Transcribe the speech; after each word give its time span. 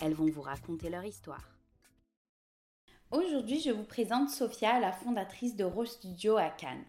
elles 0.00 0.14
vont 0.14 0.30
vous 0.30 0.42
raconter 0.42 0.88
leur 0.90 1.04
histoire. 1.04 1.44
Aujourd'hui, 3.10 3.60
je 3.60 3.70
vous 3.70 3.84
présente 3.84 4.30
Sophia, 4.30 4.78
la 4.78 4.92
fondatrice 4.92 5.56
de 5.56 5.64
Rose 5.64 5.90
Studio 5.90 6.36
à 6.36 6.48
Cannes. 6.48 6.84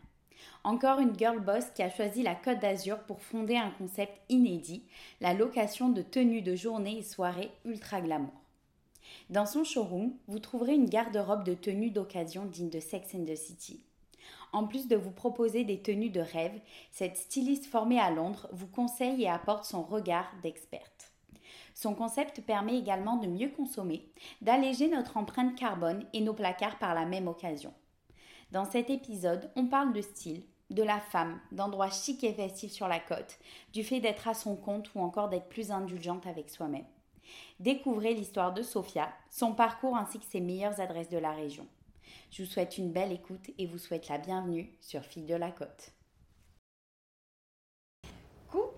Encore 0.63 0.99
une 0.99 1.17
girl 1.17 1.39
boss 1.39 1.65
qui 1.75 1.81
a 1.81 1.89
choisi 1.89 2.21
la 2.23 2.35
Côte 2.35 2.59
d'Azur 2.59 2.99
pour 3.03 3.21
fonder 3.21 3.57
un 3.57 3.71
concept 3.71 4.21
inédit, 4.29 4.83
la 5.19 5.33
location 5.33 5.89
de 5.89 6.01
tenues 6.01 6.41
de 6.41 6.55
journée 6.55 6.99
et 6.99 7.03
soirées 7.03 7.51
ultra 7.65 8.01
glamour. 8.01 8.33
Dans 9.29 9.45
son 9.45 9.63
showroom, 9.63 10.13
vous 10.27 10.39
trouverez 10.39 10.75
une 10.75 10.89
garde-robe 10.89 11.43
de 11.43 11.53
tenues 11.53 11.91
d'occasion 11.91 12.45
digne 12.45 12.69
de 12.69 12.79
Sex 12.79 13.15
and 13.15 13.25
the 13.25 13.35
City. 13.35 13.83
En 14.53 14.67
plus 14.67 14.87
de 14.87 14.95
vous 14.95 15.11
proposer 15.11 15.63
des 15.63 15.81
tenues 15.81 16.09
de 16.09 16.21
rêve, 16.21 16.59
cette 16.91 17.17
styliste 17.17 17.65
formée 17.65 17.99
à 17.99 18.11
Londres 18.11 18.47
vous 18.51 18.67
conseille 18.67 19.23
et 19.23 19.29
apporte 19.29 19.65
son 19.65 19.81
regard 19.81 20.31
d'experte. 20.43 21.00
Son 21.81 21.95
concept 21.95 22.41
permet 22.41 22.77
également 22.77 23.17
de 23.17 23.25
mieux 23.25 23.49
consommer, 23.49 24.07
d'alléger 24.41 24.87
notre 24.87 25.17
empreinte 25.17 25.55
carbone 25.55 26.05
et 26.13 26.21
nos 26.21 26.35
placards 26.35 26.77
par 26.77 26.93
la 26.93 27.05
même 27.05 27.27
occasion. 27.27 27.73
Dans 28.51 28.65
cet 28.65 28.91
épisode, 28.91 29.49
on 29.55 29.65
parle 29.65 29.91
de 29.91 30.01
style, 30.01 30.43
de 30.69 30.83
la 30.83 30.99
femme, 30.99 31.39
d'endroits 31.51 31.89
chics 31.89 32.23
et 32.23 32.33
festifs 32.33 32.71
sur 32.71 32.87
la 32.87 32.99
côte, 32.99 33.39
du 33.73 33.83
fait 33.83 33.99
d'être 33.99 34.27
à 34.27 34.35
son 34.35 34.55
compte 34.55 34.93
ou 34.93 34.99
encore 34.99 35.29
d'être 35.29 35.49
plus 35.49 35.71
indulgente 35.71 36.27
avec 36.27 36.51
soi-même. 36.51 36.85
Découvrez 37.59 38.13
l'histoire 38.13 38.53
de 38.53 38.61
Sophia, 38.61 39.11
son 39.31 39.53
parcours 39.53 39.97
ainsi 39.97 40.19
que 40.19 40.25
ses 40.25 40.39
meilleures 40.39 40.79
adresses 40.79 41.09
de 41.09 41.17
la 41.17 41.31
région. 41.31 41.65
Je 42.29 42.43
vous 42.43 42.49
souhaite 42.49 42.77
une 42.77 42.91
belle 42.91 43.11
écoute 43.11 43.49
et 43.57 43.65
vous 43.65 43.79
souhaite 43.79 44.07
la 44.07 44.19
bienvenue 44.19 44.71
sur 44.81 45.01
Fille 45.03 45.25
de 45.25 45.33
la 45.33 45.49
Côte. 45.49 45.93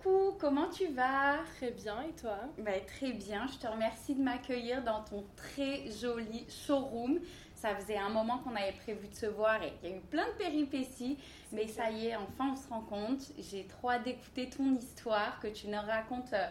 Coucou, 0.04 0.36
comment 0.40 0.70
tu 0.70 0.88
vas? 0.88 1.38
Très 1.56 1.72
bien, 1.72 2.02
et 2.02 2.12
toi? 2.20 2.38
Bah, 2.58 2.72
Très 2.86 3.14
bien, 3.14 3.48
je 3.48 3.58
te 3.58 3.68
remercie 3.68 4.16
de 4.16 4.22
m'accueillir 4.22 4.84
dans 4.84 5.02
ton 5.04 5.24
très 5.36 5.90
joli 5.92 6.46
showroom. 6.50 7.20
Ça 7.56 7.74
faisait 7.76 7.98
un 7.98 8.10
moment 8.10 8.40
qu'on 8.40 8.56
avait 8.56 8.74
prévu 8.74 9.08
de 9.08 9.16
se 9.16 9.26
voir 9.28 9.64
et 9.64 9.72
il 9.84 9.90
y 9.90 9.94
a 9.94 9.96
eu 9.96 10.02
plein 10.02 10.28
de 10.28 10.34
péripéties. 10.34 11.18
Mais 11.54 11.68
ça 11.68 11.90
y 11.90 12.08
est, 12.08 12.16
enfin 12.16 12.52
on 12.52 12.56
se 12.56 12.68
rend 12.68 12.82
compte. 12.82 13.22
J'ai 13.40 13.66
trop 13.66 13.92
hâte 13.92 14.04
d'écouter 14.04 14.50
ton 14.50 14.76
histoire, 14.76 15.40
que 15.40 15.48
tu 15.48 15.68
nous 15.68 15.80
racontes 15.80 16.34
euh, 16.34 16.48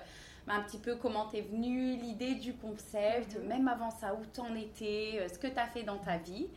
un 0.49 0.63
petit 0.63 0.79
peu 0.79 0.97
comment 0.97 1.27
t'es 1.27 1.43
venue, 1.43 1.97
l'idée 1.97 2.35
du 2.37 2.55
concept, 2.55 3.37
Mhm. 3.39 3.47
même 3.47 3.69
avant 3.69 3.91
ça, 3.91 4.15
où 4.15 4.25
t'en 4.33 4.55
étais, 4.55 5.19
euh, 5.21 5.29
ce 5.29 5.39
que 5.39 5.49
t'as 5.49 5.67
fait 5.67 5.83
dans 5.83 5.99
ta 5.99 6.17
vie. 6.17 6.49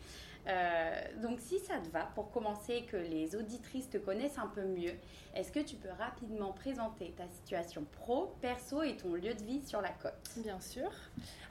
Euh, 0.48 1.02
donc 1.22 1.40
si 1.40 1.60
ça 1.60 1.80
te 1.80 1.90
va, 1.90 2.04
pour 2.16 2.32
commencer, 2.32 2.84
que 2.84 2.98
les 2.98 3.36
auditrices 3.36 3.90
te 3.90 3.98
connaissent 3.98 4.38
un 4.38 4.48
peu 4.48 4.64
mieux, 4.64 4.94
est-ce 5.34 5.52
que 5.52 5.60
tu 5.60 5.76
peux 5.76 5.90
rapidement 5.98 6.52
présenter 6.52 7.14
ta 7.18 7.28
situation 7.28 7.86
pro, 7.92 8.36
perso 8.42 8.84
et 8.84 8.96
ton 8.96 9.14
lieu 9.14 9.34
de 9.34 9.44
vie 9.44 9.66
sur 9.66 9.82
la 9.82 9.90
côte? 9.90 10.14
Bien 10.38 10.60
sûr. 10.60 10.92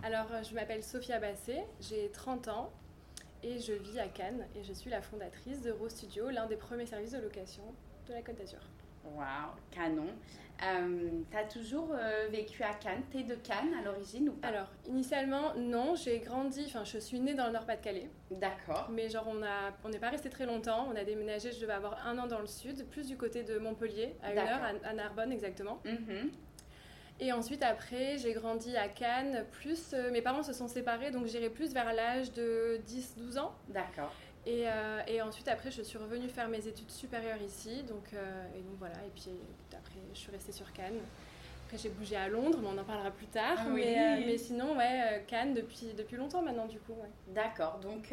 Alors, 0.02 0.26
euh, 0.32 0.42
je 0.42 0.54
m'appelle 0.54 0.82
Sophia 0.82 1.18
Bassé, 1.18 1.62
j'ai 1.80 2.10
30 2.10 2.48
ans 2.48 2.72
et 3.42 3.58
je 3.58 3.72
vis 3.72 3.98
à 3.98 4.08
Cannes 4.08 4.46
et 4.54 4.62
je 4.62 4.72
suis 4.72 4.90
la 4.90 5.02
fondatrice 5.02 5.60
de 5.62 5.70
Rose 5.70 5.90
Studio, 5.90 6.30
l'un 6.30 6.46
des 6.46 6.56
premiers 6.56 6.86
services 6.86 7.12
de 7.12 7.18
location 7.18 7.64
de 8.08 8.12
la 8.12 8.22
Côte 8.22 8.36
d'Azur. 8.36 8.60
Waouh, 9.04 9.52
canon. 9.70 10.08
Euh, 10.62 11.10
t'as 11.32 11.44
toujours 11.44 11.88
euh, 11.92 12.28
vécu 12.30 12.62
à 12.62 12.72
Cannes? 12.74 13.02
T'es 13.10 13.24
de 13.24 13.34
Cannes 13.34 13.74
à 13.78 13.82
l'origine 13.84 14.28
ou 14.28 14.32
pas? 14.34 14.48
Alors, 14.48 14.68
initialement, 14.86 15.52
non, 15.56 15.94
j'ai 15.96 16.20
grandi, 16.20 16.64
enfin, 16.68 16.84
je 16.84 16.98
suis 16.98 17.18
née 17.20 17.34
dans 17.34 17.46
le 17.46 17.52
Nord-Pas-de-Calais, 17.52 18.08
D'accord. 18.30 18.88
mais 18.90 19.08
genre, 19.08 19.26
on 19.28 19.42
a- 19.42 19.72
on 19.84 19.88
n'est 19.88 19.98
pas 19.98 20.10
resté 20.10 20.30
très 20.30 20.46
longtemps, 20.46 20.86
on 20.90 20.96
a 20.96 21.02
déménagé, 21.04 21.50
je 21.52 21.60
devais 21.60 21.72
avoir 21.72 22.06
un 22.06 22.16
an 22.18 22.28
dans 22.28 22.38
le 22.38 22.46
sud, 22.46 22.86
plus 22.88 23.08
du 23.08 23.16
côté 23.16 23.42
de 23.42 23.58
Montpellier, 23.58 24.14
à 24.22 24.32
une 24.32 24.38
heure, 24.38 24.60
à, 24.84 24.88
à 24.88 24.92
Narbonne 24.92 25.32
exactement. 25.32 25.80
Mhm. 25.84 26.30
Et 27.20 27.32
ensuite, 27.32 27.62
après, 27.62 28.16
j'ai 28.18 28.32
grandi 28.32 28.76
à 28.76 28.88
Cannes, 28.88 29.44
plus 29.52 29.92
euh, 29.92 30.10
mes 30.12 30.22
parents 30.22 30.42
se 30.44 30.52
sont 30.52 30.68
séparés, 30.68 31.10
donc 31.10 31.26
j'irai 31.26 31.50
plus 31.50 31.72
vers 31.74 31.92
l'âge 31.92 32.32
de 32.32 32.80
10-12 32.86 33.38
ans. 33.38 33.54
D'accord. 33.68 34.12
Et, 34.46 34.68
euh, 34.68 35.00
et 35.06 35.22
ensuite, 35.22 35.48
après, 35.48 35.70
je 35.70 35.82
suis 35.82 35.96
revenue 35.98 36.28
faire 36.28 36.48
mes 36.48 36.66
études 36.66 36.90
supérieures 36.90 37.40
ici. 37.40 37.82
Donc, 37.84 38.12
euh, 38.12 38.46
et 38.54 38.60
donc 38.60 38.76
voilà. 38.78 38.96
Et 38.96 39.10
puis 39.14 39.30
après, 39.72 40.00
je 40.12 40.18
suis 40.18 40.30
restée 40.30 40.52
sur 40.52 40.70
Cannes. 40.72 41.00
Après, 41.64 41.78
j'ai 41.78 41.88
bougé 41.88 42.16
à 42.16 42.28
Londres, 42.28 42.58
mais 42.60 42.68
on 42.68 42.78
en 42.78 42.84
parlera 42.84 43.10
plus 43.10 43.26
tard. 43.26 43.56
Ah 43.58 43.66
oui. 43.72 43.82
euh, 43.86 44.22
mais 44.26 44.36
sinon, 44.36 44.76
ouais, 44.76 45.24
Cannes 45.26 45.54
depuis, 45.54 45.94
depuis 45.96 46.16
longtemps 46.16 46.42
maintenant, 46.42 46.66
du 46.66 46.78
coup. 46.78 46.92
ouais. 46.92 47.08
D'accord. 47.28 47.78
Donc, 47.80 48.12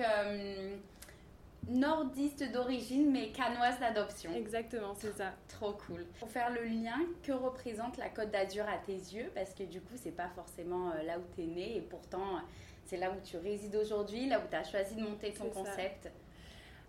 nordiste 1.68 2.52
d'origine, 2.52 3.12
mais 3.12 3.30
canoise 3.30 3.80
d'adoption. 3.80 4.34
Exactement, 4.34 4.96
c'est 4.96 5.12
ça. 5.16 5.34
Trop 5.48 5.74
cool. 5.74 6.06
Pour 6.20 6.30
faire 6.30 6.50
le 6.50 6.64
lien, 6.64 6.98
que 7.24 7.34
représente 7.34 7.98
la 7.98 8.10
Côte 8.10 8.32
d'Azur 8.32 8.66
à 8.68 8.78
tes 8.78 8.94
yeux? 8.94 9.30
Parce 9.36 9.54
que 9.54 9.64
du 9.64 9.80
coup, 9.80 9.94
c'est 9.96 10.16
pas 10.16 10.30
forcément 10.30 10.92
là 11.06 11.20
où 11.20 11.24
tu 11.36 11.44
es 11.44 11.46
né 11.46 11.78
et 11.78 11.82
pourtant, 11.82 12.40
c'est 12.86 12.98
là 12.98 13.12
où 13.12 13.16
tu 13.24 13.38
résides 13.38 13.76
aujourd'hui, 13.76 14.28
là 14.28 14.40
où 14.40 14.50
tu 14.50 14.56
as 14.56 14.64
choisi 14.64 14.96
de 14.96 15.02
monter 15.02 15.32
ton 15.34 15.54
ça. 15.54 15.72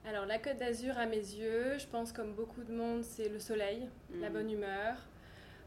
Alors, 0.05 0.27
la 0.27 0.39
Côte 0.39 0.57
d'Azur, 0.59 0.99
à 0.99 1.07
mes 1.07 1.17
yeux, 1.17 1.79
je 1.79 1.87
pense 1.87 2.13
comme 2.13 2.35
beaucoup 2.35 2.63
de 2.65 2.73
monde, 2.73 3.05
c'est 3.05 3.29
le 3.29 3.39
soleil, 3.39 3.89
la 4.21 4.31
Mm. 4.31 4.33
bonne 4.33 4.51
humeur. 4.51 4.97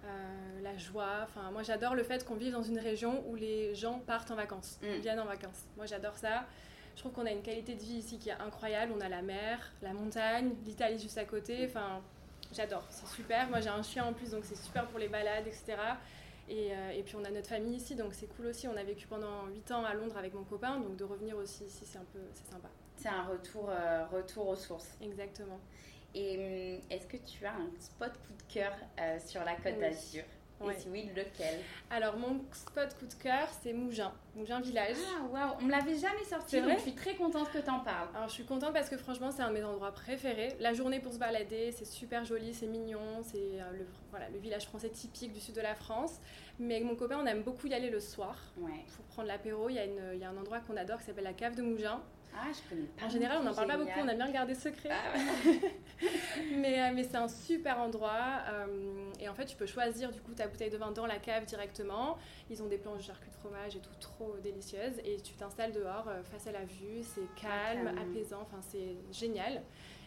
euh, 0.07 0.61
la 0.61 0.77
joie, 0.77 1.21
enfin 1.23 1.49
moi 1.49 1.63
j'adore 1.63 1.95
le 1.95 2.03
fait 2.03 2.23
qu'on 2.23 2.35
vive 2.35 2.51
dans 2.51 2.61
une 2.61 2.77
région 2.77 3.23
où 3.27 3.33
les 3.35 3.73
gens 3.73 3.97
partent 3.97 4.29
en 4.29 4.35
vacances, 4.35 4.77
Mm. 4.83 4.99
viennent 5.01 5.19
en 5.19 5.25
vacances. 5.25 5.63
Moi 5.77 5.87
j'adore 5.87 6.15
ça. 6.15 6.45
Je 6.93 6.99
trouve 6.99 7.11
qu'on 7.13 7.25
a 7.25 7.31
une 7.31 7.41
qualité 7.41 7.73
de 7.73 7.79
vie 7.79 7.95
ici 7.95 8.19
qui 8.19 8.29
est 8.29 8.33
incroyable. 8.33 8.93
On 8.95 9.01
a 9.01 9.09
la 9.09 9.23
mer, 9.23 9.71
la 9.81 9.93
montagne, 9.93 10.53
l'Italie 10.63 10.99
juste 10.99 11.17
à 11.17 11.25
côté. 11.25 11.65
Enfin, 11.65 12.03
j'adore. 12.53 12.85
C'est 12.91 13.07
super. 13.07 13.49
Moi, 13.49 13.61
j'ai 13.61 13.69
un 13.69 13.81
chien 13.81 14.05
en 14.05 14.13
plus, 14.13 14.29
donc 14.29 14.45
c'est 14.45 14.55
super 14.57 14.85
pour 14.89 14.99
les 14.99 15.07
balades, 15.07 15.47
etc. 15.47 15.75
Et, 16.47 16.71
euh, 16.71 16.91
et 16.91 17.01
puis, 17.01 17.15
on 17.15 17.23
a 17.25 17.31
notre 17.31 17.47
famille 17.49 17.75
ici, 17.77 17.95
donc 17.95 18.13
c'est 18.13 18.27
cool 18.27 18.45
aussi. 18.45 18.67
On 18.67 18.77
a 18.77 18.83
vécu 18.83 19.07
pendant 19.07 19.47
8 19.47 19.71
ans 19.71 19.83
à 19.85 19.95
Londres 19.95 20.15
avec 20.17 20.35
mon 20.35 20.43
copain, 20.43 20.77
donc 20.79 20.95
de 20.97 21.03
revenir 21.03 21.35
aussi 21.35 21.63
ici, 21.63 21.83
c'est 21.83 21.97
un 21.97 22.05
peu, 22.13 22.19
c'est 22.35 22.51
sympa. 22.51 22.69
C'est 22.97 23.09
un 23.09 23.23
retour, 23.23 23.69
euh, 23.69 24.05
retour 24.11 24.47
aux 24.49 24.55
sources. 24.55 24.97
Exactement. 25.01 25.59
Et 26.13 26.77
hum, 26.79 26.81
est-ce 26.89 27.07
que 27.07 27.17
tu 27.17 27.45
as 27.45 27.53
un 27.53 27.69
spot 27.79 28.11
coup 28.11 28.33
de 28.33 28.53
cœur 28.53 28.73
euh, 28.99 29.17
sur 29.25 29.43
la 29.43 29.55
Côte 29.55 29.73
Oui. 29.75 29.81
d'Azur? 29.81 30.23
Ouais. 30.61 30.73
Et 30.73 30.79
si 30.79 30.87
oui, 30.89 31.09
lequel? 31.13 31.59
Alors, 31.89 32.15
mon 32.17 32.39
spot 32.53 32.95
coup 32.97 33.05
de 33.07 33.13
cœur, 33.15 33.49
c'est 33.61 33.73
Mougins, 33.73 34.13
Mougins 34.35 34.61
Village. 34.61 34.95
Ah, 35.19 35.23
waouh 35.25 35.57
On 35.59 35.63
me 35.65 35.71
l'avait 35.71 35.97
jamais 35.97 36.23
sorti, 36.23 36.55
donc 36.55 36.65
vrai? 36.67 36.75
je 36.77 36.81
suis 36.83 36.95
très 36.95 37.13
contente 37.15 37.51
que 37.51 37.57
tu 37.57 37.69
en 37.69 37.81
parles. 37.81 38.07
Alors 38.15 38.29
je 38.29 38.35
suis 38.35 38.45
contente 38.45 38.71
parce 38.73 38.89
que 38.89 38.95
franchement 38.95 39.31
c'est 39.31 39.41
un 39.41 39.49
de 39.49 39.55
mes 39.55 39.63
endroits 39.65 39.91
préférés. 39.91 40.55
La 40.61 40.73
journée 40.73 41.01
pour 41.01 41.11
se 41.11 41.17
balader, 41.19 41.73
c'est 41.73 41.83
super 41.83 42.23
joli, 42.23 42.53
c'est 42.53 42.67
mignon, 42.67 43.21
c'est 43.21 43.59
euh, 43.59 43.69
le, 43.73 43.85
voilà, 44.11 44.29
le 44.29 44.39
village 44.39 44.63
français 44.65 44.87
typique 44.89 45.33
du 45.33 45.41
sud 45.41 45.55
de 45.55 45.61
la 45.61 45.75
France. 45.75 46.21
Mais 46.57 46.75
avec 46.75 46.87
mon 46.87 46.95
copain 46.95 47.19
on 47.21 47.25
aime 47.25 47.43
beaucoup 47.43 47.67
y 47.67 47.73
aller 47.73 47.89
le 47.89 47.99
soir 47.99 48.37
Ouais. 48.57 48.71
pour 48.95 49.03
prendre 49.07 49.27
l'apéro. 49.27 49.67
Il 49.67 49.75
y, 49.75 49.79
a 49.79 49.83
une- 49.83 50.11
il 50.13 50.19
y 50.19 50.23
a 50.23 50.29
un 50.29 50.37
endroit 50.37 50.59
qu'on 50.61 50.77
adore 50.77 50.99
qui 50.99 51.07
s'appelle 51.07 51.25
la 51.25 51.33
cave 51.33 51.55
de 51.55 51.63
Mougins. 51.63 51.99
Ah, 52.37 52.47
je 52.51 52.69
connais 52.69 52.87
pas. 52.87 53.05
En 53.05 53.09
général 53.09 53.37
on 53.41 53.43
n'en 53.43 53.53
parle 53.53 53.67
pas 53.67 53.77
beaucoup, 53.77 53.99
on 54.01 54.07
aime 54.07 54.17
bien 54.17 54.31
garder 54.31 54.55
secret. 54.55 54.89
Ah 54.91 55.17
ouais. 55.17 55.59
mais 56.57 56.81
euh, 56.81 56.91
mais 56.93 57.03
c'est 57.03 57.15
un 57.15 57.27
super 57.27 57.79
endroit. 57.79 58.41
euh, 58.51 59.09
et 59.19 59.29
en 59.29 59.33
fait 59.33 59.45
tu 59.45 59.55
peux 59.55 59.65
choisir 59.65 60.11
du 60.11 60.19
coup 60.21 60.33
ta 60.33 60.47
bouteille 60.47 60.69
de 60.69 60.77
vin 60.77 60.91
dans 60.91 61.05
la 61.05 61.17
cave 61.17 61.45
directement. 61.45 62.17
Ils 62.49 62.61
ont 62.61 62.67
des 62.67 62.77
planches 62.77 62.99
de 62.99 63.03
charcuterie 63.03 63.31
de 63.31 63.39
fromage 63.39 63.75
et 63.75 63.79
tout 63.79 63.95
trop 63.99 64.35
délicieuses. 64.43 64.99
Et 65.05 65.17
tu 65.21 65.33
t'installes 65.33 65.71
dehors 65.71 66.07
euh, 66.09 66.23
face 66.23 66.47
à 66.47 66.51
la 66.51 66.65
vue, 66.65 67.01
c'est 67.03 67.21
calme, 67.41 67.85
calme. 67.85 67.97
apaisant, 67.97 68.41
enfin 68.41 68.61
c'est 68.61 68.95
génial. 69.11 69.61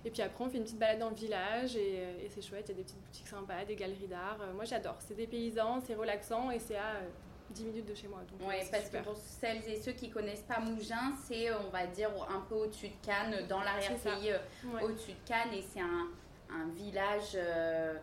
Et 0.05 0.11
puis 0.11 0.23
après 0.23 0.45
on 0.45 0.49
fait 0.51 0.59
une 0.59 0.65
petite 0.65 0.79
balade 0.79 0.99
dans 0.99 1.11
le 1.11 1.17
village 1.17 1.77
et, 1.77 2.25
et 2.25 2.29
c'est 2.29 2.43
chouette, 2.43 2.67
il 2.69 2.73
y 2.73 2.75
a 2.75 2.77
des 2.77 2.85
petites 2.85 3.01
boutiques 3.01 3.27
sympas, 3.29 3.65
des 3.65 3.75
galeries 3.75 4.07
d'art. 4.07 4.39
Moi 4.55 4.65
j'adore, 4.65 4.97
c'est 5.01 5.15
des 5.17 5.27
paysans, 5.27 5.81
c'est 5.81 5.95
relaxant 5.95 6.51
et 6.51 6.59
c'est 6.59 6.77
à 6.77 7.01
10 7.51 7.65
minutes 7.65 7.87
de 7.87 7.95
chez 7.95 8.09
moi. 8.09 8.21
Donc 8.31 8.41
euh, 8.43 8.47
Ouais, 8.49 8.61
c'est 8.63 8.71
parce 8.71 8.85
super. 8.85 9.01
que 9.03 9.09
pour 9.09 9.17
celles 9.17 9.69
et 9.69 9.77
ceux 9.81 9.93
qui 9.93 10.11
connaissent 10.11 10.43
pas 10.43 10.61
Mougins, 10.61 11.13
c'est, 11.27 11.53
on 11.55 11.71
va 11.71 11.87
dire, 11.87 12.11
un 12.29 12.41
peu 12.49 12.55
au-dessus 12.57 12.89
de 12.89 13.07
Cannes, 13.07 13.47
dans 13.49 13.61
l'arrière-pays, 13.63 14.31
euh, 14.33 14.39
Ouais. 14.75 14.83
au-dessus 14.83 15.13
de 15.13 15.29
Cannes, 15.29 15.53
et 15.53 15.63
c'est 15.63 15.81
un, 15.81 16.09
un 16.51 16.69
village 16.69 17.33
euh, 17.37 17.95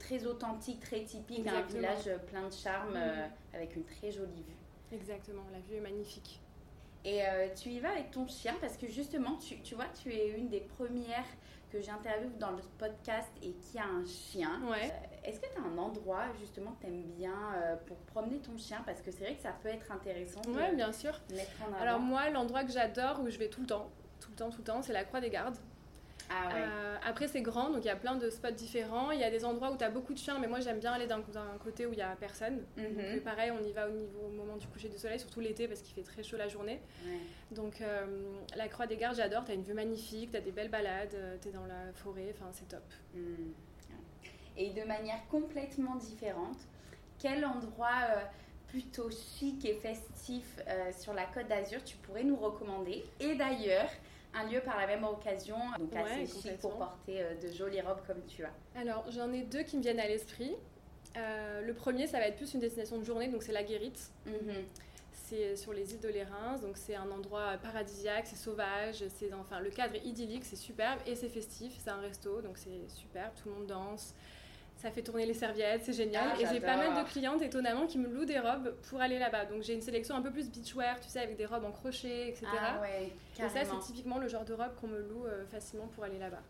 très 0.00 0.24
authentique, 0.26 0.80
très 0.80 1.02
typique, 1.04 1.46
un 1.46 1.62
village 1.62 2.08
euh, 2.08 2.18
plein 2.18 2.48
de 2.48 2.52
charme, 2.52 2.90
Mhm. 2.90 2.96
euh, 2.96 3.26
avec 3.54 3.76
une 3.76 3.84
très 3.84 4.10
jolie 4.10 4.42
vue. 4.42 4.96
Exactement, 4.96 5.42
la 5.52 5.60
vue 5.60 5.76
est 5.76 5.80
magnifique. 5.80 6.40
Et 7.04 7.22
tu 7.54 7.70
y 7.70 7.78
vas 7.80 7.90
avec 7.92 8.10
ton 8.10 8.26
chien 8.26 8.54
parce 8.60 8.76
que 8.76 8.86
justement, 8.88 9.36
tu, 9.36 9.58
tu 9.60 9.74
vois, 9.76 9.86
tu 10.02 10.12
es 10.12 10.30
une 10.30 10.48
des 10.48 10.60
premières 10.60 11.24
que 11.70 11.80
j'interviewe 11.80 12.36
dans 12.38 12.50
le 12.52 12.62
podcast 12.78 13.28
et 13.42 13.52
qui 13.52 13.78
a 13.78 13.84
un 13.84 14.04
chien. 14.04 14.60
Ouais. 14.70 14.92
Est-ce 15.24 15.40
que 15.40 15.46
tu 15.52 15.58
as 15.60 15.64
un 15.64 15.78
endroit 15.78 16.24
justement 16.40 16.72
que 16.72 16.82
tu 16.82 16.86
aimes 16.86 17.02
bien 17.16 17.34
pour 17.86 17.98
promener 17.98 18.38
ton 18.38 18.56
chien? 18.56 18.82
Parce 18.86 19.02
que 19.02 19.10
c'est 19.10 19.24
vrai 19.24 19.34
que 19.34 19.42
ça 19.42 19.52
peut 19.62 19.68
être 19.68 19.90
intéressant. 19.92 20.40
De 20.40 20.74
bien 20.74 20.92
sûr. 20.92 21.12
Mettre 21.30 21.50
en 21.62 21.66
avant. 21.72 21.82
Alors 21.82 22.00
moi, 22.00 22.30
l'endroit 22.30 22.64
que 22.64 22.72
j'adore, 22.72 23.20
où 23.20 23.28
je 23.28 23.38
vais 23.38 23.48
tout 23.48 23.60
le 23.60 23.66
temps, 23.66 23.90
tout 24.20 24.30
le 24.30 24.36
temps, 24.36 24.50
tout 24.50 24.58
le 24.58 24.64
temps, 24.64 24.82
c'est 24.82 24.92
la 24.92 25.04
Croix 25.04 25.20
des 25.20 25.30
Gardes. 25.30 25.56
Ah 26.30 26.50
euh, 26.54 26.96
après, 27.04 27.26
c'est 27.26 27.40
grand, 27.40 27.70
donc 27.70 27.84
il 27.84 27.86
y 27.86 27.90
a 27.90 27.96
plein 27.96 28.16
de 28.16 28.28
spots 28.28 28.50
différents. 28.50 29.10
Il 29.10 29.20
y 29.20 29.24
a 29.24 29.30
des 29.30 29.44
endroits 29.44 29.72
où 29.72 29.76
tu 29.76 29.84
as 29.84 29.90
beaucoup 29.90 30.12
de 30.12 30.18
chiens, 30.18 30.38
mais 30.38 30.46
moi 30.46 30.60
j'aime 30.60 30.78
bien 30.78 30.92
aller 30.92 31.06
d'un 31.06 31.22
côté 31.62 31.86
où 31.86 31.92
il 31.92 31.96
n'y 31.96 32.02
a 32.02 32.14
personne. 32.16 32.64
Mhm. 32.76 33.20
pareil, 33.20 33.50
on 33.50 33.64
y 33.64 33.72
va 33.72 33.88
au, 33.88 33.92
niveau, 33.92 34.20
au 34.26 34.30
moment 34.30 34.56
du 34.56 34.66
coucher 34.66 34.88
du 34.88 34.98
soleil, 34.98 35.18
surtout 35.18 35.40
l'été 35.40 35.68
parce 35.68 35.80
qu'il 35.80 35.94
fait 35.94 36.02
très 36.02 36.22
chaud 36.22 36.36
la 36.36 36.48
journée. 36.48 36.80
Donc 37.50 37.80
euh, 37.80 38.06
la 38.56 38.68
Croix 38.68 38.86
des 38.86 38.96
Gardes, 38.96 39.16
j'adore. 39.16 39.44
Tu 39.44 39.52
as 39.52 39.54
une 39.54 39.62
vue 39.62 39.74
magnifique, 39.74 40.30
tu 40.30 40.36
as 40.36 40.40
des 40.40 40.52
belles 40.52 40.70
balades, 40.70 41.14
euh, 41.14 41.36
tu 41.40 41.48
es 41.48 41.52
dans 41.52 41.66
la 41.66 41.92
forêt, 41.94 42.34
enfin 42.34 42.50
c'est 42.52 42.68
top. 42.68 42.84
Mhm. 43.14 43.54
Et 44.56 44.70
de 44.70 44.82
manière 44.82 45.20
complètement 45.30 45.94
différente, 45.96 46.58
quel 47.18 47.44
endroit 47.44 48.08
plutôt 48.66 49.08
chic 49.08 49.64
et 49.64 49.74
festif 49.74 50.58
sur 50.98 51.14
la 51.14 51.24
côte 51.26 51.46
d'Azur 51.46 51.82
tu 51.84 51.96
pourrais 51.98 52.24
nous 52.24 52.34
recommander? 52.36 53.04
Et 53.20 53.36
d'ailleurs, 53.36 53.88
un 54.34 54.44
lieu 54.44 54.60
par 54.60 54.76
la 54.78 54.86
même 54.86 55.04
occasion, 55.04 55.56
donc 55.78 55.94
assez 55.94 56.26
chic 56.26 56.58
pour 56.58 56.76
porter 56.76 57.22
euh, 57.22 57.34
de 57.34 57.48
jolies 57.52 57.80
robes 57.80 58.00
comme 58.06 58.24
tu 58.26 58.44
as 58.44 58.52
Alors, 58.76 59.04
j'en 59.10 59.32
ai 59.32 59.42
deux 59.42 59.62
qui 59.62 59.76
me 59.76 59.82
viennent 59.82 60.00
à 60.00 60.08
l'esprit. 60.08 60.54
Euh, 61.16 61.62
le 61.62 61.74
premier, 61.74 62.06
ça 62.06 62.18
va 62.18 62.28
être 62.28 62.36
plus 62.36 62.54
une 62.54 62.60
destination 62.60 62.98
de 62.98 63.04
journée, 63.04 63.28
donc 63.28 63.42
c'est 63.42 63.52
la 63.52 63.62
Guérite. 63.62 64.10
Mhm. 64.26 64.64
C'est 65.12 65.56
sur 65.56 65.74
les 65.74 65.92
îles 65.92 66.00
de 66.00 66.08
l'Érins, 66.08 66.56
donc 66.62 66.78
c'est 66.78 66.94
un 66.94 67.10
endroit 67.10 67.58
paradisiaque, 67.62 68.26
c'est 68.26 68.36
sauvage, 68.36 69.04
c'est 69.08 69.30
enfin 69.34 69.60
le 69.60 69.68
cadre 69.68 69.94
est 69.96 70.04
idyllique, 70.06 70.44
c'est 70.44 70.56
superbe 70.56 71.00
et 71.06 71.14
c'est 71.16 71.28
festif, 71.28 71.74
c'est 71.78 71.90
un 71.90 72.00
resto, 72.00 72.40
donc 72.40 72.56
c'est 72.56 72.88
superbe, 72.88 73.32
tout 73.36 73.50
le 73.50 73.56
monde 73.56 73.66
danse, 73.66 74.14
ça 74.78 74.92
fait 74.92 75.02
tourner 75.02 75.26
les 75.26 75.34
serviettes, 75.34 75.82
c'est 75.84 75.92
génial. 75.92 76.30
Ah, 76.32 76.40
et 76.40 76.46
j'ai 76.46 76.60
pas 76.60 76.76
mal 76.76 77.04
de 77.04 77.10
clientes 77.10 77.42
étonnamment 77.42 77.86
qui 77.86 77.98
me 77.98 78.08
louent 78.08 78.24
des 78.24 78.38
robes 78.38 78.74
pour 78.88 79.00
aller 79.00 79.18
là-bas. 79.18 79.44
Donc 79.46 79.62
j'ai 79.62 79.74
une 79.74 79.82
sélection 79.82 80.14
un 80.14 80.22
peu 80.22 80.30
plus 80.30 80.48
beachwear, 80.48 81.00
tu 81.00 81.08
sais, 81.08 81.18
avec 81.18 81.36
des 81.36 81.46
robes 81.46 81.64
en 81.64 81.72
crochet, 81.72 82.28
etc. 82.28 82.46
Ah 82.56 82.80
ouais, 82.80 83.12
et 83.38 83.48
ça, 83.48 83.64
c'est 83.64 83.78
typiquement 83.84 84.18
le 84.18 84.28
genre 84.28 84.44
de 84.44 84.54
robe 84.54 84.74
qu'on 84.80 84.86
me 84.86 85.00
loue 85.00 85.26
euh, 85.26 85.44
facilement 85.46 85.88
pour 85.88 86.04
aller 86.04 86.18
là-bas. 86.18 86.42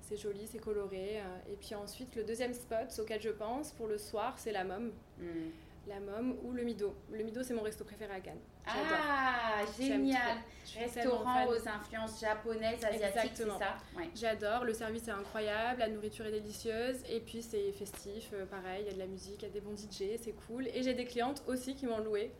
C'est 0.00 0.16
joli, 0.16 0.46
c'est 0.46 0.58
coloré. 0.58 1.18
Euh, 1.18 1.52
et 1.52 1.56
puis 1.56 1.74
ensuite, 1.74 2.14
le 2.16 2.24
deuxième 2.24 2.52
spot 2.52 2.98
auquel 2.98 3.20
je 3.20 3.30
pense 3.30 3.72
pour 3.72 3.86
le 3.86 3.98
soir, 3.98 4.34
c'est 4.36 4.52
la 4.52 4.64
Mom. 4.64 4.92
Hmm 5.18 5.50
la 5.86 6.00
Mom 6.00 6.36
ou 6.42 6.52
le 6.52 6.62
Mido. 6.62 6.94
Le 7.10 7.22
Mido, 7.22 7.42
c'est 7.42 7.54
mon 7.54 7.62
resto 7.62 7.84
préféré 7.84 8.14
à 8.14 8.20
Cannes. 8.20 8.40
Ah, 8.66 9.64
génial 9.78 10.38
Restaurant 10.78 11.46
aux 11.46 11.68
influences 11.68 12.20
japonaises, 12.20 12.84
asiatiques, 12.84 13.32
c'est 13.34 13.46
ça 13.46 13.78
J'adore. 14.14 14.64
Le 14.64 14.74
service 14.74 15.06
est 15.06 15.12
incroyable, 15.12 15.80
la 15.80 15.88
nourriture 15.88 16.26
est 16.26 16.32
délicieuse 16.32 16.96
et 17.08 17.20
puis 17.20 17.42
c'est 17.42 17.70
festif, 17.72 18.30
euh, 18.32 18.46
pareil, 18.46 18.82
il 18.82 18.86
y 18.86 18.90
a 18.90 18.94
de 18.94 18.98
la 18.98 19.06
musique, 19.06 19.42
il 19.42 19.46
y 19.46 19.48
a 19.48 19.52
des 19.52 19.60
bons 19.60 19.76
DJ, 19.76 20.18
c'est 20.20 20.34
cool. 20.46 20.66
Et 20.68 20.82
j'ai 20.82 20.94
des 20.94 21.04
clientes 21.04 21.42
aussi 21.46 21.74
qui 21.74 21.86
m'ont 21.86 21.98
loué 21.98 22.32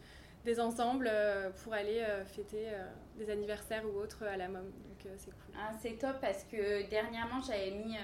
des 0.45 0.61
ensembles 0.61 1.09
euh, 1.11 1.51
pour 1.63 1.73
aller 1.73 2.01
euh, 2.01 2.25
fêter 2.25 2.69
des 3.17 3.31
anniversaires 3.31 3.85
ou 3.87 3.99
autres 3.99 4.25
à 4.25 4.37
la 4.37 4.49
Mom. 4.49 4.65
Donc 4.65 5.13
c'est 5.17 5.31
cool. 5.31 5.55
Ah, 5.57 5.73
c'est 5.81 5.99
top 5.99 6.17
parce 6.21 6.45
que 6.45 6.89
dernièrement, 6.91 7.41
j'avais 7.47 7.71
mis 7.71 7.97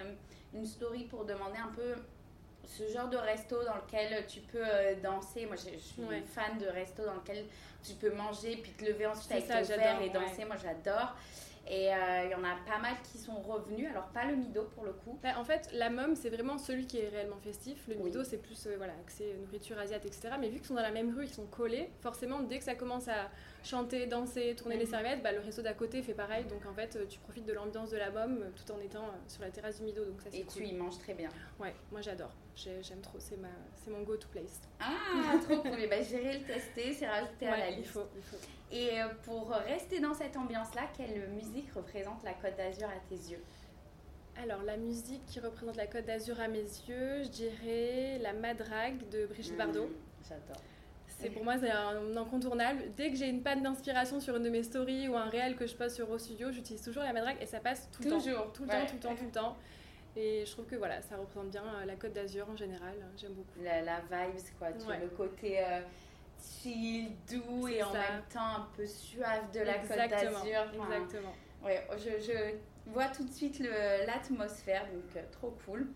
une 0.55 0.67
story 0.67 1.05
pour 1.05 1.25
demander 1.25 1.59
un 1.59 1.73
peu 1.75 1.95
ce 2.65 2.89
genre 2.93 3.09
de 3.09 3.17
resto 3.17 3.57
dans 3.65 3.77
lequel 3.77 4.27
tu 4.27 4.41
peux 4.41 4.63
euh, 4.63 4.95
danser. 5.03 5.47
Moi, 5.47 5.57
je, 5.57 5.77
suis 5.79 6.03
fan 6.27 6.59
de 6.59 6.67
resto 6.67 7.05
dans 7.05 7.15
lequel 7.15 7.45
tu 7.83 7.95
peux 7.95 8.13
manger 8.15 8.57
puis 8.57 8.73
te 8.73 8.85
lever 8.85 9.07
ensuite 9.07 9.33
avec 9.33 9.47
ton 9.47 9.77
verre 9.77 10.03
et 10.03 10.11
danser. 10.11 10.45
Moi, 10.45 10.57
j'adore. 10.57 11.15
Et 11.69 11.95
euh, 11.95 12.25
il 12.25 12.31
y 12.31 12.35
en 12.35 12.43
a 12.43 12.57
pas 12.67 12.79
mal 12.79 12.95
qui 13.05 13.19
sont 13.19 13.41
revenus, 13.41 13.89
alors 13.89 14.07
pas 14.07 14.25
le 14.25 14.35
Mido 14.35 14.65
pour 14.75 14.85
le 14.85 14.93
coup. 14.93 15.19
Bah, 15.23 15.31
en 15.39 15.45
fait, 15.45 15.69
la 15.73 15.91
MOM, 15.91 16.17
c'est 16.17 16.29
vraiment 16.29 16.59
celui 16.59 16.87
qui 16.87 16.99
est 16.99 17.09
réellement 17.09 17.39
festif. 17.43 17.87
Le 17.87 17.95
Mido, 17.95 18.25
c'est 18.25 18.39
plus 18.39 18.67
euh, 18.67 18.75
voilà, 18.77 18.95
accès 19.01 19.37
nourriture 19.41 19.79
asiatique, 19.79 20.13
etc. 20.13 20.35
Mais 20.41 20.49
vu 20.49 20.57
qu'ils 20.57 20.67
sont 20.67 20.75
dans 20.75 20.83
la 20.83 20.91
même 20.91 21.15
rue, 21.17 21.25
ils 21.25 21.33
sont 21.33 21.47
collés, 21.47 21.89
forcément, 22.01 22.41
dès 22.41 22.59
que 22.59 22.65
ça 22.65 22.75
commence 22.75 23.07
à 23.07 23.31
chanter, 23.65 24.07
danser, 24.07 24.55
tourner 24.57 24.77
les 24.77 24.85
mhm. 24.85 24.91
serviettes, 24.91 25.23
bah, 25.23 25.33
le 25.33 25.41
resto 25.41 25.63
d'à 25.63 25.75
côté 25.75 26.03
fait 26.03 26.15
pareil. 26.15 26.45
Donc 26.45 26.67
en 26.67 26.75
fait, 26.75 26.99
tu 27.09 27.19
profites 27.19 27.47
de 27.47 27.53
l'ambiance 27.53 27.91
de 27.91 27.97
la 27.97 28.11
MOM 28.11 28.45
tout 28.57 28.73
en 28.73 28.81
étant 28.81 29.05
sur 29.29 29.43
la 29.43 29.51
terrasse 29.51 29.79
du 29.79 29.85
Mido. 29.85 30.05
Donc 30.05 30.21
ça, 30.21 30.29
Et 30.33 30.45
tu 30.45 30.65
y 30.65 30.73
manges 30.73 30.99
très 30.99 31.15
bien. 31.15 31.29
Ouais, 31.61 31.75
moi 31.91 32.01
j'adore. 32.01 32.33
J'aime 32.55 33.01
trop, 33.01 33.19
c'est 33.19 33.39
mon 33.91 34.03
go-to 34.03 34.29
place. 34.29 34.61
Ah, 34.81 35.39
trop 35.49 35.63
cool. 35.63 35.89
bah, 35.89 36.03
J'irai 36.03 36.39
le 36.39 36.45
tester, 36.45 36.93
c'est 36.93 37.09
rajouté 37.09 37.47
à 37.47 37.57
la 37.57 37.71
liste. 37.71 37.81
Il 37.81 37.89
faut, 37.89 38.07
il 38.17 38.23
faut. 38.23 38.37
Et 38.71 39.01
euh, 39.01 39.09
pour 39.25 39.51
rester 39.51 40.01
dans 40.01 40.15
cette 40.15 40.37
ambiance-là, 40.37 40.83
quelle 40.97 41.29
musique 41.31 41.73
représente 41.75 42.23
la 42.25 42.33
Côte 42.33 42.57
d'Azur 42.57 42.89
à 42.89 42.99
tes 43.09 43.31
yeux? 43.31 43.43
Alors, 44.43 44.63
la 44.63 44.79
musique 44.79 45.25
qui 45.27 45.41
représente 45.41 45.77
la 45.77 45.87
Côte 45.87 46.07
d'Azur 46.07 46.41
à 46.41 46.49
mes 46.49 46.63
yeux, 46.63 47.23
je 47.23 47.29
dirais 47.29 48.19
la 48.23 48.33
Madrague 48.33 49.09
de 49.11 49.27
Brigitte 49.27 49.57
Bardot. 49.57 49.87
Mmh, 49.87 50.29
j'adore. 50.29 50.63
C'est 51.09 51.31
pour 51.31 51.45
moi 51.45 51.55
c'est 51.59 51.71
un 51.71 52.17
incontournable. 52.17 52.83
Dès 52.97 53.11
que 53.11 53.17
j'ai 53.17 53.29
une 53.29 53.43
panne 53.43 53.63
d'inspiration 53.63 54.21
sur 54.21 54.37
une 54.37 54.43
de 54.43 54.51
mes 54.51 54.63
stories 54.63 55.09
ou 55.09 55.17
un 55.17 55.29
réel 55.29 55.57
que 55.57 55.67
je 55.67 55.75
poste 55.75 55.97
sur 55.97 56.09
Raw 56.09 56.19
Studio, 56.19 56.51
j'utilise 56.51 56.83
toujours 56.83 57.03
la 57.03 57.13
Madrague 57.13 57.37
et 57.41 57.47
ça 57.47 57.61
passe 57.61 57.89
tout 57.93 58.03
le 58.03 58.11
temps. 58.11 58.19
Tout 58.21 58.29
le 58.29 58.35
temps, 58.35 58.87
tout 58.87 58.95
le 58.95 59.01
temps, 59.01 59.15
tout 59.15 59.25
le 59.25 59.31
temps. 59.31 59.57
Et 60.15 60.45
je 60.45 60.53
trouve 60.53 60.67
que 60.67 60.77
voilà, 60.77 61.01
ça 61.01 61.17
représente 61.17 61.51
bien 61.51 61.63
euh, 61.63 61.85
la 61.87 61.97
Côte 61.97 62.13
d'Azur 62.13 62.49
en 62.51 62.57
général. 62.57 62.95
J'aime 63.17 63.33
beaucoup. 63.33 63.63
La, 63.63 63.81
la 63.81 64.01
vibes, 64.01 64.41
quoi? 64.59 64.69
Tu 64.73 65.01
le 65.01 65.09
côté 65.09 65.61
euh, 65.61 65.81
chill, 66.39 67.13
doux 67.31 67.67
et 67.69 67.83
en 67.83 67.93
même 67.93 68.23
temps 68.33 68.57
un 68.57 68.69
peu 68.77 68.87
suave 68.87 69.51
de 69.53 69.61
la 69.61 69.79
Côte 69.79 69.97
d'Azur. 69.97 70.67
exactement. 70.91 71.35
Ouais, 71.65 71.87
je, 71.97 72.21
je, 72.23 72.91
vois 72.91 73.07
tout 73.09 73.25
de 73.25 73.31
suite 73.31 73.63
l'atmosphère, 74.07 74.85
donc 74.93 75.17
euh, 75.17 75.23
trop 75.31 75.57
cool. 75.65 75.87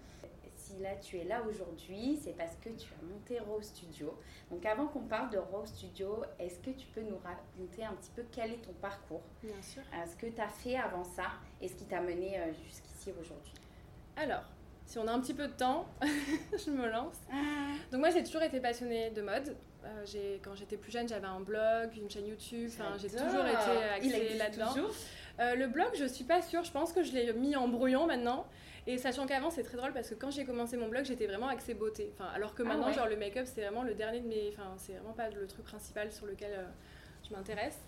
Si 0.67 0.83
là 0.83 0.97
tu 0.97 1.17
es 1.19 1.25
là 1.25 1.43
aujourd'hui, 1.49 2.19
c'est 2.21 2.37
parce 2.37 2.57
que 2.57 2.71
tu 2.71 2.89
as 2.93 3.07
monté 3.07 3.39
Raw 3.39 3.63
Studio. 3.63 4.19
Donc 4.51 4.67
avant 4.67 4.89
qu'on 4.89 5.05
parle 5.05 5.31
de 5.31 5.39
Raw 5.39 5.65
Studio, 5.65 6.25
est-ce 6.41 6.59
que 6.59 6.71
tu 6.71 6.89
peux 6.89 7.03
nous 7.03 7.19
raconter 7.19 7.85
un 7.85 7.93
petit 7.93 8.11
peu 8.17 8.25
quel 8.33 8.51
est 8.51 8.63
ton 8.63 8.73
parcours? 8.73 9.23
Bien 9.45 9.63
sûr. 9.63 9.83
ce 10.11 10.17
que 10.17 10.27
tu 10.27 10.41
as 10.41 10.49
fait 10.49 10.77
avant 10.77 11.05
ça 11.05 11.27
et 11.61 11.69
ce 11.69 11.75
qui 11.75 11.85
t'a 11.85 12.01
mené 12.01 12.41
jusqu'ici 12.65 13.13
aujourd'hui? 13.21 13.53
Alors, 14.17 14.43
si 14.87 14.99
on 14.99 15.07
a 15.07 15.13
un 15.13 15.21
petit 15.21 15.35
peu 15.35 15.47
de 15.47 15.53
temps, 15.53 15.87
je 16.03 16.71
me 16.71 16.89
lance. 16.91 17.17
Ah. 17.33 17.75
Donc 17.93 18.01
moi, 18.01 18.11
j'ai 18.11 18.25
toujours 18.25 18.43
été 18.43 18.59
passionnée 18.59 19.11
de 19.11 19.23
mode. 19.23 19.57
Euh, 19.85 20.39
quand 20.43 20.57
j'étais 20.57 20.77
plus 20.77 20.91
jeune, 20.91 21.09
j'avais 21.09 21.27
un 21.29 21.41
blog, 21.41 21.97
une 21.97 22.11
chaîne 22.11 22.27
YouTube. 22.27 22.71
J'ai 22.99 23.09
toujours 23.09 23.47
été 23.47 23.85
axée 23.95 24.35
là-dedans. 24.37 24.75
Euh, 25.39 25.55
le 25.55 25.69
blog, 25.69 25.89
je 25.95 26.07
suis 26.07 26.25
pas 26.25 26.43
sûre. 26.43 26.65
Je 26.65 26.73
pense 26.73 26.93
que 26.93 27.03
je 27.03 27.13
l'ai 27.13 27.33
mis 27.33 27.55
en 27.55 27.69
brouillon 27.69 28.07
maintenant. 28.07 28.47
Et 28.87 28.99
sachant 28.99 29.27
qu'avant, 29.27 29.51
c'est 29.51 29.65
très 29.65 29.77
drôle 29.77 29.93
parce 29.93 30.09
que 30.09 30.15
quand 30.15 30.31
j'ai 30.31 30.45
commencé 30.45 30.77
mon 30.77 30.89
blog, 30.89 31.05
j'étais 31.05 31.27
vraiment 31.27 31.49
axée 31.49 31.75
beauté. 31.75 32.13
Enfin, 32.15 32.31
alors 32.35 32.55
que 32.55 32.63
ah 32.63 32.67
maintenant, 32.67 32.93
genre 32.93 33.09
le 33.09 33.17
make-up, 33.17 33.47
c'est 33.53 33.63
vraiment 33.63 33.83
le 33.83 33.95
dernier 33.95 34.21
de 34.21 34.29
mes. 34.29 34.51
Enfin, 34.53 34.75
c'est 34.77 34.93
vraiment 34.93 35.13
pas 35.13 35.29
le 35.31 35.47
truc 35.47 35.65
principal 35.65 36.13
sur 36.13 36.27
lequel 36.27 36.53
euh, 36.53 36.67
je 37.29 37.35
m'intéresse. 37.35 37.81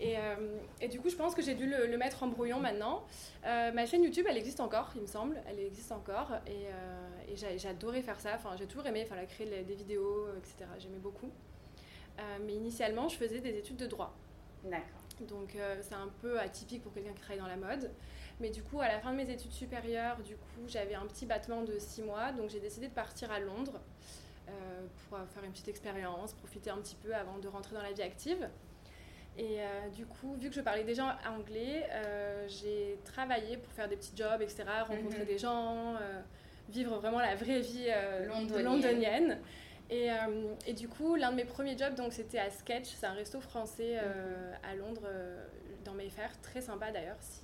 Euh, 0.00 0.58
et, 0.80 0.88
du 0.88 1.00
coup, 1.00 1.08
je 1.08 1.16
pense 1.16 1.34
que 1.34 1.42
j'ai 1.42 1.54
dû 1.54 1.66
le, 1.66 1.96
mettre 1.96 2.22
en 2.22 2.28
brouillon 2.28 2.60
maintenant. 2.60 3.04
Euh, 3.44 3.72
ma 3.72 3.86
chaîne 3.86 4.02
YouTube, 4.02 4.26
elle 4.28 4.36
existe 4.36 4.60
encore, 4.60 4.90
il 4.96 5.02
me 5.02 5.06
semble. 5.06 5.40
Elle 5.48 5.60
existe 5.60 5.92
encore. 5.92 6.32
Et, 6.46 6.66
euh, 6.66 7.36
j'ai 7.56 7.68
adoré 7.68 8.02
faire 8.02 8.20
ça. 8.20 8.30
Enfin, 8.34 8.56
j'ai 8.58 8.66
toujours 8.66 8.86
aimé 8.86 9.02
enfin, 9.04 9.16
la 9.16 9.26
créer 9.26 9.62
des 9.62 9.74
vidéos, 9.74 10.28
etc. 10.36 10.70
J'aimais 10.78 10.98
beaucoup. 10.98 11.30
mais 12.46 12.54
initialement, 12.54 13.08
je 13.08 13.16
faisais 13.16 13.40
des 13.40 13.56
études 13.58 13.76
de 13.76 13.86
droit. 13.86 14.14
D'accord. 14.64 15.00
Donc, 15.20 15.56
c'est 15.80 15.94
un 15.94 16.10
peu 16.20 16.38
atypique 16.40 16.82
pour 16.82 16.92
quelqu'un 16.92 17.12
qui 17.12 17.20
travaille 17.20 17.38
dans 17.38 17.46
la 17.46 17.56
mode. 17.56 17.90
Mais 18.40 18.50
du 18.50 18.62
coup, 18.62 18.80
à 18.80 18.88
la 18.88 19.00
fin 19.00 19.12
de 19.12 19.16
mes 19.16 19.30
études 19.30 19.52
supérieures, 19.52 20.18
du 20.22 20.36
coup, 20.36 20.62
j'avais 20.66 20.94
un 20.94 21.06
petit 21.06 21.26
battement 21.26 21.62
de 21.62 21.78
six 21.78 22.02
mois. 22.02 22.32
Donc, 22.32 22.50
j'ai 22.50 22.60
décidé 22.60 22.88
de 22.88 22.92
partir 22.94 23.30
à 23.30 23.40
Londres 23.40 23.80
pour 25.08 25.18
faire 25.18 25.42
une 25.42 25.52
petite 25.52 25.68
expérience, 25.68 26.34
profiter 26.34 26.70
un 26.70 26.76
petit 26.76 26.96
peu 26.96 27.14
avant 27.14 27.38
de 27.38 27.48
rentrer 27.48 27.74
dans 27.74 27.82
la 27.82 27.92
vie 27.92 28.02
active. 28.02 28.48
Et 29.36 29.60
euh, 29.60 29.88
du 29.88 30.06
coup, 30.06 30.34
vu 30.34 30.48
que 30.48 30.54
je 30.54 30.60
parlais 30.60 30.84
déjà 30.84 31.18
anglais, 31.26 31.88
euh, 31.90 32.46
j'ai 32.48 32.98
travaillé 33.04 33.56
pour 33.56 33.72
faire 33.72 33.88
des 33.88 33.96
petits 33.96 34.12
jobs, 34.14 34.40
etc., 34.40 34.64
rencontrer 34.86 35.20
mhm. 35.20 35.26
des 35.26 35.38
gens, 35.38 35.96
euh, 35.96 36.20
vivre 36.68 36.96
vraiment 36.98 37.18
la 37.18 37.34
vraie 37.34 37.60
vie 37.60 37.88
londonienne. 38.62 39.38
Et, 39.90 40.08
et, 40.66 40.72
du 40.72 40.88
coup, 40.88 41.14
l'un 41.14 41.30
de 41.30 41.36
mes 41.36 41.44
premiers 41.44 41.76
jobs, 41.76 41.94
donc, 41.94 42.12
c'était 42.12 42.38
à 42.38 42.50
Sketch, 42.50 42.86
c'est 42.86 43.06
un 43.06 43.12
resto 43.12 43.40
français 43.40 43.96
mhm. 43.96 44.70
à 44.70 44.74
Londres, 44.76 45.08
dans 45.84 45.92
Mayfair, 45.92 46.30
très 46.40 46.62
sympa 46.62 46.90
d'ailleurs, 46.90 47.18
si, 47.20 47.42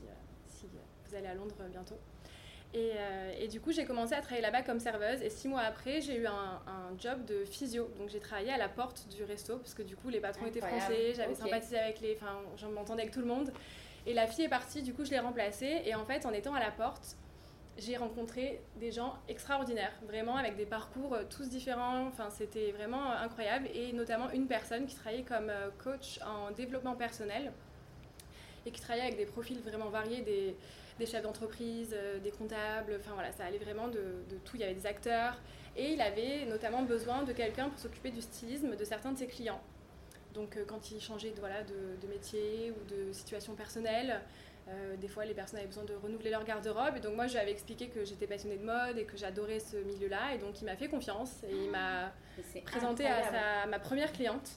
vous 1.11 1.17
allez 1.17 1.27
à 1.27 1.35
Londres 1.35 1.55
bientôt. 1.71 1.99
Euh, 2.77 3.33
et, 3.39 3.49
du 3.49 3.61
coup, 3.61 3.73
j'ai 3.73 3.85
commencé 3.85 4.15
à 4.15 4.21
travailler 4.21 4.43
là-bas 4.43 4.63
comme 4.63 4.79
serveuse. 4.79 5.23
Et 5.23 5.31
six 5.31 5.49
mois 5.49 5.63
après, 5.63 6.01
j'ai 6.01 6.17
eu 6.17 6.27
un, 6.27 6.61
job 6.99 7.25
de 7.25 7.45
physio. 7.45 7.91
Donc, 7.99 8.09
j'ai 8.11 8.21
travaillé 8.21 8.53
à 8.53 8.59
la 8.59 8.69
porte 8.69 9.09
du 9.09 9.25
resto 9.25 9.57
parce 9.57 9.75
que 9.75 9.83
du 9.83 9.97
coup, 9.97 10.09
les 10.09 10.21
patrons 10.21 10.47
étaient 10.47 10.61
français. 10.61 11.15
J'avais 11.15 11.35
sympathisé 11.35 11.79
avec 11.79 12.01
les. 12.01 12.17
Enfin, 12.17 12.39
j'en 12.57 12.71
m'entendais 12.71 13.03
avec 13.03 13.15
tout 13.15 13.21
le 13.21 13.27
monde. 13.27 13.53
Et 14.07 14.15
la 14.15 14.27
fille 14.27 14.45
est 14.45 14.49
partie. 14.51 14.83
Du 14.83 14.95
coup, 14.95 15.05
je 15.05 15.11
l'ai 15.11 15.19
remplacée. 15.19 15.83
Et 15.85 15.95
en 15.95 16.05
fait, 16.05 16.27
en 16.27 16.33
étant 16.33 16.55
à 16.55 16.61
la 16.61 16.71
porte, 16.71 17.17
j'ai 17.79 17.97
rencontré 17.97 18.61
des 18.77 18.93
gens 18.93 19.17
extraordinaires, 19.29 19.95
vraiment 20.07 20.37
avec 20.37 20.57
des 20.57 20.67
parcours 20.67 21.15
euh, 21.15 21.23
tous 21.29 21.49
différents. 21.49 22.07
Enfin, 22.09 22.29
c'était 22.31 22.73
vraiment 22.73 23.11
euh, 23.11 23.25
incroyable. 23.25 23.69
Et 23.75 23.93
notamment 23.93 24.31
une 24.31 24.47
personne 24.47 24.87
qui 24.87 24.97
travaillait 24.97 25.25
comme 25.25 25.51
coach 25.83 26.21
en 26.25 26.51
développement 26.53 26.95
personnel 26.95 27.53
et 28.67 28.71
qui 28.71 28.81
travaillait 28.81 29.07
avec 29.07 29.17
des 29.17 29.27
profils 29.27 29.59
vraiment 29.61 29.89
variés, 29.89 30.23
des, 30.23 30.55
des 31.01 31.07
chefs 31.07 31.23
d'entreprise, 31.23 31.97
des 32.23 32.31
comptables. 32.31 32.97
Enfin 33.01 33.13
voilà, 33.15 33.33
ça 33.33 33.45
allait 33.45 33.59
vraiment 33.59 33.89
de, 33.89 34.23
de, 34.31 34.37
tout. 34.45 34.55
Il 34.55 34.61
y 34.61 34.65
avait 34.65 34.75
des 34.75 34.87
acteurs. 34.87 35.41
Et 35.77 35.93
il 35.93 36.01
avait 36.01 36.47
notamment 36.47 36.83
besoin 36.83 37.25
de 37.25 37.33
quelqu'un 37.33 37.69
pour 37.69 37.79
s'occuper 37.79 38.11
du 38.11 38.21
stylisme 38.21 38.77
de 38.77 38.85
certains 38.85 39.13
de 39.13 39.19
ses 39.19 39.27
clients. 39.27 39.61
Donc 40.35 40.57
quand 40.69 40.93
il 40.93 41.01
changeait 41.01 41.31
de, 41.31 41.41
voilà, 41.41 41.63
de, 41.65 42.01
de 42.01 42.07
métier 42.07 42.73
ou 42.73 42.85
de 42.89 43.13
situation 43.13 43.55
personnelle, 43.55 44.21
euh, 44.71 44.97
des 44.97 45.09
fois, 45.09 45.25
les 45.25 45.35
personnes 45.35 45.59
avaient 45.59 45.69
besoin 45.69 45.85
de 45.85 45.95
renouveler 45.95 46.31
leur 46.31 46.45
garde-robe. 46.45 46.97
Et 46.97 47.01
donc, 47.01 47.17
moi, 47.17 47.27
je 47.27 47.33
lui 47.33 47.41
avais 47.41 47.51
expliqué 47.51 47.89
que 47.89 48.05
j'étais 48.05 48.27
passionnée 48.27 48.57
de 48.57 48.65
mode 48.65 48.99
et 48.99 49.05
que 49.05 49.17
j'adorais 49.17 49.59
ce 49.59 49.77
milieu-là. 49.77 50.35
Et 50.35 50.39
donc, 50.39 50.61
il 50.61 50.65
m'a 50.65 50.77
fait 50.77 50.89
confiance 50.89 51.43
et 51.49 51.55
il 51.65 51.71
m'a 51.71 52.13
présenté 52.65 53.07
à, 53.07 53.67
ma 53.67 53.79
première 53.79 54.13
cliente. 54.13 54.51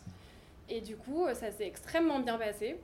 Et 0.70 0.82
du 0.82 0.96
coup, 0.96 1.26
ça 1.34 1.52
s'est 1.52 1.68
extrêmement 1.68 2.20
bien 2.20 2.38
passé. 2.38 2.80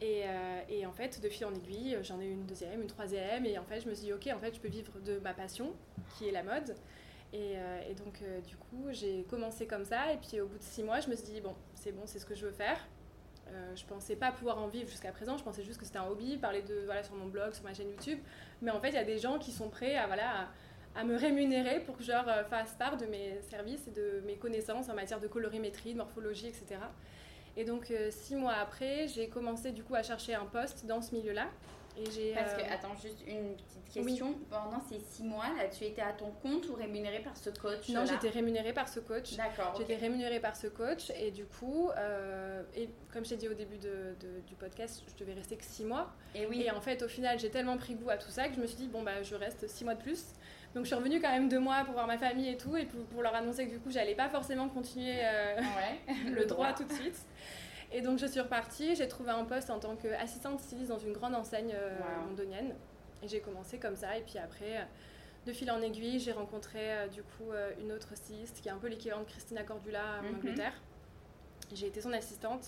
Et, 0.00 0.22
euh, 0.24 0.60
et, 0.68 0.86
en 0.86 0.92
fait, 0.92 1.20
de 1.20 1.28
fil 1.28 1.44
en 1.46 1.54
aiguille, 1.54 1.98
j'en 2.02 2.20
ai 2.20 2.26
eu 2.26 2.32
une 2.32 2.46
deuxième, 2.46 2.80
une 2.80 2.88
troisième. 2.88 3.44
Et 3.44 3.58
en 3.58 3.64
fait, 3.64 3.80
je 3.80 3.88
me 3.88 3.94
suis 3.94 4.06
dit, 4.06 4.12
OK, 4.12 4.28
en 4.34 4.38
fait, 4.38 4.54
je 4.54 4.60
peux 4.60 4.68
vivre 4.68 4.98
de 5.00 5.18
ma 5.18 5.34
passion, 5.34 5.74
qui 6.16 6.28
est 6.28 6.32
la 6.32 6.42
mode. 6.42 6.74
Et, 7.32 7.54
euh, 7.56 7.94
donc, 7.94 8.22
du 8.46 8.56
coup, 8.56 8.88
j'ai 8.90 9.24
commencé 9.24 9.66
comme 9.66 9.84
ça. 9.84 10.12
Et 10.12 10.16
puis, 10.16 10.40
au 10.40 10.46
bout 10.46 10.58
de 10.58 10.62
six 10.62 10.82
mois, 10.82 11.00
je 11.00 11.08
me 11.08 11.16
suis 11.16 11.32
dit, 11.32 11.40
bon, 11.40 11.54
c'est 11.74 11.92
bon, 11.92 12.02
c'est 12.06 12.18
ce 12.18 12.26
que 12.26 12.34
je 12.34 12.46
veux 12.46 12.52
faire. 12.52 12.78
Euh, 13.52 13.74
je 13.74 13.84
pensais 13.84 14.16
pas 14.16 14.30
pouvoir 14.30 14.58
en 14.58 14.68
vivre 14.68 14.88
jusqu'à 14.88 15.10
présent, 15.10 15.36
je 15.36 15.42
pensais 15.42 15.64
juste 15.64 15.80
que 15.80 15.84
c'était 15.84 15.98
un 15.98 16.06
hobby, 16.06 16.36
parler 16.36 16.62
de 16.62 16.82
voilà 16.84 17.02
sur 17.02 17.14
mon 17.14 17.26
blog, 17.26 17.52
sur 17.52 17.64
ma 17.64 17.74
chaîne 17.74 17.90
YouTube. 17.90 18.18
Mais 18.62 18.70
en 18.70 18.80
fait, 18.80 18.90
il 18.90 18.94
y 18.94 18.98
a 18.98 19.04
des 19.04 19.18
gens 19.18 19.38
qui 19.38 19.50
sont 19.50 19.68
prêts 19.68 19.96
à 19.96 20.06
voilà 20.06 20.48
à, 20.94 21.04
me 21.04 21.16
rémunérer 21.16 21.80
pour 21.80 21.96
que 21.96 22.04
je 22.04 22.12
leur 22.12 22.28
euh, 22.28 22.44
fasse 22.44 22.74
part 22.74 22.96
de 22.96 23.06
mes 23.06 23.40
services 23.42 23.86
et 23.88 23.90
de 23.90 24.22
mes 24.26 24.36
connaissances 24.36 24.88
en 24.88 24.94
matière 24.94 25.20
de 25.20 25.26
colorimétrie, 25.26 25.92
de 25.92 25.98
morphologie, 25.98 26.48
etc. 26.48 26.80
Et 27.60 27.64
donc 27.64 27.90
euh, 27.90 28.10
six 28.10 28.36
mois 28.36 28.54
après, 28.54 29.06
j'ai 29.06 29.28
commencé 29.28 29.70
du 29.70 29.84
coup 29.84 29.94
à 29.94 30.02
chercher 30.02 30.34
un 30.34 30.46
poste 30.46 30.86
dans 30.86 31.02
ce 31.02 31.14
milieu-là. 31.14 31.46
Parce 31.94 32.54
que, 32.54 32.62
euh, 32.62 32.72
attends, 32.72 32.96
juste 33.02 33.18
une 33.26 33.54
petite 33.54 33.92
question. 33.92 34.34
Pendant 34.48 34.80
ces 34.80 34.98
six 34.98 35.22
mois, 35.22 35.44
là, 35.58 35.68
tu 35.68 35.84
étais 35.84 36.00
à 36.00 36.12
ton 36.14 36.30
compte 36.42 36.66
ou 36.70 36.74
rémunérée 36.74 37.20
par 37.20 37.36
ce 37.36 37.50
coach 37.50 37.90
Non, 37.90 38.06
j'étais 38.06 38.30
rémunérée 38.30 38.72
par 38.72 38.88
ce 38.88 39.00
coach. 39.00 39.36
D'accord. 39.36 39.74
J'étais 39.76 39.96
rémunérée 39.96 40.40
par 40.40 40.56
ce 40.56 40.68
coach 40.68 41.10
et 41.20 41.30
du 41.32 41.44
coup, 41.44 41.90
euh, 41.98 42.62
et 42.74 42.88
comme 43.12 43.26
je 43.26 43.30
t'ai 43.30 43.36
dit 43.36 43.48
au 43.48 43.54
début 43.54 43.76
de, 43.76 44.14
du 44.46 44.54
podcast, 44.54 45.02
je 45.06 45.22
devais 45.22 45.34
rester 45.34 45.56
que 45.56 45.64
six 45.64 45.84
mois. 45.84 46.10
Et 46.34 46.46
oui. 46.46 46.62
Et 46.62 46.70
en 46.70 46.80
fait, 46.80 47.02
au 47.02 47.08
final, 47.08 47.38
j'ai 47.38 47.50
tellement 47.50 47.76
pris 47.76 47.94
goût 47.94 48.08
à 48.08 48.16
tout 48.16 48.30
ça 48.30 48.48
que 48.48 48.54
je 48.54 48.60
me 48.60 48.66
suis 48.66 48.78
dit, 48.78 48.88
bon, 48.88 49.02
bah, 49.02 49.22
je 49.22 49.34
reste 49.34 49.68
six 49.68 49.84
mois 49.84 49.94
de 49.94 50.02
plus. 50.02 50.24
Donc, 50.74 50.84
je 50.84 50.88
suis 50.88 50.94
revenue 50.94 51.20
quand 51.20 51.30
même 51.30 51.48
deux 51.48 51.58
mois 51.58 51.84
pour 51.84 51.94
voir 51.94 52.06
ma 52.06 52.18
famille 52.18 52.48
et 52.48 52.56
tout, 52.56 52.76
et 52.76 52.86
pour, 52.86 53.22
leur 53.22 53.34
annoncer 53.34 53.66
que 53.66 53.72
du 53.72 53.80
coup, 53.80 53.90
j'allais 53.90 54.14
pas 54.14 54.28
forcément 54.28 54.68
continuer 54.68 55.16
euh, 55.20 55.56
ouais, 55.56 56.14
le 56.30 56.44
droit 56.46 56.72
tout 56.72 56.84
de 56.84 56.92
suite. 56.92 57.26
Et 57.92 58.02
donc 58.02 58.20
je 58.20 58.26
suis 58.26 58.38
repartie, 58.38 58.94
j'ai 58.94 59.08
trouvé 59.08 59.32
un 59.32 59.44
poste 59.44 59.68
en 59.68 59.80
tant 59.80 59.96
qu'assistante 59.96 60.60
styliste 60.60 60.90
dans 60.90 60.98
une 61.00 61.12
grande 61.12 61.34
enseigne 61.34 61.74
euh, 61.74 61.98
londonienne. 62.28 62.76
Et 63.20 63.26
j'ai 63.26 63.40
commencé 63.40 63.78
comme 63.78 63.96
ça. 63.96 64.16
Et 64.16 64.20
puis 64.20 64.38
après, 64.38 64.76
euh, 64.76 64.84
de 65.44 65.52
fil 65.52 65.68
en 65.72 65.82
aiguille, 65.82 66.20
j'ai 66.20 66.30
rencontré 66.30 67.08
du 67.12 67.22
coup 67.22 67.50
une 67.80 67.90
autre 67.90 68.14
styliste 68.14 68.60
qui 68.60 68.68
est 68.68 68.70
un 68.70 68.76
peu 68.76 68.86
l'équivalent 68.86 69.22
de 69.22 69.26
Christina 69.26 69.64
Cordula 69.64 70.20
en 70.20 70.22
mhm. 70.22 70.34
Angleterre. 70.36 70.74
J'ai 71.72 71.88
été 71.88 72.00
son 72.00 72.12
assistante. 72.12 72.64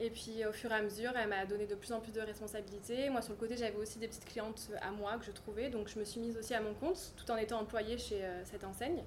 Et 0.00 0.10
puis 0.10 0.44
au 0.44 0.52
fur 0.52 0.70
et 0.72 0.74
à 0.74 0.82
mesure, 0.82 1.12
elle 1.16 1.28
m'a 1.28 1.46
donné 1.46 1.66
de 1.66 1.74
plus 1.74 1.92
en 1.92 2.00
plus 2.00 2.12
de 2.12 2.20
responsabilités. 2.20 3.08
Moi, 3.10 3.22
sur 3.22 3.32
le 3.32 3.38
côté, 3.38 3.56
j'avais 3.56 3.76
aussi 3.76 3.98
des 3.98 4.08
petites 4.08 4.24
clientes 4.24 4.70
à 4.82 4.90
moi 4.90 5.16
que 5.18 5.24
je 5.24 5.30
trouvais. 5.30 5.70
Donc 5.70 5.88
je 5.88 5.98
me 5.98 6.04
suis 6.04 6.20
mise 6.20 6.36
aussi 6.36 6.54
à 6.54 6.60
mon 6.60 6.74
compte 6.74 7.12
tout 7.16 7.30
en 7.30 7.36
étant 7.36 7.60
employée 7.60 7.98
chez 7.98 8.20
cette 8.44 8.64
enseigne. 8.64 9.02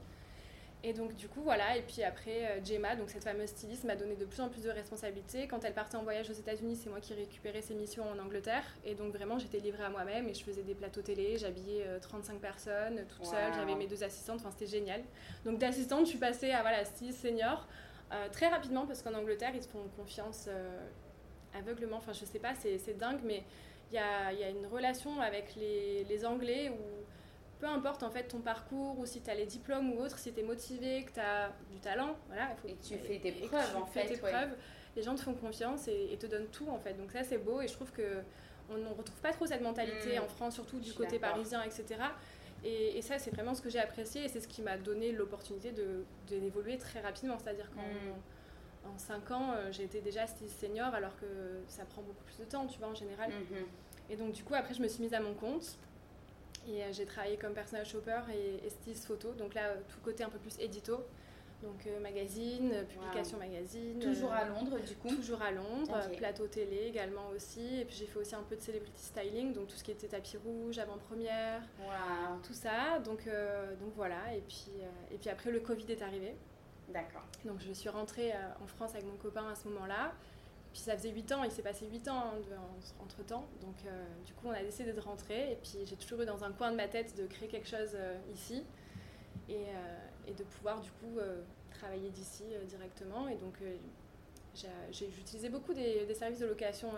Et 0.84 0.94
donc 0.94 1.15
du 1.15 1.27
coup 1.27 1.41
voilà, 1.41 1.75
et 1.75 1.82
puis 1.82 2.03
après 2.03 2.46
euh, 2.46 2.63
Gemma, 2.63 2.96
donc 2.96 3.10
cette 3.10 3.24
fameuse 3.24 3.50
styliste, 3.50 3.84
m'a 3.84 3.96
donné 3.96 4.15
de 4.15 4.25
plus 4.25 4.41
en 4.41 4.48
plus 4.48 4.62
de 4.63 4.70
responsabilités. 4.70 5.48
Quand 5.48 5.63
elle 5.65 5.74
partait 5.74 5.98
en 5.98 6.03
voyage 6.03 6.29
aux 6.29 6.34
États-Unis, 6.34 6.75
c'est 6.75 6.89
moi 6.89 7.00
qui 7.00 7.15
récupérais 7.15 7.63
ses 7.63 7.74
missions 7.74 8.03
en 8.08 8.20
Angleterre. 8.20 8.63
Et 8.86 8.94
donc 8.94 9.12
vraiment 9.12 9.39
j'étais 9.39 9.58
livrée 9.58 9.84
à 9.84 9.89
moi-même 9.89 10.29
et 10.29 10.36
je 10.36 10.44
faisais 10.44 10.62
des 10.62 10.75
plateaux 10.75 11.01
télé, 11.01 11.38
j'habillais 11.38 11.86
35 12.01 12.34
euh, 12.34 12.39
personnes 12.39 13.06
toute 13.10 13.25
seule, 13.25 13.53
j'avais 13.56 13.75
mes 13.75 13.88
deux 13.88 14.03
assistantes, 14.03 14.39
enfin 14.39 14.51
c'était 14.51 14.72
génial. 14.72 15.01
Donc 15.46 15.58
d'assistante 15.58 16.06
je 16.06 16.12
suis 16.12 16.20
passée 16.20 16.51
à 16.51 16.62
voilà, 16.62 16.86
styliste 16.86 17.22
senior 17.22 17.67
euh, 18.12 18.30
très 18.30 18.48
rapidement 18.48 18.86
parce 18.86 19.02
qu'en 19.02 19.14
Angleterre 19.14 19.52
ils 19.54 19.62
te 19.62 19.68
font 19.68 19.88
confiance 19.96 20.50
aveuglement, 21.54 21.98
enfin 21.98 22.14
je 22.14 22.26
sais 22.26 22.40
pas, 22.40 22.54
c'est 22.56 22.98
dingue, 22.98 23.22
mais 23.24 23.44
il 23.92 23.96
y 23.96 23.98
a, 23.98 24.34
y 24.34 24.44
a, 24.44 24.50
une 24.50 24.68
relation 24.68 25.22
avec 25.22 25.56
les, 25.56 26.04
les 26.04 26.26
Anglais 26.26 26.70
où 26.70 27.06
peu 27.60 27.68
importe 27.68 28.04
en 28.04 28.10
fait 28.10 28.24
ton 28.24 28.40
parcours 28.40 29.00
ou 29.00 29.06
si 29.06 29.22
tu 29.22 29.30
as 29.30 29.36
les 29.36 29.46
diplômes 29.46 29.94
ou 29.94 30.02
autre, 30.02 30.20
si 30.20 30.32
tu 30.34 30.40
es 30.40 30.44
motivé, 30.44 31.04
que 31.04 31.14
tu 31.14 31.20
as 31.20 31.52
du 31.72 31.80
talent, 31.80 32.16
voilà, 32.28 32.50
il 32.52 32.58
faut, 32.58 32.68
et 32.68 32.78
tu 32.78 33.04
fais 33.04 33.20
tes 33.20 33.32
preuves 33.32 33.76
en 33.76 33.86
fait. 33.86 34.06
Tes 34.06 34.18
preuves, 34.18 34.56
les 34.96 35.04
gens 35.04 35.16
te 35.16 35.22
font 35.22 35.34
confiance 35.34 35.88
et, 35.88 36.18
te 36.20 36.28
donnent 36.28 36.48
tout 36.48 36.68
en 36.70 36.80
fait. 36.80 36.94
Donc 36.94 37.12
ça 37.12 37.24
c'est 37.24 37.38
beau 37.38 37.62
et 37.62 37.68
je 37.68 37.74
trouve 37.74 37.92
que 37.92 38.22
on 38.70 38.78
ne 38.78 38.90
retrouve 38.90 39.22
pas 39.22 39.32
trop 39.32 39.46
cette 39.46 39.62
mentalité 39.62 40.20
mmh. 40.20 40.24
en 40.24 40.28
France, 40.28 40.56
surtout 40.56 40.80
du 40.80 40.94
côté 40.94 41.20
parisien, 41.20 41.64
etc. 41.64 41.86
Et, 42.68 43.02
ça 43.02 43.18
c'est 43.18 43.32
vraiment 43.32 43.56
ce 43.56 43.62
que 43.62 43.70
j'ai 43.70 43.80
apprécié 43.80 44.26
et 44.26 44.28
c'est 44.28 44.42
ce 44.42 44.48
qui 44.48 44.62
m'a 44.62 44.78
donné 44.78 45.12
l'opportunité 45.12 45.72
de, 45.72 46.04
d'évoluer 46.28 46.78
très 46.78 47.00
rapidement. 47.00 47.38
C'est-à-dire 47.40 47.70
qu'en 47.72 47.82
mmh. 47.82 48.94
en 48.94 48.98
5 48.98 49.32
ans, 49.32 49.54
euh, 49.56 49.72
été 49.72 50.02
déjà 50.02 50.28
styliste 50.28 50.60
senior 50.60 50.94
alors 50.94 51.16
que 51.18 51.26
ça 51.68 51.86
prend 51.86 52.02
beaucoup 52.02 52.24
plus 52.26 52.40
de 52.40 52.50
temps, 52.50 52.68
tu 52.68 52.80
vois, 52.80 52.90
en 52.90 52.96
général. 52.96 53.30
Mmh. 53.32 54.12
Et 54.12 54.16
donc 54.16 54.34
du 54.34 54.44
coup 54.44 54.56
après 54.56 54.74
je 54.74 54.82
me 54.82 54.88
suis 54.88 55.02
mise 55.02 55.14
à 55.14 55.22
mon 55.22 55.34
compte. 55.34 55.78
Et 56.68 56.84
euh, 56.84 56.92
j'ai 56.92 57.06
travaillé 57.06 57.38
comme 57.38 57.54
personnage 57.54 57.92
shopper 57.92 58.20
et, 58.34 58.66
et 58.66 58.70
styliste 58.70 59.06
photo. 59.06 59.32
Donc 59.34 59.54
là, 59.54 59.76
tout 59.88 60.00
côté 60.04 60.24
un 60.24 60.30
peu 60.30 60.40
plus 60.40 60.60
édito. 60.60 61.06
Donc 61.64 61.88
euh, 61.88 62.00
magazine, 62.00 62.72
publication 62.88 63.38
magazine. 63.40 64.00
Toujours 64.00 64.32
à 64.32 64.46
Londres 64.46 64.78
du 64.80 64.96
coup 64.96 65.10
Toujours 65.10 65.42
à 65.42 65.52
Londres, 65.52 66.00
plateau 66.16 66.48
télé 66.48 66.86
également 66.88 67.30
aussi. 67.36 67.80
Et 67.80 67.86
puis 67.86 67.96
j'ai 67.96 68.06
fait 68.06 68.20
aussi 68.20 68.36
un 68.36 68.44
peu 68.44 68.56
de 68.56 68.62
celebrity 68.62 69.04
styling, 69.04 69.54
donc 69.54 69.68
tout 69.68 69.76
ce 69.76 69.84
qui 69.84 69.92
était 69.92 70.08
tapis 70.08 70.38
rouge, 70.38 70.78
avant-première, 70.78 71.62
tout 72.44 72.54
ça. 72.54 73.00
Donc, 73.00 73.26
euh, 73.28 73.76
donc 73.78 73.94
voilà, 73.96 74.36
et 74.36 74.42
puis, 74.42 74.72
et 75.12 75.18
puis 75.18 75.30
après 75.30 75.52
le 75.52 75.60
Covid 75.60 75.92
est 75.92 76.02
arrivé. 76.02 76.36
D'accord. 76.90 77.26
Donc 77.44 77.60
je 77.60 77.74
suis 77.74 77.90
rentrée 77.90 78.34
en 78.64 78.68
France 78.68 78.92
avec 78.92 79.06
mon 79.06 79.18
copain 79.18 79.50
à 79.50 79.56
ce 79.56 79.68
moment-là. 79.68 80.14
Puis 80.78 80.84
ça 80.84 80.96
faisait 80.96 81.10
8 81.10 81.32
ans, 81.32 81.44
il 81.44 81.52
s'est 81.52 81.64
passé 81.64 81.88
8 81.92 82.08
ans 82.08 82.34
hein, 82.36 82.58
entre 83.04 83.24
temps. 83.26 83.48
Donc 83.62 83.76
euh, 83.86 84.06
du 84.26 84.34
coup, 84.34 84.48
on 84.48 84.52
a 84.52 84.62
décidé 84.62 84.94
de 84.94 85.00
rentrer. 85.00 85.54
Et 85.54 85.56
puis 85.56 85.80
j'ai 85.86 85.96
toujours 85.96 86.22
eu 86.22 86.26
dans 86.26 86.44
un 86.44 86.52
coin 86.52 86.72
de 86.72 86.76
ma 86.76 86.88
tête 86.88 87.18
de 87.18 87.26
créer 87.26 87.48
quelque 87.48 87.68
chose 87.68 87.92
euh, 87.96 88.16
ici 88.32 88.64
et, 89.50 89.56
euh, 89.56 90.07
et, 90.27 90.34
de 90.34 90.43
pouvoir 90.43 90.79
du 90.79 90.89
coup 90.91 91.19
travailler 91.72 92.10
d'ici 92.10 92.43
directement. 92.67 93.27
Et 93.27 93.36
donc 93.36 93.60
j'ai 94.53 95.07
utilisé 95.07 95.50
beaucoup 95.50 95.74
des, 95.74 96.05
des, 96.05 96.13
services 96.13 96.39
de 96.39 96.48
location 96.48 96.89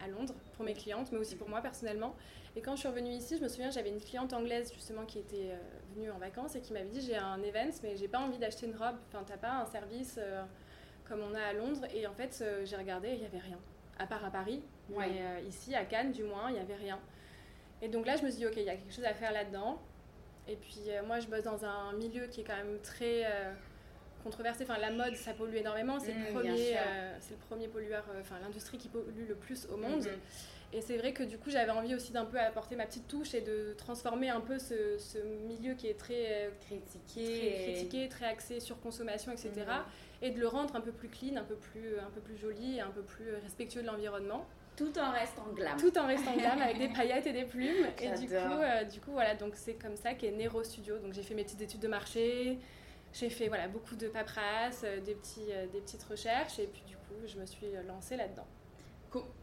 à 0.00 0.08
Londres 0.08 0.34
pour 0.54 0.64
mes 0.64 0.74
clientes, 0.74 1.10
mais 1.12 1.18
aussi 1.18 1.36
pour 1.36 1.48
moi 1.48 1.60
personnellement. 1.60 2.14
Et 2.56 2.60
quand 2.60 2.74
je 2.74 2.80
suis 2.80 2.88
revenue 2.88 3.10
ici, 3.10 3.36
je 3.38 3.42
me 3.42 3.48
souviens, 3.48 3.70
j'avais 3.70 3.90
une 3.90 4.00
cliente 4.00 4.32
anglaise 4.32 4.72
justement 4.74 5.04
qui 5.04 5.18
était 5.18 5.52
venue 5.94 6.10
en 6.10 6.18
vacances 6.18 6.56
et 6.56 6.60
qui 6.60 6.72
m'avait 6.72 6.88
dit 6.88 7.00
j'ai 7.00 7.16
un 7.16 7.42
event, 7.42 7.70
mais 7.82 7.96
j'ai 7.96 8.08
pas 8.08 8.18
envie 8.18 8.38
d'acheter 8.38 8.66
une 8.66 8.76
robe. 8.76 8.96
Enfin, 9.08 9.24
t'as 9.26 9.36
pas 9.36 9.52
un 9.52 9.66
service 9.66 10.18
comme 11.08 11.20
on 11.20 11.34
a 11.34 11.40
à 11.40 11.52
Londres. 11.52 11.86
Et 11.94 12.06
en 12.06 12.12
fait, 12.12 12.38
euh, 12.42 12.64
j'ai 12.64 12.76
regardé, 12.76 13.08
il 13.12 13.20
n'y 13.20 13.26
avait 13.26 13.38
rien. 13.38 13.58
À 13.98 14.06
part 14.06 14.24
à 14.24 14.30
Paris. 14.30 14.62
Mais 14.90 15.20
euh, 15.20 15.40
ici, 15.48 15.74
à 15.74 15.84
Cannes, 15.84 16.12
du 16.12 16.22
moins, 16.22 16.50
il 16.50 16.54
n'y 16.54 16.60
avait 16.60 16.76
rien. 16.76 16.98
Et 17.82 17.88
donc 17.88 18.06
là, 18.06 18.16
je 18.16 18.24
me 18.24 18.30
suis 18.30 18.38
dit, 18.38 18.46
OK, 18.46 18.54
il 18.56 18.62
y 18.62 18.70
a 18.70 18.76
quelque 18.76 18.92
chose 18.92 19.04
à 19.04 19.14
faire 19.14 19.32
là-dedans. 19.32 19.80
Et 20.48 20.56
puis, 20.56 20.80
euh, 20.88 21.02
moi, 21.06 21.20
je 21.20 21.26
bosse 21.26 21.44
dans 21.44 21.64
un 21.64 21.92
milieu 21.92 22.26
qui 22.26 22.40
est 22.40 22.44
quand 22.44 22.56
même 22.56 22.78
très 22.82 23.24
controversé. 24.22 24.64
Enfin, 24.64 24.78
la 24.78 24.90
mode, 24.90 25.14
ça 25.16 25.34
pollue 25.34 25.56
énormément. 25.56 26.00
C'est 26.00 26.12
le, 26.12 26.20
mmh, 26.20 26.34
premier, 26.34 26.76
c'est 27.20 27.34
le 27.34 27.40
premier 27.48 27.68
pollueur, 27.68 28.04
enfin, 28.20 28.36
l'industrie 28.40 28.78
qui 28.78 28.88
pollue 28.88 29.28
le 29.28 29.34
plus 29.34 29.66
au 29.66 29.76
monde. 29.76 30.02
Mmh. 30.02 30.74
Et 30.74 30.82
c'est 30.82 30.98
vrai 30.98 31.14
que 31.14 31.22
du 31.22 31.38
coup, 31.38 31.48
j'avais 31.48 31.70
envie 31.70 31.94
aussi 31.94 32.12
d'un 32.12 32.26
peu 32.26 32.38
apporter 32.38 32.76
ma 32.76 32.84
petite 32.84 33.08
touche 33.08 33.32
et 33.32 33.40
de 33.40 33.74
transformer 33.78 34.28
un 34.28 34.40
peu 34.40 34.58
ce, 34.58 34.98
ce 34.98 35.16
milieu 35.18 35.72
qui 35.72 35.86
est 35.86 35.98
très 35.98 36.50
critiqué, 36.60 37.24
très, 37.24 37.72
critiqué, 37.72 38.08
très 38.08 38.26
axé 38.26 38.60
sur 38.60 38.78
consommation, 38.80 39.32
etc. 39.32 39.50
Mmh. 39.56 40.24
Et 40.24 40.30
de 40.30 40.40
le 40.40 40.48
rendre 40.48 40.74
un 40.76 40.80
peu 40.80 40.92
plus 40.92 41.08
clean, 41.08 41.36
un 41.36 41.44
peu 41.44 41.54
plus, 41.54 41.98
un 41.98 42.10
peu 42.10 42.20
plus 42.20 42.36
joli 42.36 42.76
et 42.76 42.80
un 42.80 42.90
peu 42.90 43.02
plus 43.02 43.34
respectueux 43.42 43.82
de 43.82 43.86
l'environnement. 43.86 44.46
Tout 44.78 44.98
en 44.98 45.10
restant 45.10 45.46
glam. 45.54 45.76
Tout 45.76 45.98
en 45.98 46.06
restant 46.06 46.36
glam 46.36 46.62
avec 46.62 46.78
des 46.78 46.88
paillettes 46.96 47.26
et 47.26 47.32
des 47.32 47.44
plumes. 47.44 47.86
et 47.98 48.10
du 48.16 48.28
coup, 48.28 48.34
euh, 48.34 48.84
du 48.84 49.00
coup, 49.00 49.10
voilà, 49.10 49.34
donc 49.34 49.54
c'est 49.56 49.74
comme 49.74 49.96
ça 49.96 50.14
qu'est 50.14 50.30
Nero 50.30 50.62
Studio. 50.62 50.98
Donc 50.98 51.12
j'ai 51.12 51.22
fait 51.22 51.34
mes 51.34 51.44
petites 51.44 51.62
études 51.62 51.80
de 51.80 51.88
marché, 51.88 52.58
j'ai 53.12 53.28
fait 53.28 53.48
voilà, 53.48 53.66
beaucoup 53.68 53.96
de 53.96 54.06
paperasse, 54.06 54.82
euh, 54.84 55.00
des, 55.00 55.14
petits, 55.14 55.50
euh, 55.50 55.66
des 55.66 55.80
petites 55.80 56.04
recherches 56.04 56.58
et 56.60 56.68
puis 56.68 56.82
du 56.86 56.94
coup, 56.96 57.26
je 57.26 57.38
me 57.38 57.44
suis 57.44 57.66
lancée 57.86 58.16
là-dedans 58.16 58.46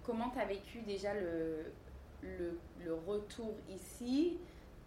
comment 0.03 0.29
tu 0.29 0.39
as 0.39 0.45
vécu 0.45 0.81
déjà 0.81 1.13
le, 1.13 1.71
le, 2.21 2.59
le, 2.83 2.93
retour 2.93 3.55
ici? 3.69 4.37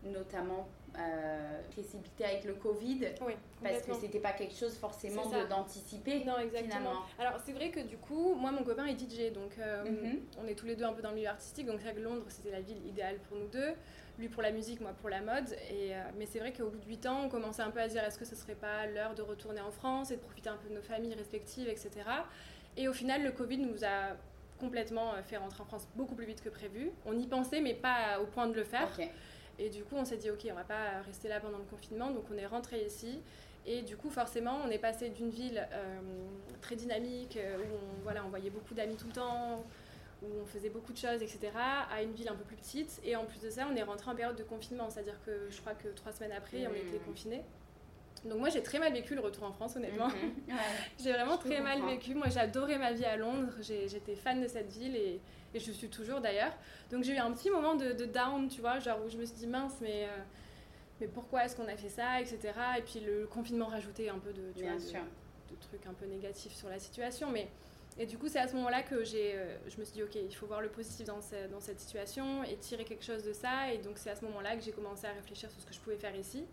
Notamment 0.05 0.69
euh, 0.99 1.63
précipité 1.71 2.25
avec 2.25 2.45
le 2.45 2.55
Covid. 2.55 3.01
Oui, 3.25 3.35
parce 3.63 3.83
que 3.83 3.95
c'était 3.95 4.19
pas 4.19 4.33
quelque 4.33 4.55
chose 4.55 4.77
forcément 4.77 5.23
d'anticiper. 5.49 6.25
Non, 6.25 6.39
exactement. 6.39 7.03
Alors 7.19 7.41
c'est 7.45 7.53
vrai 7.53 7.71
que 7.71 7.81
du 7.81 7.97
coup, 7.99 8.35
moi 8.35 8.51
mon 8.51 8.65
copain 8.65 8.87
est 8.87 8.99
DJ, 8.99 9.33
donc 9.33 9.53
euh, 9.59 9.85
mhm. 9.85 10.21
on 10.43 10.49
est 10.49 10.55
tous 10.55 10.67
les 10.67 10.77
deux 10.77 10.85
un 10.85 10.93
peu 10.93 11.03
dans 11.03 11.11
le 11.11 11.17
milieu 11.17 11.29
artistique, 11.29 11.67
donc 11.67 11.81
c'est 11.85 11.95
que 11.95 12.01
Londres 12.01 12.25
c'était 12.29 12.51
la 12.51 12.61
ville 12.61 12.85
idéale 12.87 13.19
pour 13.29 13.39
nous 13.39 13.49
deux. 13.49 13.75
Lui 14.19 14.29
pour 14.29 14.43
la 14.43 14.51
musique, 14.51 14.81
moi 14.81 14.93
pour 15.01 15.09
la 15.09 15.21
mode. 15.21 15.53
Et, 15.71 15.95
euh, 15.95 16.03
mais 16.19 16.27
c'est 16.27 16.41
vrai 16.41 16.53
qu'au 16.53 16.69
bout 16.69 16.79
de 16.79 16.87
8 16.87 17.07
ans, 17.07 17.23
on 17.27 17.29
commençait 17.29 17.63
un 17.63 17.71
peu 17.71 17.81
à 17.81 17.87
dire 17.87 18.03
est-ce 18.03 18.19
que 18.19 18.25
ce 18.25 18.35
serait 18.35 18.57
pas 18.57 18.87
l'heure 18.87 19.15
de 19.15 19.23
retourner 19.23 19.61
en 19.61 19.71
France 19.71 20.11
et 20.11 20.17
de 20.17 20.21
profiter 20.21 20.49
un 20.49 20.57
peu 20.57 20.69
de 20.69 20.75
nos 20.75 20.83
familles 20.83 21.15
respectives, 21.15 21.69
etc. 21.69 21.91
Et 22.77 22.89
au 22.89 22.93
final, 22.93 23.23
le 23.23 23.31
Covid 23.31 23.59
nous 23.59 23.85
a 23.85 24.17
complètement 24.59 25.13
fait 25.23 25.37
rentrer 25.37 25.63
en 25.63 25.67
France 25.67 25.87
beaucoup 25.95 26.17
plus 26.17 26.27
vite 26.27 26.43
que 26.43 26.49
prévu. 26.49 26.91
On 27.07 27.17
y 27.17 27.29
pensait, 27.29 27.61
mais 27.61 27.75
pas 27.75 28.21
au 28.21 28.27
point 28.27 28.49
de 28.49 28.55
le 28.55 28.65
faire. 28.65 28.89
Et 29.59 29.71
du 29.71 29.83
coup, 29.83 29.97
on 29.97 30.05
s'est 30.05 30.17
dit, 30.17 30.31
ok, 30.31 30.47
on 30.51 30.55
va 30.55 30.65
pas 30.65 31.03
rester 31.05 31.29
là 31.29 31.41
pendant 31.41 31.59
le 31.59 31.65
confinement, 31.65 32.11
donc 32.11 32.25
on 32.33 32.39
est 32.39 32.47
rentré 32.47 32.85
ici. 32.85 33.21
Et 33.67 33.83
du 33.83 33.97
coup, 33.97 34.09
forcément, 34.09 34.59
on 34.65 34.71
est 34.71 34.79
passé 34.79 35.11
d'une 35.11 35.31
ville 35.31 35.67
euh, 35.73 36.01
très 36.63 36.77
dynamique, 36.77 37.37
euh, 37.37 37.59
où 37.59 37.75
on, 37.75 38.03
voilà, 38.03 38.25
on 38.25 38.29
voyait 38.29 38.51
beaucoup 38.51 38.73
d'amis 38.73 38.97
tout 38.97 39.09
le 39.09 39.13
temps, 39.13 39.65
où 40.23 40.27
on 40.43 40.47
faisait 40.47 40.71
beaucoup 40.71 40.93
de 40.93 40.99
choses, 40.99 41.23
etc., 41.23 41.51
à 41.91 42.03
une 42.03 42.13
ville 42.13 42.29
un 42.29 42.35
peu 42.35 42.45
plus 42.45 42.57
petite. 42.57 43.01
Et 43.05 43.17
en 43.17 43.25
plus 43.25 43.41
de 43.41 43.51
ça, 43.51 43.67
on 43.71 43.77
est 43.77 43.83
rentré 43.83 44.11
en 44.11 44.15
période 44.15 44.37
de 44.37 44.45
confinement, 44.45 44.89
c'est-à-dire 44.91 45.19
que 45.27 45.49
je 45.51 45.61
crois 45.61 45.75
que 45.75 45.89
trois 45.89 46.13
semaines 46.13 46.33
après, 46.33 46.67
on 46.67 46.75
était 46.75 46.99
mmh. 46.99 47.07
confinés. 47.07 47.43
Donc 48.25 48.39
moi 48.39 48.49
j'ai 48.49 48.65
très 48.65 48.81
mal 48.81 48.93
vécu 48.93 49.15
le 49.15 49.21
retour 49.21 49.45
en 49.45 49.53
France 49.53 49.77
honnêtement. 49.77 50.09
Mmh. 50.09 50.53
j'ai 51.03 51.13
vraiment 51.13 51.39
très 51.39 51.61
mal 51.61 51.81
vécu. 51.83 52.15
Moi 52.15 52.29
j'adorais 52.29 52.79
ma 52.79 52.93
vie 52.93 53.05
à 53.05 53.17
Londres, 53.17 53.53
j'étais 53.61 54.17
fan 54.17 54.41
de 54.41 54.49
cette 54.49 54.73
ville 54.73 54.97
et, 54.97 55.21
et 55.55 55.61
je 55.61 55.73
suis 55.73 55.89
toujours 55.89 56.21
d'ailleurs. 56.21 56.53
Donc 56.91 57.05
j'ai 57.05 57.15
eu 57.15 57.19
un 57.19 57.33
petit 57.33 57.51
moment 57.51 57.75
de, 57.75 57.93
down, 58.05 58.49
tu 58.49 58.61
vois, 58.61 58.79
genre 58.79 58.99
où 59.05 59.09
je 59.09 59.17
me 59.17 59.25
suis 59.25 59.37
dit 59.37 59.47
mince, 59.47 59.75
mais, 59.81 60.05
euh, 60.05 60.19
mais 61.01 61.07
pourquoi 61.07 61.45
est-ce 61.45 61.57
qu'on 61.57 61.69
a 61.69 61.77
fait 61.77 61.89
ça, 61.89 62.21
etc. 62.21 62.39
Et 62.79 62.83
puis 62.83 63.01
le 63.01 63.27
confinement 63.27 63.67
rajoutait 63.67 64.09
un 64.09 64.19
peu 64.19 64.33
de, 64.33 64.53
tu 64.57 64.65
vois, 64.65 64.75
de, 64.75 65.57
trucs 65.61 65.87
un 65.87 65.95
peu 65.95 66.07
négatifs 66.07 66.55
sur 66.55 66.69
la 66.69 66.79
situation. 66.79 67.31
Mais, 67.31 67.49
et 67.99 68.07
du 68.07 68.17
coup, 68.17 68.29
c'est 68.29 68.39
à 68.39 68.47
ce 68.47 68.55
moment-là 68.55 68.83
que 68.83 69.03
j'ai, 69.03 69.35
euh, 69.35 69.57
je 69.69 69.79
me 69.79 69.85
suis 69.85 69.95
dit, 69.95 70.03
ok, 70.03 70.15
il 70.15 70.35
faut 70.35 70.47
voir 70.47 70.61
le 70.61 70.69
positif 70.69 71.07
dans, 71.07 71.19
dans 71.51 71.61
cette 71.61 71.81
situation 71.81 72.45
et 72.45 72.57
tirer 72.57 72.85
quelque 72.85 73.05
chose 73.05 73.25
de 73.25 73.33
ça. 73.33 73.73
Et 73.73 73.79
donc 73.79 73.97
c'est 73.97 74.11
à 74.11 74.17
ce 74.17 74.25
moment-là 74.27 74.57
que 74.57 74.63
j'ai 74.63 74.73
commencé 74.73 75.07
à 75.07 75.13
réfléchir 75.13 75.51
sur 75.51 75.61
ce 75.61 75.67
que 75.67 75.75
je 75.75 75.81
pouvais 75.81 75.97
faire 75.97 76.15
ici. 76.15 76.45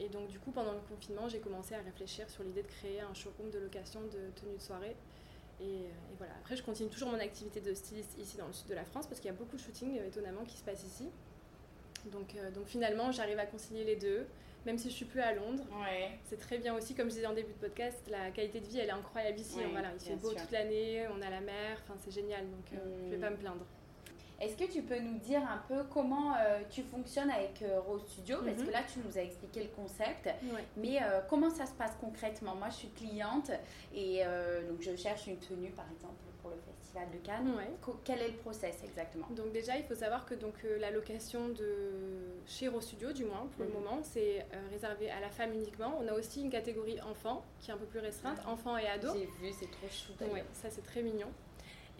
Et 0.00 0.08
donc 0.08 0.28
du 0.28 0.38
coup, 0.38 0.50
pendant 0.50 0.72
le 0.72 0.80
confinement, 0.88 1.28
j'ai 1.28 1.40
commencé 1.40 1.74
à 1.74 1.78
réfléchir 1.78 2.28
sur 2.30 2.42
l'idée 2.42 2.62
de 2.62 2.68
créer 2.68 3.00
un 3.00 3.12
showroom 3.12 3.50
de 3.50 3.58
location 3.58 4.00
de 4.00 4.30
tenues 4.40 4.56
de 4.56 4.62
soirée. 4.62 4.96
Euh, 5.60 5.64
et, 5.64 6.14
voilà. 6.18 6.32
Après, 6.40 6.56
je 6.56 6.62
continue 6.62 6.88
toujours 6.88 7.10
mon 7.10 7.18
activité 7.18 7.60
de 7.60 7.72
styliste 7.74 8.16
ici 8.18 8.36
dans 8.36 8.46
le 8.46 8.52
sud 8.52 8.68
de 8.68 8.74
la 8.74 8.84
France 8.84 9.06
parce 9.06 9.20
qu'il 9.20 9.30
y 9.30 9.34
a 9.34 9.36
beaucoup 9.36 9.56
de 9.56 9.60
shooting 9.60 9.98
euh, 9.98 10.06
étonnamment 10.06 10.44
qui 10.44 10.56
se 10.56 10.64
passe 10.64 10.84
ici. 10.84 11.08
Donc, 12.12 12.34
euh, 12.36 12.50
donc 12.50 12.66
finalement, 12.66 13.12
j'arrive 13.12 13.38
à 13.38 13.46
concilier 13.46 13.84
les 13.84 13.96
deux, 13.96 14.26
même 14.64 14.78
si 14.78 14.88
je 14.88 14.94
suis 14.94 15.04
plus 15.04 15.20
à 15.20 15.34
Londres. 15.34 15.64
Ouais. 15.80 16.18
C'est 16.24 16.38
très 16.38 16.58
bien 16.58 16.74
aussi, 16.74 16.94
comme 16.94 17.08
je 17.08 17.14
disais 17.16 17.26
en 17.26 17.34
début 17.34 17.52
de 17.52 17.58
podcast, 17.58 17.98
la 18.10 18.30
qualité 18.30 18.60
de 18.60 18.66
vie 18.66 18.78
elle 18.78 18.88
est 18.88 18.92
incroyable 18.92 19.38
ici. 19.38 19.58
voilà, 19.70 19.88
il 19.92 20.00
fait 20.00 20.16
beau 20.16 20.32
toute 20.32 20.50
l'année, 20.50 21.06
on 21.08 21.20
a 21.20 21.30
la 21.30 21.40
mer, 21.40 21.82
enfin 21.82 21.94
c'est 22.02 22.10
génial, 22.10 22.44
donc 22.50 22.64
je 22.70 22.76
ne 22.76 23.04
je 23.06 23.14
vais 23.14 23.20
pas 23.20 23.30
me 23.30 23.36
plaindre. 23.36 23.66
Est-ce 24.40 24.56
que 24.56 24.64
tu 24.64 24.80
peux 24.80 24.98
nous 24.98 25.18
dire 25.18 25.42
un 25.42 25.58
peu 25.68 25.84
comment 25.92 26.34
euh, 26.34 26.60
tu 26.70 26.82
fonctionnes 26.82 27.30
avec 27.30 27.60
euh, 27.60 27.78
Rose 27.80 28.06
Studio? 28.08 28.38
Parce 28.42 28.56
que 28.56 28.62
mhm. 28.62 28.70
là, 28.70 28.80
tu 28.90 28.98
nous 29.06 29.18
as 29.18 29.22
expliqué 29.22 29.62
le 29.62 29.68
concept. 29.68 30.30
Mais 30.76 30.98
euh, 31.02 31.20
comment 31.28 31.50
ça 31.50 31.66
se 31.66 31.72
passe 31.72 31.92
concrètement? 32.00 32.54
Moi, 32.54 32.68
je 32.70 32.76
suis 32.76 32.88
cliente 32.88 33.50
et 33.94 34.22
donc 34.68 34.80
je 34.80 34.96
cherche 34.96 35.26
une 35.26 35.38
tenue, 35.38 35.70
par 35.70 35.84
exemple, 35.92 36.14
pour 36.40 36.50
le 36.50 36.56
Festival 36.56 37.10
de 37.10 37.18
Cannes. 37.18 37.52
Quel 38.04 38.22
est 38.22 38.28
le 38.28 38.36
process 38.38 38.82
exactement? 38.82 39.26
Donc 39.30 39.52
déjà, 39.52 39.76
il 39.76 39.84
faut 39.84 39.94
savoir 39.94 40.24
que 40.24 40.34
donc, 40.34 40.54
la 40.78 40.90
location 40.90 41.50
de 41.50 42.40
chez 42.46 42.68
Rose 42.68 42.84
Studio, 42.84 43.12
du 43.12 43.24
moins 43.24 43.46
pour 43.54 43.64
le 43.64 43.70
mhm. 43.70 43.74
moment, 43.74 43.98
c'est 44.02 44.46
réservé 44.70 45.10
à 45.10 45.20
la 45.20 45.28
femme 45.28 45.52
uniquement. 45.52 45.98
On 46.00 46.08
a 46.08 46.14
aussi 46.14 46.40
une 46.40 46.50
catégorie 46.50 47.00
enfant 47.02 47.44
qui 47.58 47.70
est 47.70 47.74
un 47.74 47.78
peu 47.78 47.86
plus 47.86 48.00
restreinte, 48.00 48.38
enfants 48.46 48.78
et 48.78 48.86
ados. 48.86 49.12
J'ai 49.14 49.26
vu, 49.26 49.52
c'est 49.58 49.70
trop 49.70 49.88
chou. 49.90 50.12
Oui, 50.32 50.40
ça 50.54 50.70
c'est 50.70 50.84
très 50.84 51.02
mignon. 51.02 51.28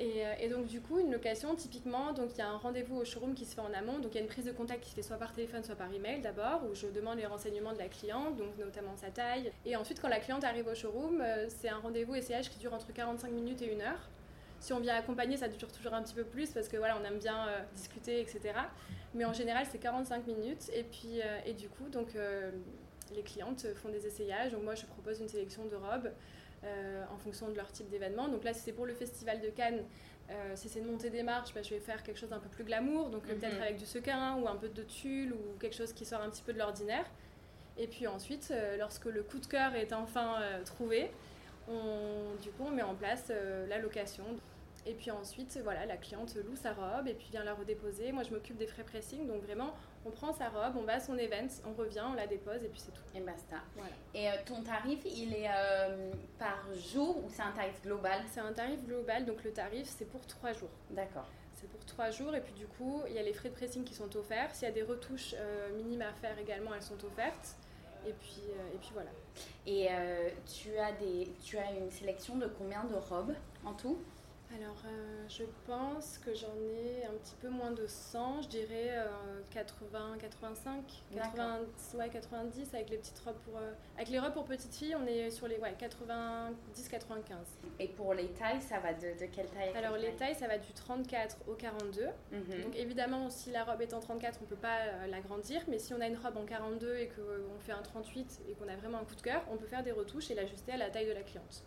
Euh, 0.01 0.35
et, 0.41 0.49
donc 0.49 0.67
du 0.67 0.81
coup, 0.81 0.99
une 0.99 1.13
location, 1.13 1.55
typiquement, 1.55 2.13
donc 2.13 2.31
il 2.35 2.39
y 2.39 2.41
a 2.41 2.49
un 2.49 2.57
rendez-vous 2.57 2.97
au 2.97 3.05
showroom 3.05 3.35
qui 3.35 3.45
se 3.45 3.55
fait 3.55 3.61
en 3.61 3.73
amont. 3.75 3.99
Donc 3.99 4.13
il 4.13 4.15
y 4.17 4.19
a 4.19 4.23
une 4.23 4.29
prise 4.29 4.45
de 4.45 4.53
contact 4.53 4.83
qui 4.83 4.91
se 4.91 4.95
fait 4.95 5.03
soit 5.03 5.17
par 5.17 5.33
téléphone, 5.33 5.63
soit 5.63 5.75
par 5.75 5.93
email 5.93 6.21
d'abord, 6.21 6.63
où 6.71 6.75
je 6.75 6.87
demande 6.87 7.19
les 7.19 7.27
renseignements 7.27 7.73
de 7.73 7.79
la 7.79 7.89
cliente, 7.89 8.37
donc 8.37 8.57
notamment 8.59 8.97
sa 8.97 9.11
taille. 9.11 9.53
Et 9.67 9.77
ensuite, 9.77 10.01
quand 10.01 10.09
la 10.09 10.21
cliente 10.21 10.45
arrive 10.45 10.67
au 10.67 10.75
showroom, 10.75 11.21
euh, 11.21 11.47
c'est 11.49 11.69
un 11.69 11.79
rendez-vous 11.79 12.15
essayage 12.15 12.51
qui 12.51 12.59
dure 12.59 12.73
entre 12.73 12.93
45 12.93 13.31
minutes 13.31 13.63
et 13.63 13.73
une 13.73 13.83
heure. 13.83 14.09
Si 14.61 14.73
on 14.73 14.81
vient 14.81 14.95
accompagner, 14.95 15.37
ça 15.37 15.49
dure 15.49 15.73
toujours 15.73 15.95
un 15.95 16.03
petit 16.03 16.15
peu 16.15 16.25
plus 16.25 16.51
parce 16.51 16.69
que 16.69 16.77
voilà, 16.77 16.97
on 17.01 17.05
aime 17.05 17.19
bien 17.19 17.49
euh, 17.49 17.61
discuter, 17.75 18.21
etc. 18.21 18.41
Mais 19.15 19.25
en 19.25 19.33
général, 19.33 19.67
c'est 19.71 19.79
45 19.79 20.27
minutes. 20.27 20.71
Et 20.75 20.85
puis, 20.85 21.21
et 21.45 21.53
du 21.53 21.69
coup, 21.69 21.89
donc 21.91 22.15
les 23.13 23.23
clientes 23.23 23.67
font 23.75 23.89
des 23.89 24.07
essayages. 24.07 24.53
Donc 24.53 24.63
moi, 24.63 24.77
je 24.77 24.87
propose 24.87 25.19
une 25.19 25.29
sélection 25.29 25.65
de 25.65 25.75
robes. 25.75 26.13
Euh, 26.63 27.05
en 27.11 27.17
fonction 27.17 27.49
de 27.49 27.57
leur 27.57 27.73
type 27.73 27.89
d'événement. 27.89 28.29
Donc 28.29 28.45
là, 28.45 28.53
si 28.53 28.61
c'est 28.61 28.73
pour 28.73 28.85
le 28.85 28.93
festival 28.93 29.41
de 29.41 29.49
Cannes, 29.49 29.83
euh, 30.29 30.53
si 30.55 30.69
c'est 30.69 30.81
une 30.81 30.91
montée 30.93 31.09
des 31.09 31.23
marches, 31.23 31.55
bah, 31.55 31.63
je 31.63 31.71
vais 31.71 31.81
faire 31.81 32.03
quelque 32.03 32.19
chose 32.19 32.29
d'un 32.29 32.39
peu 32.39 32.51
plus 32.51 32.65
glamour, 32.65 33.09
donc 33.09 33.23
euh, 33.25 33.35
peut-être 33.35 33.57
mhm. 33.57 33.63
avec 33.63 33.77
du 33.79 33.87
sequin 33.87 34.37
ou 34.37 34.47
un 34.47 34.57
peu 34.57 34.69
de 34.69 34.83
tulle 34.83 35.33
ou 35.33 35.59
quelque 35.59 35.75
chose 35.75 35.95
qui 35.95 36.05
sort 36.05 36.21
un 36.21 36.29
petit 36.29 36.43
peu 36.43 36.53
de 36.53 36.59
l'ordinaire. 36.59 37.07
Et 37.79 37.87
puis 37.87 38.07
ensuite, 38.07 38.53
lorsque 38.79 39.07
le 39.07 39.23
coup 39.23 39.39
de 39.39 39.47
cœur 39.47 39.75
est 39.75 39.95
enfin 39.95 40.37
trouvé, 40.67 41.11
on, 41.67 42.35
du 42.43 42.51
coup, 42.51 42.65
on 42.67 42.71
met 42.73 42.83
en 42.83 42.95
place 42.95 43.33
la 43.69 43.79
location. 43.79 44.25
Et 44.85 44.93
puis 44.93 45.11
ensuite, 45.11 45.59
voilà, 45.65 45.87
la 45.87 45.97
cliente 45.97 46.35
loue 46.35 46.57
sa 46.57 46.75
robe 46.75 47.09
et 47.09 47.15
puis 47.15 47.29
vient 47.31 47.43
la 47.43 47.55
redéposer. 47.55 48.13
Moi, 48.13 48.23
je 48.23 48.35
m'occupe 48.35 48.59
des 48.59 48.67
frais 48.67 48.85
pressing, 48.85 49.27
donc 49.27 49.43
vraiment, 49.45 49.75
on 50.07 50.11
prend 50.11 50.33
sa 50.33 50.49
robe, 50.49 50.77
on 50.77 50.83
va 50.83 50.95
à 50.95 51.01
son 51.01 51.19
event, 51.19 51.49
on 51.67 51.73
revient, 51.75 52.03
on 52.07 52.15
la 52.15 52.27
dépose 52.27 52.63
et 52.65 52.69
puis 52.69 52.81
c'est 52.81 52.93
tout. 52.93 53.03
Et 53.15 53.21
basta. 53.21 53.57
Et 54.15 54.29
euh, 54.29 54.33
ton 54.47 54.63
tarif, 54.63 55.01
il 55.05 55.35
est 55.35 55.49
euh, 55.49 56.11
par 56.39 56.65
jour 56.75 57.19
ou 57.19 57.29
c'est 57.29 57.43
un 57.43 57.53
tarif 57.53 57.83
global? 57.83 58.21
C'est 58.33 58.41
un 58.41 58.53
tarif 58.53 58.83
global, 58.85 59.27
donc 59.27 59.45
le 59.45 59.53
tarif, 59.53 59.87
c'est 59.87 60.07
pour 60.07 60.27
trois 60.27 60.53
jours. 60.53 60.71
D'accord. 60.91 61.27
C'est 61.55 61.69
pour 61.69 61.85
trois 61.85 62.11
jours 62.11 62.35
et 62.35 62.41
puis 62.41 62.55
du 62.55 62.67
coup, 62.67 63.03
il 63.09 63.15
y 63.15 63.19
a 63.19 63.23
les 63.23 63.35
frais 63.35 63.51
de 63.51 63.55
pressing 63.55 63.85
qui 63.85 63.95
sont 63.95 64.17
offerts. 64.17 64.55
S'il 64.55 64.67
y 64.67 64.71
a 64.71 64.75
des 64.75 64.83
retouches 64.83 65.35
euh, 65.37 65.77
minimes 65.77 66.03
à 66.03 66.13
faire 66.13 66.39
également, 66.39 66.75
elles 66.75 66.83
sont 66.83 67.05
offertes. 67.05 67.57
Et 68.07 68.15
puis, 68.15 68.41
et 68.73 68.79
puis 68.79 68.93
voilà. 68.95 69.11
Et 69.67 69.89
tu, 70.51 70.75
as 70.79 70.93
des, 70.93 71.31
tu 71.45 71.59
as 71.59 71.71
une 71.73 71.91
sélection 71.91 72.39
de 72.39 72.47
combien 72.47 72.83
de 72.85 72.95
robes 72.95 73.35
en 73.63 73.75
tout? 73.75 73.99
Alors, 74.57 74.83
euh, 74.85 75.25
je 75.29 75.45
pense 75.65 76.19
que 76.19 76.35
j'en 76.35 76.55
ai 76.61 77.05
un 77.05 77.13
petit 77.23 77.37
peu 77.41 77.49
moins 77.49 77.71
de 77.71 77.87
100, 77.87 78.43
je 78.43 78.49
dirais 78.49 78.91
80, 79.51 80.17
85, 80.19 80.85
80, 81.15 81.59
ouais, 81.95 82.09
90 82.09 82.75
avec 82.75 82.91
les 82.91 82.97
petites 82.97 83.19
robes 83.21 83.39
pour. 83.45 83.57
Euh, 83.59 83.73
avec 83.97 84.09
les 84.09 84.19
robes 84.19 84.33
pour 84.33 84.45
petites 84.45 84.75
filles, 84.75 84.97
on 84.97 85.07
est 85.07 85.31
sur 85.31 85.47
les 85.47 85.59
ouais, 85.59 85.75
90, 85.79 86.89
95. 86.89 87.39
Et 87.79 87.89
pour 87.89 88.13
les 88.15 88.29
tailles, 88.29 88.61
ça 88.61 88.81
va 88.81 88.93
de, 88.93 89.19
de 89.21 89.27
quelle 89.27 89.47
taille 89.47 89.73
Alors, 89.77 89.97
les 89.97 90.15
tailles, 90.17 90.35
ça 90.35 90.49
va 90.49 90.59
du 90.59 90.73
34 90.73 91.37
au 91.47 91.55
42. 91.55 92.07
Mhm. 92.33 92.63
Donc, 92.63 92.77
évidemment, 92.77 93.31
si 93.31 93.51
la 93.51 93.63
robe 93.63 93.83
est 93.83 93.95
en 93.95 94.01
34, 94.01 94.39
on 94.41 94.45
ne 94.45 94.49
peut 94.49 94.57
pas 94.57 94.79
euh, 94.81 95.07
l'agrandir, 95.07 95.63
mais 95.69 95.79
si 95.79 95.95
on 95.95 96.01
a 96.01 96.09
une 96.09 96.19
robe 96.19 96.37
en 96.37 96.45
42 96.45 96.97
et 96.97 97.09
qu'on 97.09 97.59
fait 97.61 97.73
un 97.73 97.83
38 97.83 98.41
et 98.49 98.55
qu'on 98.55 98.69
a 98.69 98.75
vraiment 98.75 98.99
un 98.99 99.05
coup 99.05 99.15
de 99.15 99.23
cœur, 99.23 99.45
on 99.51 99.57
peut 99.57 99.67
faire 99.67 99.85
des 99.85 99.93
retouches 99.93 100.31
et 100.31 100.35
l'ajuster 100.35 100.73
à 100.73 100.77
la 100.77 100.91
taille 100.91 101.07
de 101.07 101.13
la 101.13 101.23
cliente. 101.23 101.63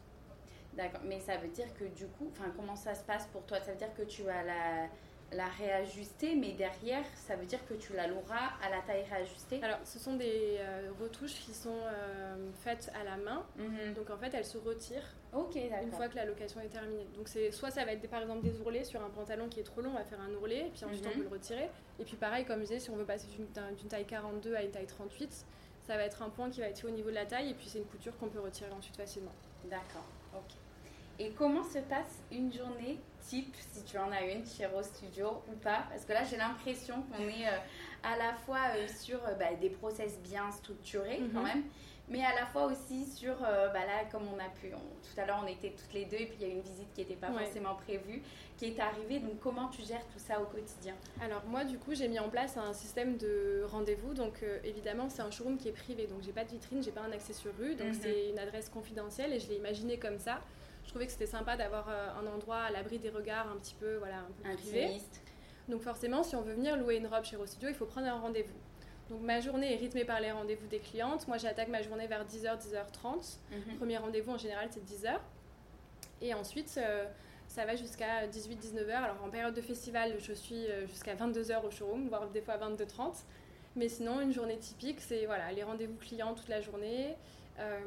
D'accord, 0.76 1.02
mais 1.06 1.20
ça 1.20 1.38
veut 1.38 1.50
dire 1.50 1.72
que 1.76 1.86
du 1.86 2.08
coup, 2.08 2.32
enfin, 2.32 2.52
comment 2.56 2.76
ça 2.76 2.96
se 2.96 3.04
passe 3.04 3.28
pour 3.28 3.44
toi? 3.46 3.60
Ça 3.60 3.72
veut 3.72 3.78
dire 3.78 3.94
que 3.94 4.04
tu 4.04 4.24
vas 4.24 4.44
la, 4.44 4.88
la 5.36 5.48
réajuster, 5.48 6.36
mais 6.36 6.54
derrière, 6.54 7.06
ça 7.16 7.36
veut 7.36 7.46
dire 7.46 7.66
que 7.68 7.74
tu 7.74 7.94
la 7.94 8.08
loueras 8.08 8.54
à 8.62 8.70
la 8.70 8.82
taille 8.82 9.04
réajustée? 9.10 9.60
Alors, 9.62 9.80
ce 9.84 10.00
sont 10.00 10.16
des 10.16 10.58
euh, 10.60 10.92
retouches 11.02 11.36
qui 11.36 11.54
sont 11.54 11.78
euh, 11.84 12.50
faites 12.64 12.92
à 13.00 13.04
la 13.04 13.18
main, 13.18 13.46
mhm. 13.58 13.94
donc 13.96 14.10
en 14.10 14.18
fait, 14.18 14.34
elles 14.34 14.46
se 14.46 14.58
retirent 14.58 15.16
une 15.84 15.92
fois 15.92 16.08
que 16.10 16.16
la 16.16 16.26
location 16.26 16.62
est 16.62 16.70
terminée. 16.70 17.08
Donc, 17.16 17.28
c'est 17.28 17.52
soit 17.52 17.72
ça 17.72 17.86
va 17.86 17.94
être 17.94 18.08
par 18.08 18.22
exemple 18.22 18.44
des 18.44 18.60
ourlets 18.62 18.84
sur 18.84 19.04
un 19.04 19.10
pantalon 19.10 19.48
qui 19.50 19.60
est 19.60 19.64
trop 19.64 19.82
long, 19.82 19.92
on 19.92 19.98
va 19.98 20.04
faire 20.04 20.22
un 20.22 20.34
ourlet, 20.34 20.68
et 20.68 20.72
puis 20.72 20.86
ensuite 20.86 21.06
on 21.06 21.10
mhm. 21.10 21.16
peut 21.16 21.24
le 21.24 21.30
retirer. 21.30 21.70
Et 22.00 22.04
puis 22.04 22.16
pareil, 22.16 22.46
comme 22.46 22.60
je 22.60 22.66
disais, 22.66 22.80
si 22.80 22.90
on 22.90 22.96
veut 22.96 23.06
passer 23.06 23.28
d'une 23.28 23.88
taille 23.88 24.06
42 24.06 24.56
à 24.56 24.64
une 24.64 24.72
taille 24.72 24.88
38, 24.88 25.46
ça 25.86 25.98
va 25.98 26.04
être 26.04 26.22
un 26.22 26.30
point 26.30 26.50
qui 26.50 26.62
va 26.62 26.68
être 26.68 26.80
fait 26.80 26.88
au 26.88 26.92
niveau 26.92 27.10
de 27.10 27.16
la 27.16 27.26
taille, 27.26 27.50
et 27.50 27.54
puis 27.54 27.68
c'est 27.68 27.80
une 27.80 27.86
couture 27.86 28.18
qu'on 28.18 28.30
peut 28.30 28.40
retirer 28.40 28.72
ensuite 28.72 28.96
facilement. 28.96 29.34
D'accord, 29.66 30.06
ok. 30.34 30.56
Et 31.20 31.32
comment 31.32 31.64
se 31.64 31.80
passe 31.80 32.24
une 32.32 32.52
journée 32.52 33.00
type, 33.22 33.56
si 33.72 33.84
tu 33.84 33.98
en 33.98 34.12
as 34.12 34.24
une, 34.24 34.46
chez 34.46 34.66
Rose 34.66 34.86
Studio 34.86 35.44
ou 35.48 35.56
pas? 35.58 35.84
Parce 35.90 36.06
que 36.06 36.14
là, 36.14 36.24
j'ai 36.24 36.38
l'impression 36.38 37.04
qu'on 37.04 37.24
est 37.24 37.48
euh, 37.48 37.58
à 38.02 38.18
la 38.18 38.34
fois 38.34 38.62
euh, 38.76 38.88
sur 38.88 39.24
euh, 39.28 39.36
bah, 39.36 39.54
des 39.60 39.70
process 39.70 40.20
bien 40.20 40.50
structurés 40.52 41.22
quand 41.34 41.42
mhm. 41.42 41.46
même, 41.46 41.64
mais 42.10 42.24
à 42.24 42.36
la 42.36 42.46
fois 42.46 42.66
aussi 42.66 43.06
sur, 43.06 43.36
bah, 43.40 43.74
là, 43.74 44.06
comme 44.12 44.24
on 44.28 44.38
a 44.40 44.50
pu, 44.50 44.70
tout 44.70 45.22
à 45.22 45.26
l'heure, 45.26 45.42
on 45.44 45.48
était 45.48 45.72
toutes 45.72 45.94
les 45.94 46.06
deux 46.06 46.18
et 46.18 46.26
puis 46.26 46.38
il 46.42 46.48
y 46.48 46.50
a 46.50 46.54
une 46.54 46.62
visite 46.62 46.94
qui 46.94 47.02
n'était 47.02 47.16
pas 47.16 47.32
forcément 47.32 47.76
prévue, 47.76 48.22
qui 48.58 48.66
est 48.66 48.80
arrivée. 48.80 49.20
Donc, 49.20 49.40
comment 49.40 49.70
tu 49.70 49.82
gères 49.84 50.06
tout 50.08 50.20
ça 50.20 50.42
au 50.42 50.46
quotidien? 50.46 50.96
Alors, 51.22 51.44
moi, 51.48 51.64
du 51.64 51.80
coup, 51.80 51.96
j'ai 51.96 52.08
mis 52.10 52.20
en 52.20 52.30
place 52.30 52.58
un 52.58 52.74
système 52.74 53.18
de 53.18 53.64
rendez-vous. 53.72 54.14
Donc, 54.14 54.44
évidemment, 54.64 55.10
c'est 55.10 55.22
un 55.22 55.32
showroom 55.32 55.58
qui 55.58 55.70
est 55.70 55.74
privé. 55.74 56.08
Donc, 56.08 56.22
j'ai 56.24 56.34
pas 56.34 56.44
de 56.44 56.52
vitrine, 56.52 56.84
j'ai 56.84 56.92
pas 56.92 57.02
un 57.02 57.12
accès 57.14 57.34
sur 57.34 57.56
rue. 57.58 57.76
Donc, 57.76 57.88
mhm. 57.88 58.00
c'est 58.02 58.30
une 58.30 58.40
adresse 58.40 58.70
confidentielle 58.70 59.34
et 59.34 59.40
je 59.40 59.48
l'ai 59.48 59.56
imaginé 59.56 59.98
comme 59.98 60.20
ça 60.20 60.42
je 60.84 60.90
trouvais 60.90 61.06
que 61.06 61.12
c'était 61.12 61.26
sympa 61.26 61.56
d'avoir 61.56 61.88
euh, 61.90 62.10
un 62.22 62.28
endroit 62.28 62.58
à 62.58 62.72
l'abri 62.72 63.00
des 63.00 63.10
regards 63.10 63.50
un 63.50 63.58
petit 63.58 63.76
peu, 63.76 63.96
voilà, 63.98 64.20
un 64.20 64.32
peu 64.44 64.56
privé. 64.56 65.02
Donc 65.70 65.82
forcément, 65.82 66.24
si 66.24 66.36
on 66.36 66.42
veut 66.42 66.54
venir 66.54 66.78
louer 66.78 66.98
une 66.98 67.08
robe 67.08 67.24
chez 67.24 67.38
Studio, 67.46 67.70
il 67.70 67.76
faut 67.76 67.86
prendre 67.86 68.08
un 68.08 68.20
rendez-vous. 68.20 68.54
Donc 69.14 69.22
ma 69.22 69.40
journée 69.42 69.72
est 69.72 69.78
rythmée 69.78 70.06
par 70.06 70.20
les 70.20 70.32
rendez-vous 70.32 70.66
des 70.66 70.80
clientes. 70.80 71.28
Moi 71.28 71.38
j'attaque 71.38 71.68
ma 71.68 71.84
journée 71.84 72.08
vers 72.08 72.26
10h, 72.26 72.58
10h30. 72.58 73.38
Mhm. 73.52 73.78
Premier 73.78 73.98
rendez-vous 73.98 74.32
en 74.32 74.40
général 74.40 74.70
c'est 74.72 74.84
10h. 74.84 75.20
Et 76.24 76.34
ensuite 76.34 76.74
euh, 76.80 77.06
ça 77.48 77.64
va 77.64 77.76
jusqu'à 77.76 78.26
18-19h. 78.26 78.92
Alors 78.92 79.24
en 79.24 79.30
période 79.30 79.54
de 79.54 79.62
festival 79.62 80.16
je 80.18 80.34
suis 80.34 80.66
euh, 80.66 80.88
jusqu'à 80.88 81.14
22h 81.14 81.64
au 81.64 81.70
showroom, 81.70 82.08
voire 82.08 82.28
des 82.30 82.42
fois 82.42 82.58
22h30. 82.58 83.24
Mais 83.76 83.88
sinon 83.88 84.20
une 84.20 84.34
journée 84.34 84.58
typique 84.58 85.00
c'est 85.00 85.28
voilà, 85.28 85.52
les 85.52 85.62
rendez-vous 85.62 85.98
clients 85.98 86.34
toute 86.34 86.50
la 86.50 86.62
journée. 86.62 87.16
Euh, 87.60 87.80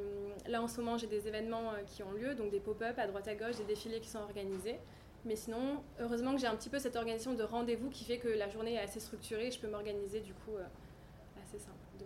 là 0.47 0.63
en 0.63 0.69
ce 0.69 0.81
moment 0.81 0.97
j'ai 0.97 1.09
des 1.09 1.27
événements 1.27 1.73
qui 1.89 2.05
ont 2.05 2.13
lieu, 2.13 2.37
donc 2.37 2.53
des 2.53 2.61
pop-up 2.61 2.97
à 3.01 3.09
droite 3.09 3.27
à 3.27 3.35
gauche, 3.35 3.57
des 3.57 3.65
défilés 3.65 3.99
qui 3.99 4.09
sont 4.09 4.21
organisés. 4.21 4.79
Mais 5.25 5.35
sinon, 5.35 5.83
heureusement 5.99 6.35
que 6.35 6.41
j'ai 6.41 6.47
un 6.47 6.55
petit 6.55 6.69
peu 6.69 6.79
cette 6.79 6.95
organisation 6.95 7.35
de 7.35 7.43
rendez-vous 7.43 7.91
qui 7.91 8.05
fait 8.05 8.19
que 8.19 8.29
la 8.29 8.49
journée 8.49 8.75
est 8.75 8.79
assez 8.79 9.01
structurée 9.01 9.49
et 9.49 9.51
je 9.51 9.59
peux 9.59 9.67
m'organiser 9.67 10.21
du 10.21 10.33
coup 10.33 10.55
euh, 10.57 10.63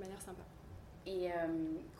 de 0.01 0.05
manière 0.07 0.23
sympa. 0.23 0.43
Et 1.07 1.31
euh, 1.31 1.37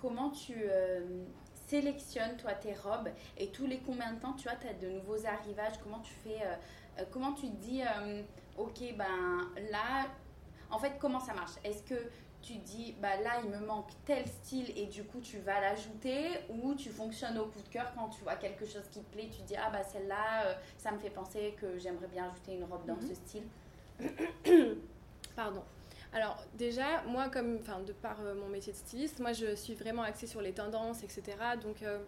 comment 0.01 0.31
tu 0.31 0.55
euh, 0.57 1.25
sélectionnes 1.69 2.37
toi 2.37 2.53
tes 2.55 2.75
robes 2.75 3.09
et 3.39 3.49
tous 3.49 3.67
les 3.67 3.79
combien 3.79 4.13
de 4.13 4.21
temps 4.21 4.33
tu 4.35 4.45
vois 4.49 4.57
tu 4.57 4.67
as 4.69 4.75
de 4.75 4.89
nouveaux 4.89 5.27
arrivages? 5.27 5.79
Comment 5.83 6.01
tu 6.01 6.13
fais 6.13 6.41
euh, 6.45 7.05
comment 7.11 7.33
tu 7.33 7.49
te 7.49 7.57
dis 7.57 7.83
ok 8.59 8.95
ben 8.97 9.41
là 9.71 10.07
en 10.71 10.79
fait 10.79 10.93
comment 10.99 11.21
ça 11.21 11.35
marche? 11.35 11.53
Est-ce 11.65 11.83
que 11.83 12.11
tu 12.43 12.55
dis 12.57 12.95
bah 13.01 13.17
là 13.23 13.41
il 13.45 13.51
me 13.51 13.59
manque 13.59 13.91
tel 14.05 14.27
style 14.27 14.71
et 14.79 14.87
du 14.87 15.05
coup 15.05 15.21
tu 15.21 15.39
vas 15.39 15.61
l'ajouter? 15.61 16.29
Ou 16.51 16.75
tu 16.75 16.91
fonctionnes 16.91 17.39
au 17.39 17.47
coup 17.47 17.61
de 17.63 17.69
cœur 17.69 17.93
quand 17.95 18.09
tu 18.09 18.23
vois 18.23 18.37
quelque 18.37 18.67
chose 18.67 18.87
qui 18.91 19.01
te 19.01 19.13
plaît 19.13 19.29
tu 19.35 19.43
dis 19.43 19.57
ah 19.57 19.71
bah 19.71 19.83
celle-là 19.83 20.47
euh, 20.47 20.55
ça 20.79 20.91
me 20.93 20.99
fait 20.99 21.11
penser 21.11 21.55
que 21.61 21.79
j'aimerais 21.79 22.09
bien 22.09 22.31
ajouter 22.31 22.55
une 22.55 22.65
robe 22.65 22.85
dans 22.87 22.97
Mhm. 22.97 23.09
ce 23.09 23.15
style? 23.15 23.45
Pardon. 25.37 25.63
Alors 26.13 26.45
déjà, 26.55 27.03
moi, 27.07 27.29
comme, 27.29 27.59
enfin, 27.61 27.81
de 27.81 27.93
par 27.93 28.21
euh, 28.21 28.35
mon 28.35 28.49
métier 28.49 28.73
de 28.73 28.79
styliste, 28.79 29.21
moi, 29.21 29.33
je 29.33 29.55
suis 29.55 29.75
vraiment 29.75 30.03
axée 30.03 30.27
sur 30.27 30.41
les 30.41 30.53
tendances, 30.53 31.05
etc. 31.05 31.23
Donc, 31.63 31.83
euh, 31.83 31.99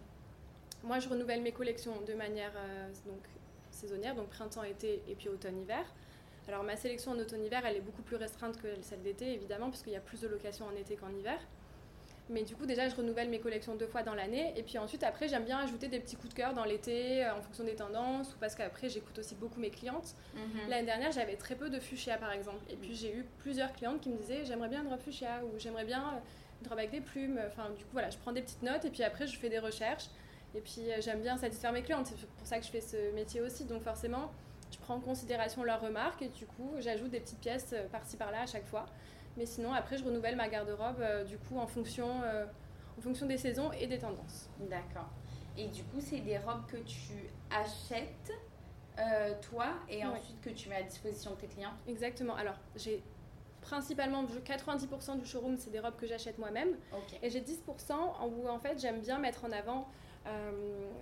moi, 0.82 0.98
je 0.98 1.08
renouvelle 1.08 1.40
mes 1.40 1.52
collections 1.52 2.00
de 2.00 2.14
manière 2.14 2.52
euh, 2.56 2.88
donc 3.06 3.22
saisonnière, 3.70 4.16
donc 4.16 4.28
printemps-été 4.28 5.02
et 5.08 5.14
puis 5.14 5.28
automne-hiver. 5.28 5.84
Alors, 6.48 6.64
ma 6.64 6.76
sélection 6.76 7.12
en 7.12 7.18
automne-hiver, 7.18 7.64
elle 7.64 7.76
est 7.76 7.80
beaucoup 7.80 8.02
plus 8.02 8.16
restreinte 8.16 8.60
que 8.60 8.66
celle 8.82 9.02
d'été, 9.02 9.32
évidemment, 9.32 9.70
puisqu'il 9.70 9.92
y 9.92 9.96
a 9.96 10.00
plus 10.00 10.20
de 10.20 10.26
locations 10.26 10.66
en 10.66 10.74
été 10.74 10.96
qu'en 10.96 11.10
hiver. 11.10 11.38
Mais 12.30 12.44
du 12.44 12.54
coup, 12.54 12.66
déjà, 12.66 12.88
je 12.88 12.94
renouvelle 12.94 13.28
mes 13.28 13.40
collections 13.40 13.74
deux 13.74 13.86
fois 13.86 14.02
dans 14.02 14.14
l'année. 14.14 14.54
Et 14.56 14.62
puis 14.62 14.78
ensuite, 14.78 15.02
après, 15.02 15.28
j'aime 15.28 15.44
bien 15.44 15.58
ajouter 15.58 15.88
des 15.88 15.98
petits 15.98 16.16
coups 16.16 16.30
de 16.30 16.34
cœur 16.34 16.54
dans 16.54 16.64
l'été, 16.64 17.24
euh, 17.24 17.34
en 17.34 17.42
fonction 17.42 17.64
des 17.64 17.74
tendances, 17.74 18.32
ou 18.34 18.38
parce 18.38 18.54
qu'après, 18.54 18.88
j'écoute 18.88 19.18
aussi 19.18 19.34
beaucoup 19.34 19.60
mes 19.60 19.70
clientes. 19.70 20.14
Mhm. 20.34 20.68
L'année 20.68 20.86
dernière, 20.86 21.12
j'avais 21.12 21.36
très 21.36 21.56
peu 21.56 21.68
de 21.68 21.80
fuchsia 21.80 22.16
par 22.16 22.32
exemple. 22.32 22.62
Et 22.70 22.76
puis 22.76 22.94
j'ai 22.94 23.12
eu 23.12 23.24
plusieurs 23.38 23.72
clientes 23.72 24.00
qui 24.00 24.08
me 24.08 24.16
disaient 24.16 24.44
j'aimerais 24.44 24.68
bien 24.68 24.82
une 24.82 24.88
robe 24.88 25.00
fuchsia 25.00 25.42
ou 25.44 25.58
j'aimerais 25.58 25.84
bien 25.84 26.00
euh, 26.00 26.62
une 26.62 26.68
robe 26.68 26.78
avec 26.78 26.90
des 26.92 27.00
plumes. 27.00 27.40
Enfin, 27.48 27.70
du 27.70 27.84
coup, 27.84 27.92
voilà, 27.92 28.10
je 28.10 28.18
prends 28.18 28.32
des 28.32 28.42
petites 28.42 28.62
notes 28.62 28.84
et 28.84 28.90
puis 28.90 29.02
après, 29.02 29.26
je 29.26 29.36
fais 29.36 29.48
des 29.48 29.58
recherches. 29.58 30.06
Et 30.54 30.60
puis 30.60 30.90
euh, 30.90 31.00
j'aime 31.00 31.20
bien 31.20 31.36
satisfaire 31.36 31.72
mes 31.72 31.82
clientes. 31.82 32.06
C'est 32.06 32.26
pour 32.26 32.46
ça 32.46 32.58
que 32.58 32.64
je 32.64 32.70
fais 32.70 32.80
ce 32.80 33.14
métier 33.14 33.40
aussi. 33.40 33.64
Donc 33.64 33.82
forcément, 33.82 34.30
je 34.70 34.78
prends 34.78 34.94
en 34.94 35.00
considération 35.00 35.62
leurs 35.64 35.80
remarques 35.80 36.22
et 36.22 36.28
du 36.28 36.46
coup, 36.46 36.74
j'ajoute 36.78 37.10
des 37.10 37.20
petites 37.20 37.40
pièces 37.40 37.70
euh, 37.72 37.86
par-ci 37.88 38.16
par-là 38.16 38.42
à 38.42 38.46
chaque 38.46 38.66
fois. 38.66 38.86
Mais 39.36 39.46
sinon, 39.46 39.72
après, 39.72 39.96
je 39.96 40.04
renouvelle 40.04 40.36
ma 40.36 40.48
garde-robe 40.48 41.00
euh, 41.00 41.24
du 41.24 41.38
coup 41.38 41.58
en 41.58 41.66
fonction, 41.66 42.22
euh, 42.22 42.44
en 42.98 43.00
fonction 43.00 43.26
des 43.26 43.38
saisons 43.38 43.72
et 43.72 43.86
des 43.86 43.98
tendances. 43.98 44.48
D'accord. 44.60 45.08
Et 45.56 45.68
du 45.68 45.82
coup, 45.84 46.00
c'est 46.00 46.20
des 46.20 46.38
robes 46.38 46.66
que 46.66 46.76
tu 46.78 47.12
achètes, 47.50 48.32
euh, 48.98 49.34
toi, 49.50 49.66
et 49.88 49.98
Ouais. 49.98 50.04
ensuite 50.18 50.40
que 50.42 50.50
tu 50.50 50.68
mets 50.68 50.76
à 50.76 50.82
disposition 50.82 51.30
de 51.32 51.36
tes 51.36 51.46
clients? 51.46 51.72
Exactement. 51.88 52.34
Alors, 52.36 52.56
j'ai 52.76 53.02
principalement 53.62 54.24
90% 54.24 55.18
du 55.18 55.24
showroom, 55.26 55.56
c'est 55.56 55.70
des 55.70 55.78
robes 55.80 55.96
que 55.96 56.06
j'achète 56.06 56.38
moi-même. 56.38 56.76
Et 57.22 57.30
j'ai 57.30 57.40
10% 57.40 57.94
en- 58.20 58.26
où 58.26 58.48
en 58.48 58.58
fait 58.58 58.80
j'aime 58.80 59.00
bien 59.00 59.18
mettre 59.18 59.44
en 59.44 59.52
avant 59.52 59.88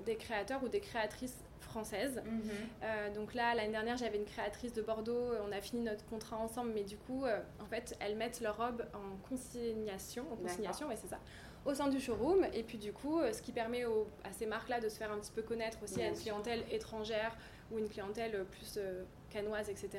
des 0.06 0.16
créateurs 0.16 0.62
ou 0.62 0.68
des 0.68 0.80
créatrices 0.80 1.36
françaises. 1.74 2.20
Mhm. 2.24 2.40
Euh, 2.82 3.14
donc 3.14 3.34
là, 3.34 3.54
l'année 3.54 3.70
dernière, 3.72 3.96
j'avais 3.96 4.18
une 4.18 4.24
créatrice 4.24 4.72
de 4.72 4.82
Bordeaux, 4.82 5.30
on 5.48 5.52
a 5.52 5.60
fini 5.60 5.82
notre 5.82 6.04
contrat 6.06 6.36
ensemble, 6.36 6.72
mais 6.74 6.82
du 6.82 6.96
coup, 6.96 7.24
euh, 7.24 7.38
en 7.60 7.66
fait, 7.66 7.96
elles 8.00 8.16
mettent 8.16 8.40
leurs 8.40 8.56
robes 8.56 8.84
en 8.92 9.16
consignation, 9.28 10.24
en 10.32 10.36
consignation, 10.36 10.88
ouais, 10.88 10.96
c'est 10.96 11.08
ça, 11.08 11.18
au 11.64 11.72
sein 11.74 11.88
du 11.88 12.00
showroom. 12.00 12.46
Et 12.52 12.62
puis 12.62 12.78
du 12.78 12.92
coup, 12.92 13.20
euh, 13.20 13.32
ce 13.32 13.40
qui 13.42 13.52
permet 13.52 13.84
aux- 13.84 14.08
à 14.24 14.32
ces 14.32 14.46
marques-là 14.46 14.80
de 14.80 14.88
se 14.88 14.96
faire 14.96 15.12
un 15.12 15.18
petit 15.18 15.32
peu 15.32 15.42
connaître 15.42 15.78
aussi 15.82 15.96
Bien 15.96 16.06
à 16.06 16.08
une 16.08 16.16
sûr. 16.16 16.24
clientèle 16.24 16.64
étrangère 16.70 17.36
ou 17.70 17.78
une 17.78 17.88
clientèle 17.88 18.34
euh, 18.34 18.44
plus 18.44 18.74
euh, 18.78 19.04
canoise, 19.30 19.68
etc. 19.68 19.90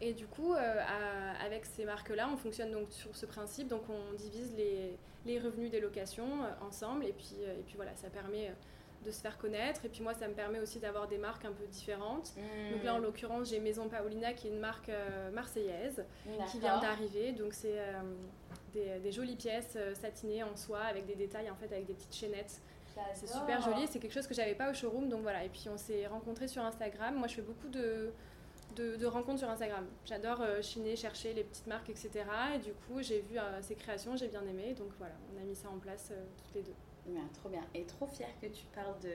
Et 0.00 0.12
du 0.12 0.26
coup, 0.26 0.52
euh, 0.52 0.58
à- 0.58 1.44
avec 1.44 1.64
ces 1.66 1.84
marques-là, 1.84 2.28
on 2.32 2.36
fonctionne 2.36 2.70
donc 2.70 2.88
sur 2.92 3.16
ce 3.16 3.26
principe. 3.26 3.68
Donc, 3.68 3.82
on 3.88 4.14
divise 4.14 4.52
les, 4.56 4.96
les 5.24 5.38
revenus 5.40 5.70
des 5.70 5.80
locations 5.80 6.44
euh, 6.44 6.66
ensemble. 6.66 7.06
Et 7.06 7.12
puis, 7.12 7.34
euh, 7.40 7.58
et 7.58 7.62
puis 7.62 7.76
voilà, 7.76 7.96
ça 7.96 8.08
permet 8.10 8.48
euh, 8.48 8.52
de 9.06 9.10
se 9.10 9.20
faire 9.20 9.38
connaître. 9.38 9.84
Et 9.84 9.88
puis 9.88 10.02
moi, 10.02 10.12
ça 10.14 10.28
me 10.28 10.34
permet 10.34 10.60
aussi 10.60 10.78
d'avoir 10.78 11.06
des 11.08 11.18
marques 11.18 11.44
un 11.44 11.52
peu 11.52 11.66
différentes. 11.66 12.34
Donc 12.72 12.84
là, 12.84 12.94
en 12.94 12.98
l'occurrence, 12.98 13.48
j'ai 13.48 13.60
Maison 13.60 13.88
Paolina, 13.88 14.32
qui 14.34 14.48
est 14.48 14.50
une 14.50 14.58
marque 14.58 14.88
euh, 14.88 15.30
marseillaise, 15.30 16.04
qui 16.50 16.58
vient 16.58 16.80
d'arriver. 16.80 17.32
Donc, 17.32 17.54
c'est 17.54 17.78
euh, 17.78 18.02
des, 18.72 18.98
des 19.00 19.12
jolies 19.12 19.36
pièces 19.36 19.74
euh, 19.76 19.94
satinées 19.94 20.42
en 20.42 20.56
soie, 20.56 20.82
avec 20.82 21.06
des 21.06 21.14
détails, 21.14 21.50
en 21.50 21.56
fait, 21.56 21.72
avec 21.72 21.86
des 21.86 21.94
petites 21.94 22.14
chaînettes. 22.14 22.60
C'est 23.12 23.28
super 23.28 23.60
joli, 23.60 23.86
c'est 23.86 23.98
quelque 23.98 24.14
chose 24.14 24.26
que 24.26 24.32
j'avais 24.32 24.54
pas 24.54 24.70
au 24.70 24.74
showroom, 24.74 25.10
donc 25.10 25.20
voilà. 25.20 25.44
Et 25.44 25.50
puis 25.50 25.68
on 25.70 25.76
s'est 25.76 26.06
rencontrés 26.06 26.48
sur 26.48 26.62
Instagram. 26.62 27.14
Moi, 27.14 27.28
je 27.28 27.34
fais 27.34 27.42
beaucoup 27.42 27.68
de, 27.68 28.10
de, 28.76 28.96
de 28.96 29.06
rencontres 29.06 29.40
sur 29.40 29.50
Instagram. 29.50 29.86
J'adore 30.04 30.40
euh, 30.42 30.62
chiner, 30.62 30.94
chercher 30.96 31.32
les 31.34 31.42
petites 31.44 31.66
marques, 31.66 31.88
etc. 31.90 32.10
Et 32.54 32.58
du 32.58 32.72
coup, 32.72 33.02
j'ai 33.02 33.20
vu 33.20 33.38
euh, 33.38 33.60
ces 33.62 33.74
créations, 33.74 34.16
j'ai 34.16 34.28
bien 34.28 34.42
aimé. 34.46 34.74
Donc 34.74 34.90
voilà, 34.98 35.14
on 35.34 35.40
a 35.40 35.44
mis 35.44 35.56
ça 35.56 35.68
en 35.68 35.78
place 35.78 36.10
euh, 36.12 36.24
toutes 36.36 36.54
les 36.54 36.62
deux. 36.62 36.74
Ouais, 37.08 37.20
trop 37.34 37.48
bien. 37.48 37.62
Et 37.74 37.84
trop 37.84 38.06
fière 38.06 38.28
que 38.40 38.46
tu 38.46 38.64
parles 38.74 38.98
de 39.00 39.10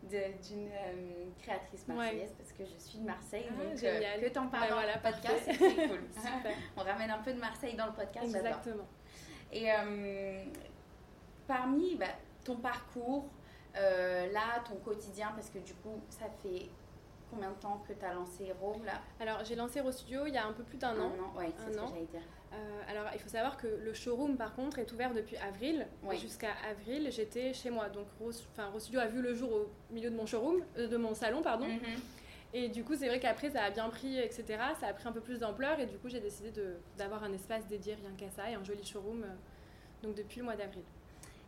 d'une 0.00 0.68
euh, 0.68 1.24
créatrice 1.42 1.84
Ouais. 1.88 1.94
marseillaise 1.96 2.32
parce 2.38 2.52
que 2.52 2.64
je 2.64 2.78
suis 2.80 3.00
de 3.00 3.04
Marseille 3.04 3.46
Ah, 3.50 3.64
donc 3.64 3.74
que 3.74 4.28
t'en 4.28 4.46
parles 4.46 4.62
Bah 4.62 4.68
dans 4.68 4.74
voilà, 4.76 4.94
le 4.94 5.02
podcast 5.02 5.42
c'est 5.44 5.88
cool 5.88 6.00
on 6.76 6.82
ramène 6.82 7.10
un 7.10 7.18
peu 7.18 7.32
de 7.32 7.40
Marseille 7.40 7.74
dans 7.74 7.86
le 7.86 7.92
podcast 7.94 8.24
Exactement. 8.24 8.86
Et 9.52 9.66
parmi 11.48 11.96
bah, 11.96 12.06
ton 12.44 12.56
parcours, 12.56 13.26
là, 13.74 14.62
ton 14.68 14.76
quotidien, 14.76 15.32
parce 15.34 15.50
que 15.50 15.58
du 15.58 15.74
coup, 15.74 16.00
ça 16.10 16.26
fait 16.44 16.68
combien 17.30 17.50
de 17.50 17.56
temps 17.56 17.82
que 17.86 17.92
tu 17.92 18.04
as 18.04 18.14
lancé 18.14 18.52
Rome 18.60 18.84
là 18.84 19.00
Alors, 19.20 19.44
j'ai 19.44 19.54
lancé 19.54 19.80
Raw 19.80 19.92
Studio 19.92 20.26
il 20.26 20.34
y 20.34 20.38
a 20.38 20.46
un 20.46 20.52
peu 20.52 20.62
plus 20.62 20.78
d'un 20.78 20.98
an. 21.00 21.12
Ouais, 21.36 21.50
c'est 21.56 21.72
ce 21.72 21.76
que 21.78 21.82
an. 21.82 21.88
j'allais 21.88 22.06
dire. 22.06 22.20
Euh, 22.52 22.80
alors, 22.90 23.04
il 23.14 23.20
faut 23.20 23.28
savoir 23.28 23.56
que 23.56 23.66
le 23.66 23.92
showroom, 23.92 24.36
par 24.36 24.54
contre, 24.54 24.78
est 24.78 24.90
ouvert 24.92 25.12
depuis 25.12 25.36
avril. 25.36 25.86
Jusqu'à 26.20 26.52
avril, 26.70 27.08
j'étais 27.12 27.52
chez 27.52 27.70
moi. 27.70 27.88
Donc, 27.88 28.06
Rose 28.20 28.46
Studio 28.78 29.00
a 29.00 29.06
vu 29.06 29.20
le 29.20 29.34
jour 29.34 29.52
au 29.52 29.92
milieu 29.92 30.10
de 30.10 30.16
mon 30.16 30.26
showroom, 30.26 30.62
euh, 30.78 30.88
de 30.88 30.96
mon 30.96 31.14
salon, 31.14 31.42
pardon. 31.42 31.66
Mhm. 31.66 31.80
Et 32.54 32.68
du 32.70 32.82
coup, 32.82 32.94
c'est 32.96 33.08
vrai 33.08 33.20
qu'après, 33.20 33.50
ça 33.50 33.62
a 33.64 33.70
bien 33.70 33.88
pris, 33.90 34.18
etc. 34.18 34.44
Ça 34.80 34.86
a 34.86 34.92
pris 34.94 35.06
un 35.06 35.12
peu 35.12 35.20
plus 35.20 35.38
d'ampleur. 35.38 35.78
Et 35.80 35.86
du 35.86 35.98
coup, 35.98 36.08
j'ai 36.08 36.20
décidé 36.20 36.50
d'avoir 36.96 37.22
un 37.22 37.32
espace 37.34 37.66
dédié 37.66 37.94
rien 37.94 38.10
qu'à 38.16 38.30
ça 38.30 38.50
et 38.50 38.54
un 38.54 38.64
joli 38.64 38.84
showroom. 38.84 39.22
euh, 39.24 39.26
donc, 40.02 40.14
depuis 40.14 40.38
le 40.38 40.44
mois 40.44 40.56
d'avril. 40.56 40.84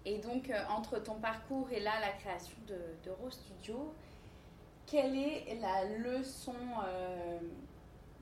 Et 0.04 0.18
donc, 0.18 0.50
euh, 0.50 0.58
entre 0.68 0.98
ton 1.02 1.14
parcours 1.14 1.68
et 1.70 1.80
là, 1.80 1.92
la 2.00 2.10
création 2.12 2.56
de, 2.66 2.74
de 3.04 3.10
Rose 3.10 3.32
Studio, 3.34 3.94
quelle 4.90 5.16
est 5.16 5.57
la 5.61 5.85
leçon 5.98 6.55
euh, 6.85 7.38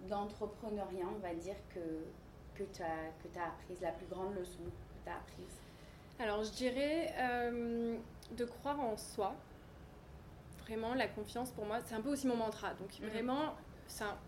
d'entrepreneuriat, 0.08 1.06
on 1.16 1.18
va 1.20 1.34
dire, 1.34 1.54
que, 1.74 1.80
que 2.54 2.64
tu 2.72 2.82
as, 2.82 3.44
apprise, 3.44 3.80
la 3.80 3.92
plus 3.92 4.06
grande 4.06 4.34
leçon 4.34 4.58
que 4.64 5.04
tu 5.04 5.10
as 5.10 5.14
apprise? 5.14 5.56
Alors, 6.20 6.44
je 6.44 6.50
dirais 6.50 7.14
euh, 7.18 7.96
de 8.32 8.44
croire 8.44 8.78
en 8.80 8.96
soi. 8.96 9.34
Vraiment, 10.66 10.92
la 10.94 11.08
confiance 11.08 11.50
pour 11.50 11.64
moi, 11.64 11.78
c'est 11.86 11.94
un 11.94 12.02
peu 12.02 12.10
aussi 12.10 12.26
mon 12.26 12.36
mantra. 12.36 12.74
Donc, 12.74 12.90
Mhm. 13.00 13.08
vraiment, 13.08 13.54
ça. 13.86 14.18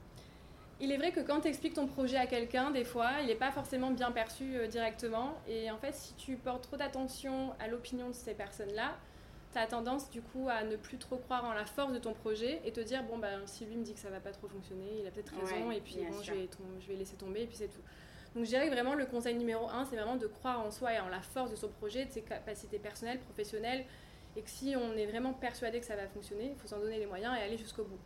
Il 0.83 0.91
est 0.91 0.97
vrai 0.97 1.13
que 1.13 1.21
quand 1.21 1.43
tu 1.43 1.49
expliques 1.49 1.75
ton 1.75 1.87
projet 1.87 2.17
à 2.17 2.27
quelqu'un, 2.27 2.71
des 2.71 2.85
fois, 2.85 3.21
il 3.21 3.27
n'est 3.27 3.35
pas 3.35 3.51
forcément 3.53 3.91
bien 3.91 4.13
perçu 4.13 4.57
euh, 4.57 4.67
directement. 4.67 5.35
Et 5.47 5.71
en 5.71 5.77
fait, 5.77 5.93
si 5.95 6.15
tu 6.15 6.37
portes 6.37 6.63
trop 6.63 6.79
d'attention 6.79 7.53
à 7.61 7.69
l'opinion 7.69 8.09
de 8.09 8.15
ces 8.15 8.33
personnes-là, 8.33 8.97
tu 9.53 9.59
as 9.59 9.67
tendance 9.67 10.11
du 10.11 10.23
coup 10.23 10.49
à 10.49 10.63
ne 10.63 10.77
plus 10.77 10.99
trop 10.99 11.17
croire 11.17 11.45
en 11.45 11.53
la 11.53 11.65
force 11.65 11.93
de 11.93 11.99
ton 11.99 12.13
projet 12.13 12.61
et 12.65 12.73
te 12.73 12.81
dire 12.81 13.03
bon 13.03 13.19
ben 13.19 13.41
si 13.47 13.65
lui 13.65 13.77
me 13.77 13.83
dit 13.83 13.95
que 13.95 14.01
ça 14.01 14.11
va 14.11 14.21
pas 14.21 14.33
trop 14.33 14.49
fonctionner, 14.49 15.01
il 15.01 15.07
a 15.07 15.11
peut-être 15.11 15.35
raison 15.35 15.69
Ouais, 15.69 15.79
et 15.79 15.81
puis 15.81 15.97
bon 15.97 16.23
je 16.23 16.33
vais, 16.33 16.49
je 16.81 16.89
vais 16.89 16.97
laisser 16.97 17.17
tomber 17.17 17.43
et 17.43 17.47
puis 17.47 17.57
c'est 17.57 17.69
tout. 17.69 17.83
Donc 18.35 18.45
je 18.45 18.51
dirais 18.51 18.69
que 18.69 18.73
vraiment 18.73 18.95
le 18.95 19.07
conseil 19.07 19.35
numéro 19.35 19.69
un 19.69 19.85
c'est 19.85 19.97
vraiment 19.97 20.17
de 20.17 20.27
croire 20.29 20.61
en 20.61 20.71
soi 20.71 20.95
et 20.95 21.01
en 21.01 21.09
la 21.09 21.21
force 21.21 21.51
de 21.51 21.57
son 21.57 21.69
projet, 21.69 22.05
de 22.05 22.13
ses 22.13 22.23
capacités 22.23 22.79
personnelles, 22.79 23.19
professionnelles 23.19 23.85
Et 24.37 24.43
que 24.43 24.51
si 24.51 24.77
on 24.77 24.97
est 24.97 25.07
vraiment 25.07 25.33
persuadé 25.33 25.81
que 25.81 25.87
ça 25.87 25.97
va 25.97 26.07
fonctionner, 26.07 26.51
il 26.55 26.57
faut 26.57 26.69
s'en 26.69 26.79
donner 26.79 26.99
les 26.99 27.07
moyens 27.07 27.37
et 27.37 27.43
aller 27.43 27.59
jusqu'au 27.59 27.85
bout. 27.85 27.99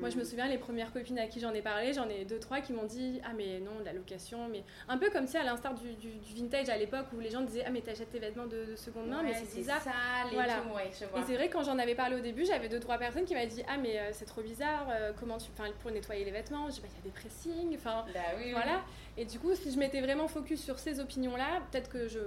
Moi, 0.00 0.10
je 0.10 0.16
me 0.16 0.24
souviens, 0.24 0.46
les 0.46 0.58
premières 0.58 0.92
copines 0.92 1.18
à 1.18 1.26
qui 1.26 1.40
j'en 1.40 1.54
ai 1.54 1.62
parlé, 1.62 1.92
j'en 1.92 2.08
ai 2.08 2.24
deux, 2.24 2.38
trois 2.38 2.60
qui 2.60 2.72
m'ont 2.72 2.84
dit 2.84 3.20
Ah, 3.24 3.32
mais 3.36 3.60
non, 3.60 3.72
la 3.84 3.92
location. 3.92 4.48
Mais 4.48 4.62
un 4.88 4.98
peu 4.98 5.10
comme 5.10 5.26
si, 5.26 5.36
à 5.36 5.42
l'instar 5.42 5.74
du, 5.74 5.94
du, 5.94 6.10
vintage 6.34 6.68
à 6.68 6.76
l'époque 6.76 7.06
où 7.16 7.20
les 7.20 7.30
gens 7.30 7.42
disaient 7.42 7.64
Ah, 7.66 7.70
mais 7.70 7.80
t'achètes 7.80 8.10
tes 8.10 8.18
vêtements 8.18 8.46
de, 8.46 8.74
seconde 8.76 9.08
main, 9.08 9.22
mais 9.22 9.34
c'est 9.34 9.56
bizarre. 9.56 9.82
Ça, 9.82 9.90
les 10.30 10.34
voilà. 10.34 10.62
et 10.84 11.22
c'est 11.26 11.34
vrai, 11.34 11.48
quand 11.48 11.62
j'en 11.62 11.78
avais 11.78 11.94
parlé 11.94 12.16
au 12.16 12.20
début, 12.20 12.44
j'avais 12.44 12.68
deux, 12.68 12.80
trois 12.80 12.98
personnes 12.98 13.24
qui 13.24 13.34
m'avaient 13.34 13.46
dit 13.46 13.62
Ah, 13.68 13.78
mais 13.78 13.98
euh, 13.98 14.10
c'est 14.12 14.26
trop 14.26 14.42
bizarre, 14.42 14.88
euh, 14.90 15.12
comment 15.18 15.38
tu. 15.38 15.48
Enfin, 15.52 15.70
pour 15.80 15.90
nettoyer 15.90 16.24
les 16.24 16.30
vêtements, 16.30 16.68
je 16.68 16.74
dis 16.74 16.80
Bah, 16.80 16.88
il 16.90 16.96
y 16.96 17.00
a 17.00 17.04
des 17.04 17.20
pressings. 17.20 17.74
Enfin, 17.76 18.04
bah, 18.12 18.20
oui, 18.38 18.52
voilà. 18.52 18.82
Et 19.16 19.26
du 19.26 19.38
coup, 19.38 19.54
si 19.54 19.70
je 19.70 19.78
m'étais 19.78 20.00
vraiment 20.00 20.28
focus 20.28 20.62
sur 20.62 20.78
ces 20.78 20.98
opinions-là, 20.98 21.60
peut-être 21.70 21.90
que 21.90 22.08
je 22.08 22.18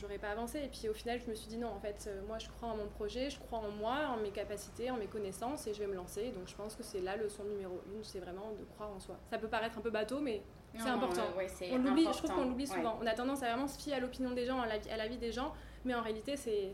j'aurais 0.00 0.16
pas 0.16 0.30
avancé. 0.30 0.58
Et 0.58 0.68
puis 0.68 0.88
au 0.88 0.94
final, 0.94 1.20
je 1.22 1.30
me 1.30 1.34
suis 1.34 1.48
dit 1.48 1.58
non, 1.58 1.68
en 1.68 1.80
fait, 1.80 2.06
euh, 2.06 2.22
moi 2.26 2.38
je 2.38 2.48
crois 2.48 2.70
en 2.70 2.76
mon 2.76 2.86
projet, 2.86 3.28
je 3.28 3.38
crois 3.38 3.58
en 3.58 3.70
moi, 3.70 4.08
en 4.08 4.16
mes 4.16 4.30
capacités, 4.30 4.90
en 4.90 4.96
mes 4.96 5.06
connaissances 5.06 5.66
et 5.66 5.74
je 5.74 5.80
vais 5.80 5.86
me 5.86 5.94
lancer. 5.94 6.30
Donc 6.30 6.48
je 6.48 6.54
pense 6.54 6.63
que 6.74 6.82
c'est 6.82 7.00
là 7.00 7.16
le 7.16 7.28
son 7.28 7.44
numéro 7.44 7.80
une, 7.94 8.02
c'est 8.02 8.20
vraiment 8.20 8.52
de 8.58 8.64
croire 8.74 8.90
en 8.90 9.00
soi. 9.00 9.16
Ça 9.30 9.38
peut 9.38 9.48
paraître 9.48 9.76
un 9.76 9.80
peu 9.80 9.90
bateau, 9.90 10.20
mais 10.20 10.42
c'est 10.76 10.88
important. 10.88 11.22
on 11.70 11.78
l'oublie, 11.78 12.04
je 12.04 12.18
trouve 12.18 12.32
qu'on 12.32 12.44
l'oublie 12.48 12.66
souvent. 12.66 12.98
On 13.02 13.06
a 13.06 13.14
tendance 13.14 13.42
à 13.42 13.48
vraiment 13.48 13.68
se 13.68 13.78
fier 13.78 13.94
à 13.94 14.00
l'opinion 14.00 14.32
des 14.32 14.46
gens, 14.46 14.60
à 14.60 14.66
la, 14.66 14.74
à 14.90 14.96
la, 14.96 15.06
vie 15.06 15.18
des 15.18 15.32
gens, 15.32 15.52
mais 15.84 15.94
en 15.94 16.02
réalité, 16.02 16.36
c'est 16.36 16.72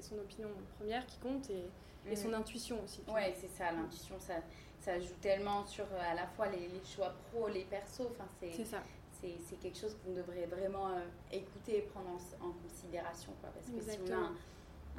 son 0.00 0.18
opinion 0.18 0.48
première 0.78 1.04
qui 1.06 1.18
compte 1.18 1.50
et, 1.50 1.66
et 2.10 2.16
son 2.16 2.30
mm. 2.30 2.34
intuition 2.34 2.82
aussi. 2.82 3.02
Ouais, 3.12 3.34
c'est 3.36 3.50
ça, 3.50 3.72
l'intuition, 3.72 4.14
ça, 4.18 4.34
ça 4.80 4.98
joue 4.98 5.14
tellement 5.20 5.66
sur 5.66 5.84
à 6.00 6.14
la 6.14 6.26
fois 6.26 6.46
les, 6.48 6.68
les 6.68 6.84
choix 6.84 7.12
pro, 7.30 7.48
les 7.48 7.64
persos. 7.64 8.06
Enfin, 8.10 8.26
c'est 8.40 8.64
ça 8.64 8.82
c'est 9.20 9.56
quelque 9.60 9.78
chose 9.78 9.96
qu'on 10.02 10.12
devrait 10.12 10.46
vraiment 10.46 10.88
euh, 10.88 11.06
écouter 11.32 11.78
et 11.78 11.82
prendre 11.82 12.10
en, 12.10 12.52
considération. 12.68 13.32
Quoi, 13.40 13.50
parce 13.50 13.66
que 13.66 13.80
si 13.80 13.98
on 14.08 14.12
a 14.12 14.16
un, 14.16 14.34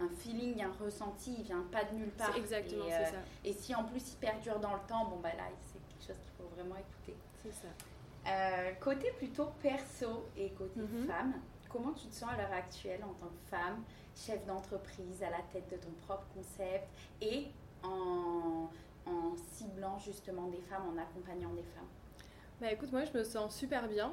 feeling, 0.10 0.62
un 0.64 0.72
ressenti, 0.84 1.36
il 1.40 1.44
vient 1.44 1.66
pas 1.72 1.84
de 1.84 1.96
nulle 1.96 2.12
part. 2.12 2.36
Exactement, 2.36 2.86
euh, 2.86 3.06
ça. 3.06 3.18
et 3.44 3.54
si 3.54 3.74
en 3.74 3.84
plus 3.84 4.12
il 4.12 4.18
perdure 4.18 4.60
dans 4.60 4.74
le 4.74 4.82
temps, 4.88 5.06
bon 5.06 5.18
bah 5.18 5.32
là, 5.38 5.46
c'est 5.64 5.80
quelque 5.88 6.08
chose 6.08 6.24
qu'il 6.24 6.34
faut 6.38 6.50
vraiment 6.56 6.76
écouter. 6.76 7.16
C'est 7.44 7.54
ça. 7.54 7.68
Euh, 8.28 8.74
côté 8.82 9.12
plutôt 9.18 9.48
perso 9.62 10.26
et 10.36 10.50
côté 10.52 10.82
mhm. 10.82 11.08
femme, 11.08 11.34
comment 11.70 11.94
tu 11.94 12.08
te 12.08 12.16
sens 12.16 12.30
à 12.32 12.38
l'heure 12.38 12.52
actuelle 12.52 13.04
en 13.04 13.14
tant 13.14 13.28
que 13.28 13.50
femme, 13.50 13.84
chef 14.16 14.46
d'entreprise, 14.46 15.24
à 15.24 15.30
la 15.30 15.42
tête 15.52 15.70
de 15.72 15.78
ton 15.78 15.92
propre 16.06 16.28
concept 16.34 16.88
et 17.22 17.48
en, 17.84 18.70
en 19.06 19.36
ciblant 19.54 19.98
justement 20.00 20.48
des 20.48 20.62
femmes, 20.62 20.84
en 20.94 21.02
accompagnant 21.02 21.54
des 21.54 21.64
femmes? 21.64 21.88
Bah 22.60 22.72
écoute, 22.72 22.92
moi 22.92 23.06
je 23.06 23.18
me 23.18 23.24
sens 23.24 23.56
super 23.56 23.88
bien. 23.88 24.12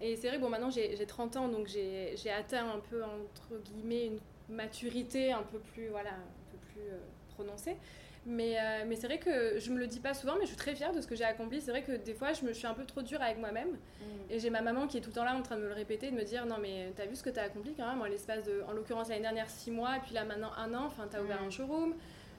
Et 0.00 0.16
c'est 0.16 0.28
vrai, 0.28 0.38
bon 0.38 0.48
maintenant 0.48 0.70
j'ai 0.70 1.06
30 1.06 1.36
ans, 1.36 1.48
donc 1.48 1.66
j'ai 1.66 2.30
atteint 2.30 2.70
un 2.70 2.78
peu, 2.78 3.02
entre 3.04 3.58
guillemets, 3.62 4.06
une 4.06 4.20
maturité 4.50 5.32
un 5.32 5.42
peu 5.42 5.58
plus, 5.58 5.88
voilà, 5.88 6.10
un 6.10 6.50
peu 6.52 6.58
plus 6.72 6.82
euh, 6.82 6.98
prononcée. 7.34 7.76
Mais, 8.26 8.58
euh, 8.58 8.84
mais 8.86 8.96
c'est 8.96 9.06
vrai 9.06 9.18
que 9.18 9.58
je 9.58 9.70
me 9.70 9.78
le 9.78 9.86
dis 9.86 10.00
pas 10.00 10.12
souvent, 10.12 10.34
mais 10.34 10.42
je 10.42 10.48
suis 10.48 10.56
très 10.56 10.74
fière 10.74 10.92
de 10.92 11.00
ce 11.00 11.06
que 11.06 11.16
j'ai 11.16 11.24
accompli. 11.24 11.60
C'est 11.60 11.70
vrai 11.70 11.82
que 11.82 11.92
des 11.92 12.12
fois, 12.12 12.34
je 12.34 12.44
me 12.44 12.52
suis 12.52 12.66
un 12.66 12.74
peu 12.74 12.84
trop 12.84 13.00
dure 13.00 13.22
avec 13.22 13.38
moi-même. 13.38 13.70
Mm. 13.70 14.04
Et 14.28 14.38
j'ai 14.38 14.50
ma 14.50 14.60
maman 14.60 14.86
qui 14.86 14.98
est 14.98 15.00
tout 15.00 15.08
le 15.08 15.14
temps 15.14 15.24
là 15.24 15.34
en 15.34 15.42
train 15.42 15.56
de 15.56 15.62
me 15.62 15.68
le 15.68 15.74
répéter, 15.74 16.10
de 16.10 16.16
me 16.16 16.24
dire 16.24 16.44
Non, 16.44 16.56
mais 16.60 16.92
t'as 16.96 17.06
vu 17.06 17.16
ce 17.16 17.22
que 17.22 17.30
t'as 17.30 17.44
accompli 17.44 17.72
quand 17.74 17.88
même, 17.88 18.02
en 18.02 18.04
l'espace 18.04 18.44
de, 18.44 18.62
en 18.68 18.72
l'occurrence 18.72 19.08
l'année 19.08 19.22
dernière, 19.22 19.48
6 19.48 19.70
mois, 19.70 19.96
et 19.96 20.00
puis 20.00 20.14
là 20.14 20.24
maintenant 20.24 20.50
un 20.58 20.74
an, 20.74 20.84
enfin 20.86 21.08
t'as 21.10 21.22
ouvert 21.22 21.40
mm. 21.42 21.46
un 21.46 21.50
showroom. 21.50 21.94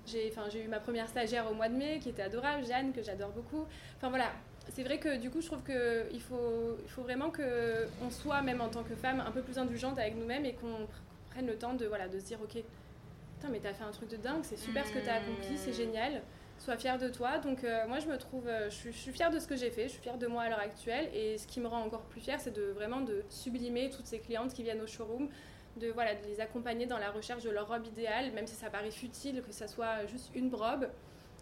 J'ai 0.06 0.32
eu 0.63 0.67
ma 0.67 0.80
première 0.80 1.08
stagiaire 1.08 1.50
au 1.50 1.54
mois 1.54 1.69
de 1.69 1.76
mai 1.76 2.00
qui 2.00 2.10
était 2.10 2.24
adorable, 2.24 2.65
Jeanne, 2.65 2.91
que 2.91 3.04
j'adore 3.04 3.30
beaucoup. 3.30 3.65
Enfin 3.97 4.10
voilà, 4.10 4.32
c'est 4.69 4.84
vrai 4.84 5.00
que 5.00 5.17
du 5.17 5.30
coup, 5.30 5.41
je 5.41 5.47
trouve 5.47 5.63
qu'il 5.63 6.21
faut, 6.21 6.78
il 6.84 6.89
faut 6.89 7.02
vraiment 7.02 7.32
qu'on 7.32 8.10
soit, 8.10 8.41
même 8.41 8.62
en 8.62 8.69
tant 8.69 8.84
que 8.84 8.95
femme, 8.95 9.24
un 9.26 9.32
peu 9.32 9.41
plus 9.41 9.58
indulgente 9.58 10.00
avec 10.00 10.15
nous-mêmes 10.15 10.45
et 10.45 10.54
qu'on 10.54 10.88
prenne 11.32 11.48
le 11.48 11.58
temps 11.58 11.74
de, 11.74 11.86
voilà, 11.86 12.08
de 12.08 12.20
se 12.20 12.26
dire 12.26 12.39
Ok, 12.41 12.54
putain, 12.54 13.50
mais 13.52 13.60
t'as 13.60 13.74
fait 13.74 13.84
un 13.84 13.91
truc 13.91 14.10
de 14.10 14.17
dingue, 14.17 14.44
c'est 14.44 14.58
super 14.58 14.86
ce 14.86 14.94
que 14.94 15.00
t'as 15.00 15.15
accompli, 15.15 15.58
c'est 15.58 15.74
génial, 15.74 16.22
sois 16.60 16.78
fière 16.78 16.98
de 16.98 17.10
toi. 17.10 17.39
Donc, 17.39 17.63
euh, 17.63 17.88
moi, 17.88 18.00
je 18.00 18.08
me 18.08 18.17
trouve, 18.17 18.48
euh, 18.48 18.70
je, 18.70 18.91
suis 18.91 19.12
fière 19.12 19.32
de 19.32 19.39
ce 19.39 19.48
que 19.48 19.56
j'ai 19.56 19.72
fait, 19.72 19.84
je 19.84 19.94
suis 19.94 20.02
fière 20.02 20.17
de 20.17 20.28
moi 20.28 20.44
à 20.44 20.50
l'heure 20.50 20.60
actuelle 20.60 21.10
et 21.13 21.38
ce 21.38 21.48
qui 21.48 21.60
me 21.60 21.67
rend 21.67 21.82
encore 21.82 22.04
plus 22.04 22.22
fière, 22.22 22.39
c'est 22.39 22.56
de 22.56 22.63
vraiment 22.72 23.02
de 23.02 23.24
sublimer 23.30 23.89
toutes 23.89 24.08
ces 24.08 24.20
clientes 24.20 24.54
qui 24.54 24.63
viennent 24.63 24.82
au 24.82 24.88
showroom. 24.88 25.30
De, 25.78 25.88
voilà, 25.88 26.15
de 26.15 26.28
les 26.28 26.41
accompagner 26.41 26.86
dans 26.86 26.98
la 26.98 27.12
recherche 27.12 27.44
de 27.44 27.50
leur 27.50 27.65
robe 27.70 27.88
idéale, 27.88 28.34
même 28.34 28.46
si 28.46 28.56
ça 28.56 28.70
paraît 28.70 28.91
futile, 28.91 29.41
que 29.41 29.54
ça 29.54 29.70
soit 29.70 30.06
juste 30.06 30.30
une 30.36 30.54
robe 30.54 30.86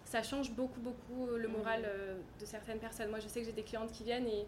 ça 0.09 0.23
change 0.23 0.51
beaucoup, 0.51 0.81
beaucoup 0.81 1.27
le 1.37 1.47
moral 1.47 1.83
euh, 1.85 2.17
de 2.39 2.45
certaines 2.45 2.79
personnes. 2.79 3.09
Moi, 3.09 3.19
je 3.19 3.27
sais 3.27 3.41
que 3.41 3.45
j'ai 3.45 3.53
des 3.53 3.63
clientes 3.63 3.91
qui 3.91 4.03
viennent 4.03 4.27
et 4.27 4.47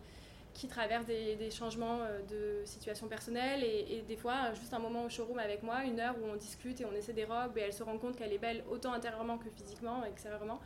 qui 0.54 0.68
traversent 0.68 1.06
des, 1.06 1.52
changements 1.52 2.00
euh, 2.02 2.22
de 2.62 2.66
situation 2.66 3.08
personnelle 3.08 3.64
et, 3.64 4.04
des 4.08 4.18
fois, 4.18 4.54
juste 4.54 4.74
un 4.74 4.80
moment 4.80 5.06
au 5.06 5.10
showroom 5.10 5.40
avec 5.40 5.64
moi, 5.64 5.84
une 5.84 6.00
heure 6.00 6.16
où 6.22 6.26
on 6.26 6.36
discute 6.36 6.82
et 6.82 6.86
on 6.86 6.94
essaie 6.94 7.14
des 7.14 7.26
robes 7.26 7.58
et 7.58 7.62
elle 7.62 7.74
se 7.74 7.84
rend 7.84 7.98
compte 7.98 8.16
qu'elle 8.16 8.34
est 8.34 8.38
belle 8.38 8.64
autant 8.70 8.94
intérieurement 8.94 9.38
que 9.38 9.50
physiquement, 9.50 10.04
extérieurement. 10.06 10.60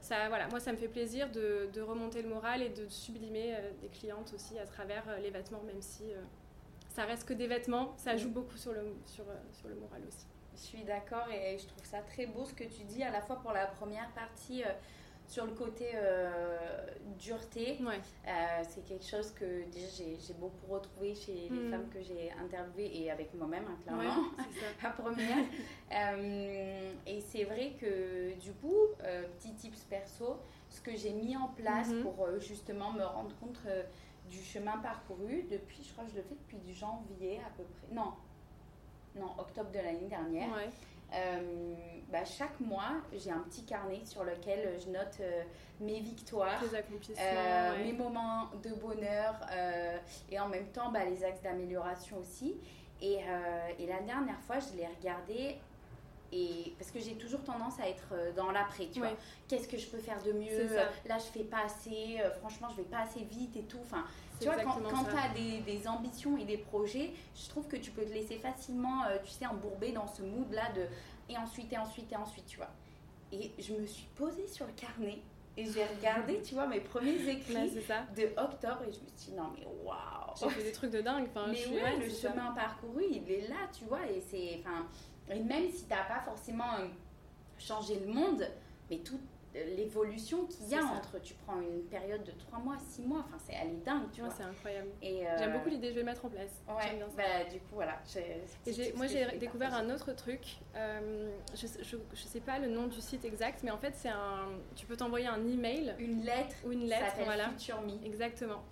Ça, 0.00 0.28
voilà, 0.28 0.48
moi, 0.48 0.60
ça 0.60 0.72
me 0.72 0.78
fait 0.78 0.88
plaisir 0.88 1.30
de, 1.30 1.80
remonter 1.80 2.22
le 2.22 2.28
moral 2.28 2.62
et 2.62 2.70
de 2.70 2.88
sublimer 2.88 3.54
des 3.82 3.88
clientes 3.88 4.32
aussi 4.34 4.58
à 4.58 4.64
travers 4.64 5.04
les 5.22 5.30
vêtements, 5.30 5.62
même 5.66 5.82
si 5.82 6.04
ça 6.88 7.04
reste 7.04 7.28
que 7.28 7.34
des 7.34 7.46
vêtements, 7.46 7.92
ça 7.98 8.16
joue 8.16 8.30
beaucoup 8.30 8.56
sur 8.56 8.72
le, 8.72 8.82
sur, 9.04 9.24
sur 9.52 9.68
le 9.68 9.74
moral 9.74 10.00
aussi. 10.08 10.26
Je 10.60 10.66
suis 10.66 10.84
d'accord 10.84 11.26
et 11.30 11.58
je 11.58 11.66
trouve 11.66 11.84
ça 11.84 12.00
très 12.02 12.26
beau 12.26 12.44
ce 12.44 12.52
que 12.52 12.64
tu 12.64 12.84
dis, 12.84 13.02
à 13.02 13.10
la 13.10 13.22
fois 13.22 13.36
pour 13.36 13.52
la 13.52 13.66
première 13.66 14.10
partie 14.10 14.62
euh, 14.62 14.68
sur 15.30 15.46
le 15.46 15.52
côté 15.52 15.92
euh, 15.94 16.86
dureté. 17.16 17.78
Euh, 17.80 18.62
c'est 18.68 18.84
quelque 18.84 19.06
chose 19.06 19.30
que 19.30 19.64
déjà 19.70 19.86
j'ai 19.96 20.34
beaucoup 20.34 20.72
retrouvé 20.72 21.14
chez 21.14 21.48
les 21.48 21.50
mm. 21.50 21.70
femmes 21.70 21.88
que 21.88 22.02
j'ai 22.02 22.32
interviewées 22.32 22.90
et 22.92 23.10
avec 23.12 23.32
moi-même, 23.34 23.64
hein, 23.68 23.78
clairement, 23.80 24.24
la 24.82 24.90
première. 24.90 25.38
et 27.06 27.20
c'est 27.20 27.44
vrai 27.44 27.76
que 27.80 28.34
du 28.40 28.52
coup, 28.54 28.76
petit 29.38 29.54
tips 29.54 29.84
perso, 29.84 30.36
ce 30.68 30.80
que 30.80 30.96
j'ai 30.96 31.12
mis 31.12 31.36
en 31.36 31.48
place 31.48 31.90
mm-hmm. 31.90 32.02
pour 32.02 32.26
justement 32.40 32.90
me 32.90 33.04
rendre 33.04 33.34
compte 33.38 33.60
du 34.28 34.42
chemin 34.42 34.78
parcouru 34.78 35.44
depuis, 35.48 35.84
je 35.84 35.92
crois 35.92 36.04
que 36.04 36.10
je 36.10 36.16
le 36.16 36.22
fais 36.22 36.34
depuis 36.34 36.58
du 36.58 36.74
janvier 36.74 37.38
à 37.46 37.50
peu 37.56 37.62
près. 37.62 37.94
Non, 37.94 38.14
non, 39.14 39.32
octobre 39.38 39.70
de 39.70 39.78
l'année 39.78 40.08
dernière. 40.08 40.48
Euh, 41.14 41.74
bah, 42.10 42.24
chaque 42.24 42.58
mois, 42.60 43.02
j'ai 43.12 43.30
un 43.30 43.40
petit 43.40 43.64
carnet 43.64 44.00
sur 44.04 44.24
lequel 44.24 44.78
je 44.80 44.90
note 44.90 45.18
euh, 45.20 45.42
mes 45.80 46.00
victoires, 46.00 46.62
euh, 46.62 47.84
mes 47.84 47.92
moments 47.92 48.50
de 48.62 48.70
bonheur 48.74 49.34
et 50.30 50.38
en 50.38 50.48
même 50.48 50.66
temps 50.68 50.90
bah, 50.90 51.04
les 51.04 51.24
axes 51.24 51.42
d'amélioration 51.42 52.18
aussi. 52.18 52.56
Et, 53.02 53.20
et, 53.78 53.86
la 53.86 54.00
dernière 54.00 54.38
fois, 54.42 54.56
je 54.58 54.76
l'ai 54.76 54.86
regardé 54.86 55.58
et 56.32 56.74
parce 56.78 56.90
que 56.90 57.00
j'ai 57.00 57.14
toujours 57.14 57.42
tendance 57.42 57.80
à 57.80 57.88
être 57.88 58.14
dans 58.36 58.50
l'après, 58.52 58.86
tu 58.92 59.00
vois. 59.00 59.12
Qu'est-ce 59.48 59.66
que 59.66 59.76
je 59.76 59.86
peux 59.86 59.98
faire 59.98 60.22
de 60.22 60.32
mieux? 60.32 60.76
Là, 61.06 61.18
je 61.18 61.24
fais 61.32 61.44
pas 61.44 61.64
assez. 61.64 62.18
franchement, 62.38 62.68
je 62.70 62.76
vais 62.76 62.88
pas 62.88 63.00
assez 63.00 63.24
vite 63.24 63.56
et 63.56 63.62
tout. 63.62 63.78
Enfin, 63.82 64.04
tu 64.40 64.46
vois, 64.46 64.56
quand, 64.56 64.80
quand 64.82 65.04
tu 65.04 65.16
as 65.16 65.28
des, 65.34 65.60
des, 65.60 65.86
ambitions 65.86 66.36
et 66.38 66.44
des 66.44 66.56
projets, 66.56 67.12
je 67.36 67.48
trouve 67.48 67.68
que 67.68 67.76
tu 67.76 67.90
peux 67.90 68.04
te 68.04 68.12
laisser 68.12 68.36
facilement, 68.36 69.04
euh, 69.04 69.18
tu 69.22 69.30
sais, 69.30 69.46
embourber 69.46 69.92
dans 69.92 70.06
ce 70.06 70.22
mood-là 70.22 70.72
de 70.74 70.86
et 71.28 71.36
ensuite, 71.36 71.72
et 71.72 71.78
ensuite, 71.78 72.10
et 72.10 72.16
ensuite, 72.16 72.46
tu 72.46 72.56
vois. 72.56 72.70
Et 73.32 73.52
je 73.58 73.74
me 73.74 73.86
suis 73.86 74.06
posée 74.16 74.48
sur 74.48 74.66
le 74.66 74.72
carnet 74.72 75.18
et 75.56 75.64
j'ai 75.64 75.84
regardé, 75.84 76.40
tu 76.44 76.54
vois, 76.54 76.66
mes 76.66 76.80
premiers 76.80 77.28
écrits 77.28 77.70
de 77.70 78.40
octobre 78.40 78.82
et 78.88 78.92
je 78.92 79.00
me 79.00 79.06
suis 79.16 79.30
dit, 79.30 79.34
non, 79.34 79.50
mais 79.54 79.66
waouh! 79.84 79.96
J'ai 80.40 80.48
fait 80.48 80.62
des 80.62 80.72
trucs 80.72 80.90
de 80.90 81.02
dingue. 81.02 81.26
Enfin, 81.28 81.46
mais 81.48 81.56
je 81.56 81.68
ouais, 81.68 81.96
le 81.98 82.08
chemin 82.08 82.52
parcouru, 82.52 83.04
il 83.10 83.30
est 83.30 83.48
là, 83.48 83.68
tu 83.76 83.84
vois, 83.84 84.06
et 84.06 84.20
c'est. 84.20 84.60
Enfin, 84.60 84.86
et 85.30 85.40
même 85.40 85.70
si 85.70 85.84
tu 85.84 85.90
n'as 85.90 86.04
pas 86.04 86.20
forcément 86.20 86.74
euh, 86.78 86.86
changé 87.58 87.98
le 88.00 88.12
monde, 88.12 88.46
mais 88.90 88.98
tout 88.98 89.20
l'évolution 89.76 90.46
qu'il 90.46 90.68
y 90.68 90.74
a 90.76 90.84
entre 90.84 91.20
tu 91.20 91.34
prends 91.34 91.60
une 91.60 91.82
période 91.84 92.22
de 92.22 92.30
3 92.30 92.60
mois 92.60 92.76
6 92.78 93.02
mois 93.02 93.24
enfin 93.26 93.36
c'est 93.44 93.54
elle 93.54 93.70
est 93.70 93.84
dingue 93.84 94.04
tu 94.12 94.20
vois. 94.20 94.30
c'est 94.30 94.44
incroyable. 94.44 94.88
Et 95.02 95.26
euh, 95.26 95.38
j'aime 95.38 95.52
beaucoup 95.52 95.68
l'idée 95.68 95.88
je 95.88 95.94
vais 95.94 96.00
le 96.00 96.06
mettre 96.06 96.24
en 96.24 96.28
place. 96.28 96.62
Ouais 96.68 97.00
bah, 97.16 97.50
du 97.50 97.58
coup 97.58 97.74
voilà 97.74 98.00
et 98.66 98.92
moi 98.94 99.06
j'ai 99.08 99.26
découvert 99.38 99.74
un 99.74 99.90
autre 99.90 100.12
truc 100.12 100.58
euh, 100.76 101.30
je, 101.54 101.66
je, 101.82 102.22
sais 102.22 102.40
pas 102.40 102.58
le 102.60 102.68
nom 102.68 102.86
du 102.86 103.00
site 103.00 103.24
exact 103.24 103.60
mais 103.64 103.72
en 103.72 103.78
fait 103.78 103.94
c'est 103.96 104.08
un 104.08 104.46
tu 104.76 104.86
peux 104.86 104.96
t'envoyer 104.96 105.26
un 105.26 105.44
email. 105.44 105.94
Une 105.98 106.22
lettre 106.22 106.54
ou 106.64 106.72
une 106.72 106.86
lettre 106.86 107.16
voilà. 107.24 107.48
Future 107.50 107.80
Me. 107.82 108.06
exactement. 108.06 108.62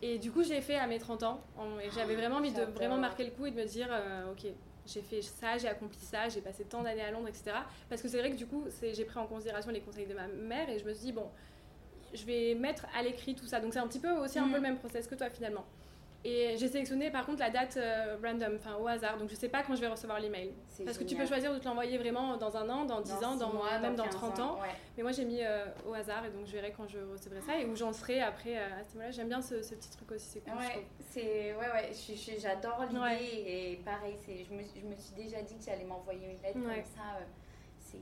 Et 0.00 0.18
du 0.18 0.32
coup 0.32 0.42
j'ai 0.42 0.62
fait 0.62 0.76
à 0.76 0.86
mes 0.86 0.98
30 0.98 1.22
ans 1.24 1.40
et 1.82 1.90
j'avais 1.90 2.16
vraiment 2.16 2.36
envie 2.36 2.52
de 2.52 2.62
vraiment 2.62 2.96
marquer 2.96 3.24
le 3.24 3.30
coup 3.30 3.44
et 3.44 3.50
de 3.50 3.56
me 3.56 3.66
dire 3.66 3.88
euh, 3.90 4.32
ok 4.32 4.46
j'ai 4.86 5.00
fait 5.02 5.22
ça, 5.22 5.58
j'ai 5.58 5.68
accompli 5.68 5.98
ça, 5.98 6.28
j'ai 6.28 6.40
passé 6.40 6.64
tant 6.64 6.82
d'années 6.82 7.02
à 7.02 7.10
Londres, 7.10 7.28
etc. 7.28 7.56
Parce 7.88 8.02
que 8.02 8.08
c'est 8.08 8.18
vrai 8.18 8.30
que 8.30 8.36
du 8.36 8.46
coup, 8.46 8.64
j'ai 8.82 9.04
pris 9.04 9.18
en 9.18 9.26
considération 9.26 9.70
les 9.70 9.80
conseils 9.80 10.06
de 10.06 10.14
ma 10.14 10.26
mère 10.26 10.68
et 10.68 10.78
je 10.78 10.84
me 10.84 10.92
suis 10.92 11.06
dit, 11.06 11.12
bon, 11.12 11.28
je 12.12 12.24
vais 12.24 12.54
mettre 12.54 12.86
à 12.96 13.02
l'écrit 13.02 13.34
tout 13.34 13.46
ça. 13.46 13.60
Donc 13.60 13.72
c'est 13.72 13.78
un 13.78 13.88
petit 13.88 13.98
peu 13.98 14.10
aussi 14.12 14.38
un 14.38 14.48
peu 14.48 14.54
le 14.54 14.60
mm. 14.60 14.62
même 14.62 14.78
process 14.78 15.06
que 15.06 15.14
toi 15.14 15.30
finalement. 15.30 15.64
Et 16.26 16.56
j'ai 16.56 16.68
sélectionné 16.68 17.10
par 17.10 17.26
contre 17.26 17.40
la 17.40 17.50
date 17.50 17.76
euh, 17.76 18.16
random, 18.24 18.56
enfin 18.58 18.76
au 18.76 18.86
hasard, 18.86 19.18
donc 19.18 19.28
je 19.28 19.34
sais 19.34 19.50
pas 19.50 19.62
quand 19.62 19.74
je 19.74 19.82
vais 19.82 19.88
recevoir 19.88 20.18
l'email. 20.20 20.54
Parce 20.82 20.96
que 20.96 21.04
tu 21.04 21.16
peux 21.16 21.26
choisir 21.26 21.52
de 21.52 21.58
te 21.58 21.66
l'envoyer 21.66 21.98
vraiment 21.98 22.38
dans 22.38 22.56
un 22.56 22.68
an, 22.70 22.86
dans 22.86 23.02
10 23.02 23.12
ans, 23.24 23.36
dans, 23.36 23.52
mois, 23.52 23.78
même 23.78 23.94
dans, 23.94 24.08
30 24.08 24.38
ans. 24.40 24.58
Mais 24.96 25.02
moi 25.02 25.12
j'ai 25.12 25.26
mis 25.26 25.42
euh, 25.42 25.66
au 25.86 25.92
hasard 25.92 26.24
et 26.24 26.30
donc 26.30 26.46
je 26.46 26.52
verrai 26.52 26.72
quand 26.74 26.88
je 26.88 26.98
recevrai 26.98 27.42
ça 27.42 27.58
et 27.58 27.66
où 27.66 27.76
j'en 27.76 27.92
serai 27.92 28.22
après 28.22 28.56
euh, 28.56 28.80
à 28.80 28.84
ce 28.84 28.94
moment-là. 28.94 29.10
J'aime 29.10 29.28
bien 29.28 29.42
ce, 29.42 29.56
petit 29.56 29.90
truc 29.90 30.12
aussi, 30.12 30.26
c'est 30.26 30.40
cool. 30.40 30.58
Ouais, 30.58 30.86
c'est, 31.10 31.54
ouais, 31.54 31.70
ouais, 31.72 31.92
j'adore 32.38 32.86
l'idée 32.88 33.44
et 33.46 33.80
pareil, 33.84 34.16
je 34.26 34.54
me, 34.54 34.62
je 34.62 34.86
me 34.86 34.96
suis 34.96 35.14
déjà 35.14 35.42
dit 35.42 35.56
que 35.58 35.64
j'allais 35.64 35.84
m'envoyer 35.84 36.26
une 36.26 36.42
lettre 36.42 36.54
comme 36.54 36.84
ça. 36.94 37.18
c'est, 37.78 37.98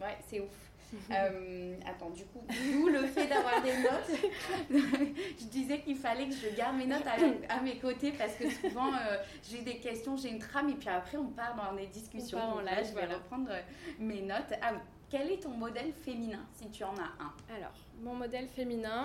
ouais, 0.00 0.16
c'est 0.28 0.40
ouf. 0.40 0.64
Euh, 1.10 1.76
attends, 1.86 2.10
du 2.10 2.24
coup, 2.26 2.42
d'où 2.48 2.88
le 2.88 3.06
fait 3.06 3.26
d'avoir 3.26 3.62
des 3.62 3.76
notes? 3.78 4.30
je 5.38 5.44
disais 5.46 5.80
qu'il 5.80 5.96
fallait 5.96 6.28
que 6.28 6.34
je 6.34 6.54
garde 6.56 6.76
mes 6.76 6.86
notes 6.86 7.06
à, 7.48 7.60
mes 7.60 7.78
côtés 7.78 8.12
parce 8.12 8.34
que 8.34 8.48
souvent 8.50 8.92
euh, 8.92 9.16
j'ai 9.48 9.62
des 9.62 9.78
questions, 9.78 10.16
j'ai 10.16 10.30
une 10.30 10.38
trame 10.38 10.70
et 10.70 10.74
puis 10.74 10.88
après 10.88 11.16
on 11.16 11.26
part 11.26 11.54
dans 11.56 11.74
des 11.74 11.86
discussions. 11.86 12.60
là, 12.60 12.82
je 12.82 12.94
vais 12.94 13.06
reprendre 13.06 13.48
euh, 13.50 13.60
mes 13.98 14.22
notes. 14.22 14.52
Ah, 14.62 14.72
quel 15.10 15.30
est 15.30 15.42
ton 15.42 15.50
modèle 15.50 15.92
féminin 15.92 16.44
si 16.52 16.68
tu 16.70 16.84
en 16.84 16.94
as 16.94 17.22
un? 17.22 17.32
Alors, 17.54 17.72
mon 18.02 18.14
modèle 18.14 18.48
féminin, 18.48 19.04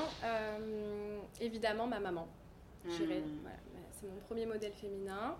évidemment 1.39 1.87
ma 1.87 1.99
maman. 1.99 2.27
Hmm. 2.85 2.91
c'est 2.91 4.07
mon 4.07 4.19
premier 4.27 4.45
modèle 4.45 4.71
féminin. 4.71 5.35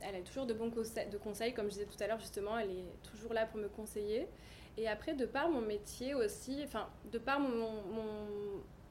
Elle 0.00 0.14
a 0.14 0.20
toujours 0.20 0.46
de 0.46 0.54
bons 0.54 0.68
de 0.68 1.18
conseils, 1.18 1.52
comme 1.54 1.66
je 1.66 1.72
disais 1.72 1.86
tout 1.86 2.02
à 2.02 2.06
l'heure, 2.06 2.18
justement, 2.18 2.58
elle 2.58 2.70
est 2.70 3.10
toujours 3.10 3.32
là 3.32 3.46
pour 3.46 3.58
me 3.58 3.68
conseiller. 3.68 4.28
Et 4.76 4.88
après, 4.88 5.14
de 5.14 5.26
par 5.26 5.48
mon 5.48 5.60
métier 5.60 6.14
aussi, 6.14 6.60
enfin, 6.64 6.88
de 7.12 7.18
par 7.18 7.38
mon, 7.38 7.82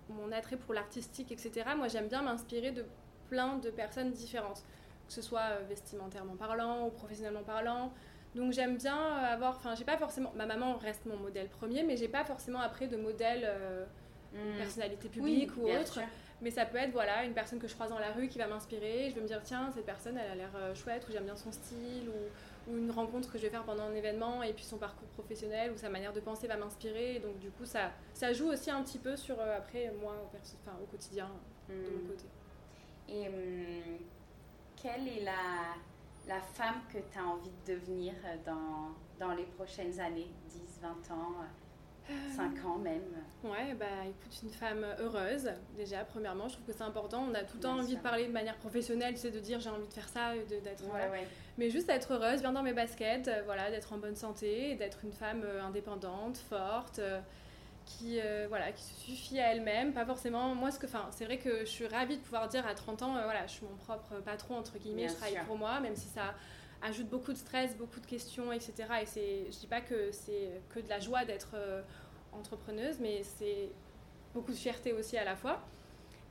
mon, 0.09 0.31
attrait 0.31 0.57
pour 0.57 0.73
l'artistique, 0.73 1.31
etc., 1.31 1.63
moi 1.77 1.87
j'aime 1.87 2.07
bien 2.07 2.21
m'inspirer 2.23 2.71
de 2.71 2.85
plein 3.29 3.57
de 3.57 3.69
personnes 3.69 4.11
différentes, 4.11 4.63
que 5.07 5.13
ce 5.13 5.21
soit 5.21 5.41
euh, 5.41 5.61
vestimentairement 5.67 6.35
parlant 6.35 6.87
ou 6.87 6.89
professionnellement 6.89 7.43
parlant. 7.43 7.91
Donc 8.33 8.51
j'aime 8.51 8.77
bien 8.77 8.97
avoir, 8.97 9.57
enfin, 9.57 9.75
j'ai 9.75 9.83
pas 9.83 9.97
forcément, 9.97 10.31
ma 10.35 10.45
maman 10.45 10.77
reste 10.77 11.05
mon 11.05 11.17
modèle 11.17 11.49
premier, 11.49 11.83
mais 11.83 11.97
j'ai 11.97 12.07
pas 12.07 12.23
forcément 12.23 12.61
après 12.61 12.87
de 12.87 12.97
modèle 12.97 13.43
euh, 13.43 13.85
hmm. 14.33 14.57
personnalité 14.57 15.09
publique 15.09 15.55
ou 15.57 15.67
autre. 15.67 15.99
Mais 16.43 16.51
ça 16.51 16.65
peut 16.65 16.77
être 16.77 16.91
voilà 16.91 17.23
une 17.23 17.33
personne 17.33 17.57
que 17.57 17.67
je 17.67 17.73
croise 17.73 17.89
dans 17.89 17.99
la 17.99 18.11
rue 18.11 18.27
qui 18.27 18.37
va 18.37 18.47
m'inspirer. 18.47 19.09
Je 19.09 19.15
vais 19.15 19.21
me 19.21 19.27
dire 19.27 19.41
tiens 19.43 19.71
cette 19.73 19.85
personne 19.85 20.17
elle 20.17 20.31
a 20.31 20.35
l'air 20.35 20.51
euh, 20.55 20.75
chouette 20.75 21.07
ou 21.07 21.11
j'aime 21.11 21.23
bien 21.23 21.37
son 21.37 21.51
style 21.51 22.09
ou 22.09 22.29
ou 22.67 22.77
une 22.77 22.91
rencontre 22.91 23.31
que 23.31 23.37
je 23.37 23.43
vais 23.43 23.49
faire 23.49 23.63
pendant 23.63 23.83
un 23.83 23.93
événement 23.93 24.41
et 24.43 24.53
puis 24.53 24.63
son 24.63 24.77
parcours 24.77 25.07
professionnel 25.09 25.71
ou 25.71 25.77
sa 25.77 25.89
manière 25.89 26.13
de 26.13 26.19
penser 26.19 26.47
va 26.47 26.57
m'inspirer. 26.57 27.19
Donc 27.19 27.39
du 27.39 27.49
coup, 27.51 27.65
ça, 27.65 27.91
ça 28.13 28.31
joue 28.33 28.47
aussi 28.47 28.71
un 28.71 28.81
petit 28.83 28.99
peu 28.99 29.15
sur, 29.15 29.39
euh, 29.39 29.57
après, 29.57 29.91
moi, 29.99 30.13
au, 30.13 30.35
enfin, 30.35 30.77
au 30.81 30.85
quotidien, 30.85 31.29
de 31.69 31.73
mon 31.73 32.03
hmm. 32.03 32.07
côté. 32.07 32.25
Et 33.09 33.27
hum, 33.27 33.97
quelle 34.81 35.07
est 35.07 35.23
la, 35.23 35.75
la 36.27 36.41
femme 36.41 36.81
que 36.91 36.99
tu 36.99 37.19
as 37.19 37.25
envie 37.25 37.51
de 37.65 37.73
devenir 37.73 38.13
euh, 38.25 38.35
dans, 38.45 39.25
dans 39.25 39.33
les 39.33 39.45
prochaines 39.45 39.99
années, 39.99 40.31
10, 40.49 40.79
20 40.81 40.89
ans 41.13 41.35
5 42.35 42.65
ans 42.65 42.77
même. 42.77 43.01
Ouais, 43.43 43.73
bah 43.77 43.85
écoute, 44.03 44.43
une 44.43 44.49
femme 44.49 44.85
heureuse, 44.99 45.49
déjà, 45.75 46.03
premièrement, 46.03 46.47
je 46.47 46.53
trouve 46.53 46.65
que 46.65 46.73
c'est 46.73 46.83
important. 46.83 47.25
On 47.29 47.33
a 47.33 47.43
tout 47.43 47.57
le 47.57 47.63
temps 47.63 47.77
envie 47.77 47.95
de 47.95 48.01
parler 48.01 48.27
de 48.27 48.31
manière 48.31 48.57
professionnelle, 48.57 49.17
c'est 49.17 49.31
de 49.31 49.39
dire 49.39 49.59
j'ai 49.59 49.69
envie 49.69 49.87
de 49.87 49.93
faire 49.93 50.07
ça, 50.07 50.33
d'être. 50.49 50.83
Ouais, 50.85 51.27
Mais 51.57 51.69
juste 51.69 51.89
être 51.89 52.13
heureuse, 52.13 52.41
bien 52.41 52.53
dans 52.53 52.63
mes 52.63 52.73
baskets, 52.73 53.27
euh, 53.27 53.41
voilà, 53.45 53.69
d'être 53.69 53.93
en 53.93 53.97
bonne 53.97 54.15
santé, 54.15 54.75
d'être 54.75 54.99
une 55.03 55.13
femme 55.13 55.41
euh, 55.43 55.63
indépendante, 55.63 56.37
forte. 56.37 56.99
Euh, 56.99 57.19
qui 57.85 58.17
voilà 58.47 58.71
qui 58.71 58.81
se 58.81 58.93
suffit 58.93 59.41
à 59.41 59.51
elle-même 59.51 59.91
pas 59.91 60.05
forcément 60.05 60.55
moi 60.55 60.71
ce 60.71 60.79
que 60.79 60.85
enfin 60.85 61.09
c'est 61.11 61.25
vrai 61.25 61.37
que 61.37 61.65
je 61.65 61.69
suis 61.69 61.85
ravie 61.85 62.15
de 62.15 62.21
pouvoir 62.21 62.47
dire 62.47 62.65
à 62.65 62.75
30 62.75 63.01
ans 63.01 63.11
voilà 63.11 63.45
je 63.45 63.51
suis 63.51 63.65
mon 63.65 63.75
propre 63.75 64.21
patron 64.23 64.55
entre 64.55 64.77
guillemets 64.77 65.09
je 65.09 65.15
travaille 65.15 65.37
pour 65.45 65.57
moi 65.57 65.81
même 65.81 65.97
si 65.97 66.07
ça 66.07 66.33
ajoute 66.83 67.09
beaucoup 67.09 67.31
de 67.31 67.37
stress, 67.37 67.75
beaucoup 67.75 67.99
de 67.99 68.05
questions, 68.05 68.51
etc. 68.51 68.73
Et 69.01 69.05
c'est, 69.05 69.45
je 69.51 69.57
dis 69.57 69.67
pas 69.67 69.81
que 69.81 70.11
c'est 70.11 70.61
que 70.69 70.79
de 70.79 70.89
la 70.89 70.99
joie 70.99 71.25
d'être 71.25 71.51
euh, 71.55 71.81
entrepreneuse, 72.33 72.99
mais 72.99 73.23
c'est 73.23 73.69
beaucoup 74.33 74.51
de 74.51 74.57
fierté 74.57 74.93
aussi 74.93 75.17
à 75.17 75.23
la 75.23 75.35
fois. 75.35 75.61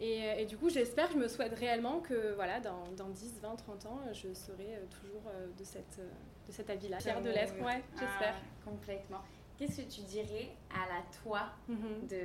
Et, 0.00 0.22
euh, 0.22 0.34
et 0.38 0.46
du 0.46 0.56
coup, 0.56 0.68
j'espère, 0.68 1.10
je 1.10 1.16
me 1.16 1.28
souhaite 1.28 1.54
réellement 1.54 2.00
que 2.00 2.34
voilà, 2.34 2.60
dans, 2.60 2.84
dans 2.96 3.08
10, 3.08 3.40
20, 3.40 3.56
30 3.56 3.86
ans, 3.86 4.00
je 4.12 4.32
serai 4.34 4.74
euh, 4.74 4.84
toujours 4.90 5.30
de, 5.58 5.64
cette, 5.64 6.00
de 6.46 6.52
cet 6.52 6.68
avis-là. 6.70 7.00
Fière 7.00 7.22
de 7.22 7.30
l'être, 7.30 7.54
ouais, 7.62 7.82
j'espère. 7.92 8.34
Ah, 8.36 8.64
complètement. 8.64 9.22
Qu'est-ce 9.56 9.82
que 9.82 9.90
tu 9.90 10.02
dirais 10.02 10.50
à 10.70 10.88
la 10.92 11.02
toi 11.22 11.50
mhm. 11.68 12.06
de, 12.08 12.18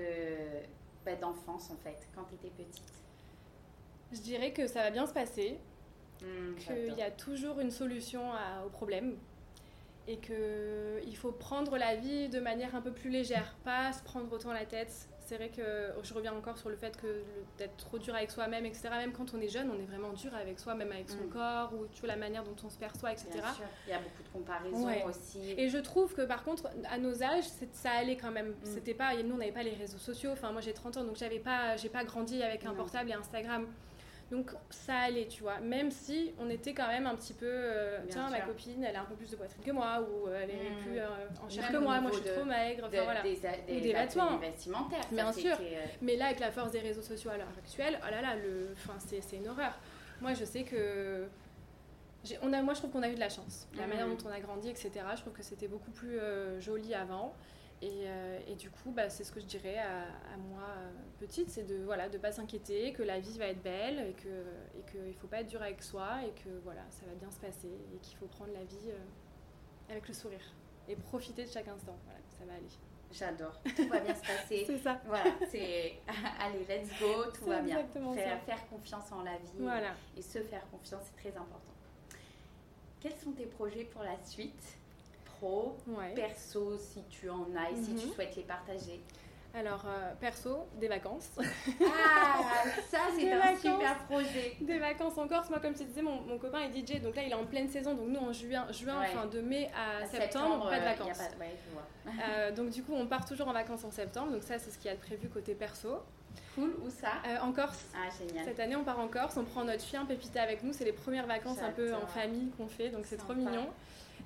bah, 1.06 1.16
d'enfance, 1.16 1.72
en 1.72 1.78
fait, 1.78 2.08
quand 2.14 2.24
tu 2.24 2.36
étais 2.36 2.50
petite? 2.50 2.94
Je 4.12 4.22
dirais 4.22 4.52
que 4.54 4.68
ça 4.68 4.84
va 4.84 4.92
bien 4.92 5.06
se 5.06 5.14
passer, 5.14 5.60
Hmm, 6.22 6.56
qu'il 6.56 6.98
y 6.98 7.02
a 7.02 7.12
toujours 7.12 7.60
une 7.60 7.72
solution 7.72 8.22
au 8.66 8.70
problème 8.70 9.18
et 10.08 10.18
qu'il 10.18 11.18
faut 11.18 11.32
prendre 11.32 11.78
la 11.78 11.96
vie 11.96 12.30
de 12.30 12.40
manière 12.40 12.76
un 12.76 12.82
peu 12.82 12.92
plus 12.92 13.10
légère, 13.10 13.56
pas 13.66 13.92
se 13.92 14.02
prendre 14.04 14.32
autant 14.32 14.54
la 14.54 14.66
tête. 14.66 15.10
C'est 15.20 15.36
vrai 15.36 15.50
que 15.50 15.92
je 16.04 16.14
reviens 16.14 16.34
encore 16.34 16.58
sur 16.58 16.70
le 16.70 16.78
fait 16.78 16.96
que 16.96 17.22
d'être 17.58 17.76
trop 17.76 18.00
dur 18.00 18.16
avec 18.16 18.32
soi-même, 18.32 18.66
etc. 18.66 18.88
Même 18.92 19.12
quand 19.12 19.34
on 19.34 19.42
est 19.42 19.50
jeune, 19.50 19.70
on 19.70 19.78
est 19.78 19.86
vraiment 19.86 20.14
dur 20.14 20.34
avec 20.34 20.58
soi, 20.58 20.74
même 20.74 20.94
avec 20.94 21.10
son 21.10 21.18
hmm. 21.18 21.30
corps 21.30 21.74
ou 21.74 21.86
tu 21.88 22.00
vois, 22.00 22.08
la 22.08 22.16
manière 22.16 22.46
dont 22.46 22.56
on 22.64 22.70
se 22.70 22.78
perçoit, 22.78 23.12
etc. 23.12 23.28
Il 23.86 23.90
y 23.90 23.94
a 23.94 24.00
beaucoup 24.00 24.24
de 24.24 24.30
comparaisons 24.30 25.10
aussi. 25.10 25.52
Et 25.58 25.68
je 25.68 25.80
trouve 25.80 26.14
que 26.14 26.22
par 26.22 26.46
contre, 26.46 26.70
à 26.90 26.98
nos 26.98 27.22
âges, 27.22 27.44
ça 27.74 27.92
allait 27.92 28.16
quand 28.16 28.32
même. 28.32 28.52
Hmm. 28.52 28.64
C'était 28.64 28.94
pas, 28.94 29.14
nous, 29.22 29.36
on 29.36 29.40
n'avait 29.40 29.52
pas 29.52 29.64
les 29.64 29.76
réseaux 29.76 29.98
sociaux. 29.98 30.32
Enfin, 30.32 30.54
moi, 30.54 30.62
j'ai 30.62 30.74
30 30.74 30.96
ans, 30.96 31.04
donc 31.04 31.18
j'avais 31.18 31.40
pas, 31.40 31.76
j'ai 31.76 31.90
pas 31.90 32.06
grandi 32.06 32.42
avec 32.42 32.66
un 32.66 32.74
portable 32.74 33.10
et 33.10 33.14
Instagram. 33.14 33.68
Donc 34.30 34.52
ça 34.70 34.98
allait, 35.00 35.28
tu 35.28 35.42
vois. 35.42 35.60
Même 35.60 35.90
si 35.90 36.34
on 36.40 36.50
était 36.50 36.74
quand 36.74 36.88
même 36.88 37.08
un 37.08 37.16
petit 37.16 37.34
peu. 37.34 37.46
Euh, 37.48 38.00
tiens, 38.10 38.30
ma 38.30 38.42
copine, 38.42 38.84
elle 38.84 38.96
a 38.96 39.02
un 39.02 39.06
peu 39.06 39.16
plus 39.16 39.32
de 39.32 39.38
poitrine 39.38 39.64
que 39.64 39.72
moi, 39.72 40.02
ou 40.02 40.28
euh, 40.28 40.42
elle 40.44 40.50
est 40.50 40.70
hmm. 40.70 40.84
plus 40.84 41.00
euh, 41.00 41.08
en 41.42 41.50
chair 41.50 41.72
que 41.72 41.78
moi, 41.78 42.02
moi 42.02 42.12
je 42.12 42.18
suis 42.18 42.30
trop 42.32 42.44
maigre. 42.44 42.86
Enfin, 42.88 43.04
voilà. 43.04 43.22
Des, 43.22 43.40
des, 43.68 43.82
des 43.82 43.94
vêtements. 43.94 44.38
vestimentaires. 44.38 45.08
Bien 45.12 45.32
sûr. 45.32 45.58
Mais 46.02 46.18
là, 46.18 46.26
avec 46.26 46.40
la 46.40 46.52
force 46.52 46.72
des 46.72 46.80
réseaux 46.80 47.02
sociaux 47.02 47.32
à 47.32 47.38
l'heure 47.38 47.48
actuelle, 47.58 48.00
oh 48.02 48.12
là 48.12 48.22
là, 48.22 48.36
le... 48.36 48.76
c'est 49.00 49.38
une 49.38 49.48
horreur. 49.48 49.80
Moi, 50.22 50.34
je 50.34 50.44
sais 50.44 50.64
que. 50.64 51.28
On 52.42 52.52
a, 52.52 52.62
moi, 52.62 52.74
je 52.74 52.80
trouve 52.80 52.92
qu'on 52.92 53.04
a 53.04 53.10
eu 53.10 53.16
de 53.16 53.22
la 53.22 53.30
chance. 53.30 53.70
La 53.78 53.86
hmm. 53.86 53.90
manière 53.90 54.08
dont 54.08 54.18
on 54.26 54.30
a 54.30 54.42
grandi, 54.42 54.70
etc., 54.70 54.92
je 55.16 55.22
trouve 55.22 55.34
que 55.34 55.44
c'était 55.44 55.70
beaucoup 55.70 55.92
plus 55.92 56.20
joli 56.60 56.94
avant. 56.94 57.34
Euh, 57.84 58.40
et, 58.48 58.56
du 58.56 58.70
coup, 58.72 58.92
bah, 58.92 59.10
c'est 59.10 59.24
ce 59.24 59.32
que 59.32 59.40
je 59.40 59.46
dirais 59.46 59.78
à, 59.78 60.38
moi 60.50 60.64
euh, 60.78 60.92
petite, 61.20 61.50
c'est 61.50 61.64
de 61.64 61.78
ne 61.78 61.86
voilà, 61.86 62.10
de 62.10 62.18
pas 62.18 62.32
s'inquiéter, 62.32 62.92
que 62.94 63.04
la 63.04 63.20
vie 63.20 63.38
va 63.38 63.48
être 63.48 63.62
belle 63.62 64.00
et 64.00 64.14
qu'il 64.14 64.32
et 64.32 64.92
que 64.92 64.98
ne 64.98 65.14
faut 65.14 65.28
pas 65.28 65.42
être 65.42 65.48
dur 65.48 65.62
avec 65.62 65.84
soi 65.84 66.24
et 66.26 66.32
que 66.42 66.50
voilà, 66.64 66.82
ça 66.90 67.06
va 67.06 67.14
bien 67.14 67.30
se 67.30 67.40
passer 67.40 67.72
et 67.94 67.98
qu'il 68.00 68.18
faut 68.18 68.26
prendre 68.26 68.52
la 68.54 68.64
vie 68.64 68.90
euh, 68.90 69.92
avec 69.92 70.08
le 70.08 70.14
sourire 70.14 70.54
et 70.88 70.96
profiter 70.96 71.46
de 71.46 71.50
chaque 71.50 71.68
instant. 71.68 71.98
Voilà, 72.06 72.20
ça 72.40 72.46
va 72.46 72.54
aller. 72.54 72.68
J'adore, 73.12 73.62
tout 73.64 73.88
va 73.88 74.00
bien 74.00 74.16
se 74.16 74.22
passer. 74.22 74.64
c'est 74.68 74.80
ça. 74.80 75.00
Voilà, 75.06 75.32
c'est 75.50 75.94
allez, 76.42 76.66
let's 76.68 76.90
go, 77.00 77.32
tout 77.32 77.46
va 77.46 77.62
bien. 77.62 77.86
Faire, 78.16 78.42
faire, 78.42 78.68
confiance 78.70 79.12
en 79.12 79.24
la 79.24 79.38
vie 79.38 79.60
voilà. 79.60 79.94
et 80.18 80.22
se 80.22 80.40
faire 80.40 80.68
confiance, 80.72 81.04
c'est 81.06 81.30
très 81.30 81.38
important. 81.38 81.74
Quels 83.00 83.16
sont 83.16 83.32
tes 83.32 83.46
projets 83.46 83.86
pour 83.86 84.04
la 84.04 84.18
suite? 84.26 84.78
Perso 86.16 86.78
si 86.78 87.04
tu 87.10 87.30
en 87.30 87.48
as 87.56 87.72
et 87.72 87.76
si 87.76 87.96
tu 87.96 88.08
mhm. 88.08 88.14
souhaites 88.14 88.36
les 88.36 88.44
partager 88.44 89.02
alors, 89.58 89.84
euh, 89.88 90.14
perso, 90.20 90.68
des 90.80 90.88
vacances. 90.88 91.32
Ah, 91.40 92.44
ça, 92.92 93.00
c'est 93.18 93.32
un 93.32 93.56
super 93.56 93.98
projet. 94.06 94.56
Des 94.62 94.78
vacances 94.78 95.18
en 95.18 95.28
Corse. 95.28 95.50
Moi, 95.50 95.60
comme 95.60 95.74
je 95.74 95.80
te 95.80 95.84
disais, 95.84 96.04
mon, 96.04 96.22
mon, 96.22 96.38
copain 96.38 96.60
est 96.60 96.78
DJ, 96.78 97.02
donc 97.02 97.16
là, 97.16 97.24
il 97.24 97.32
est 97.32 97.36
en 97.36 97.46
pleine 97.46 97.68
saison. 97.68 97.96
Donc, 97.96 98.08
nous, 98.10 98.20
en 98.20 98.32
juin, 98.32 98.72
juin 98.72 99.02
enfin, 99.02 99.26
de 99.26 99.42
mai 99.42 99.72
à, 99.74 100.06
septembre, 100.06 100.70
pas 100.70 100.80
de 100.80 100.84
vacances. 100.84 101.20
Euh, 102.08 102.52
donc, 102.52 102.70
du 102.70 102.84
coup, 102.84 102.94
on 102.94 103.08
part 103.08 103.26
toujours 103.26 103.48
en 103.48 103.54
vacances 103.54 103.84
en 103.84 103.90
septembre. 103.90 104.32
Donc, 104.32 104.44
ça, 104.44 104.60
c'est 104.60 104.70
ce 104.70 104.78
qu'il 104.78 104.92
y 104.92 104.94
a 104.94 104.96
de 104.96 105.02
prévu 105.02 105.28
côté 105.28 105.56
perso. 105.56 106.04
Cool, 106.54 106.76
où 106.86 106.90
ça? 106.92 107.14
Euh, 107.26 107.40
En 107.42 107.52
Corse. 107.52 107.84
Ah, 107.96 108.10
génial. 108.16 108.46
Cette 108.46 108.60
année, 108.60 108.76
on 108.76 108.84
part 108.84 109.00
en 109.00 109.08
Corse. 109.08 109.38
On 109.38 109.44
prend 109.44 109.64
notre 109.64 109.84
chien 109.84 110.06
Pépita 110.06 110.44
avec 110.44 110.62
nous. 110.62 110.72
C'est 110.72 110.86
les 110.86 110.94
premières 110.94 111.26
vacances 111.26 111.64
un 111.64 111.72
peu 111.72 111.96
en 111.96 112.06
famille 112.06 112.52
qu'on 112.58 112.68
fait. 112.68 112.90
Donc, 112.90 113.06
c'est 113.06 113.18
trop 113.18 113.34
mignon. 113.34 113.68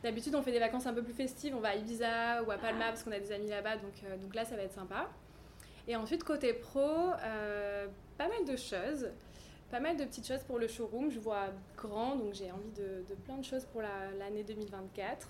D'habitude, 0.03 0.33
on 0.35 0.41
fait 0.41 0.51
des 0.51 0.59
vacances 0.59 0.87
un 0.87 0.93
peu 0.93 1.03
plus 1.03 1.13
festives. 1.13 1.55
On 1.55 1.59
va 1.59 1.69
à 1.69 1.75
Ibiza 1.75 2.43
ou 2.43 2.51
à 2.51 2.57
Palma 2.57 2.85
parce 2.87 3.03
qu'on 3.03 3.11
a 3.11 3.19
des 3.19 3.31
amis 3.31 3.49
là-bas. 3.49 3.77
Donc, 3.77 3.93
euh, 4.03 4.17
donc 4.17 4.33
là, 4.33 4.45
ça 4.45 4.55
va 4.55 4.63
être 4.63 4.73
sympa. 4.73 5.09
Et 5.87 5.95
ensuite, 5.95 6.23
côté 6.23 6.53
pro, 6.53 6.79
euh, 6.79 7.87
pas 8.17 8.27
mal 8.27 8.45
de 8.45 8.55
choses. 8.55 9.09
Pas 9.69 9.79
mal 9.79 9.97
de 9.97 10.03
petites 10.03 10.27
choses 10.27 10.43
pour 10.43 10.57
le 10.57 10.67
showroom. 10.67 11.11
Je 11.11 11.19
vois 11.19 11.49
grand, 11.77 12.15
donc 12.15 12.33
j'ai 12.33 12.51
envie 12.51 12.71
de, 12.71 13.03
plein 13.25 13.37
de 13.37 13.45
choses 13.45 13.65
pour 13.65 13.81
l'année 13.81 14.43
2024. 14.43 15.29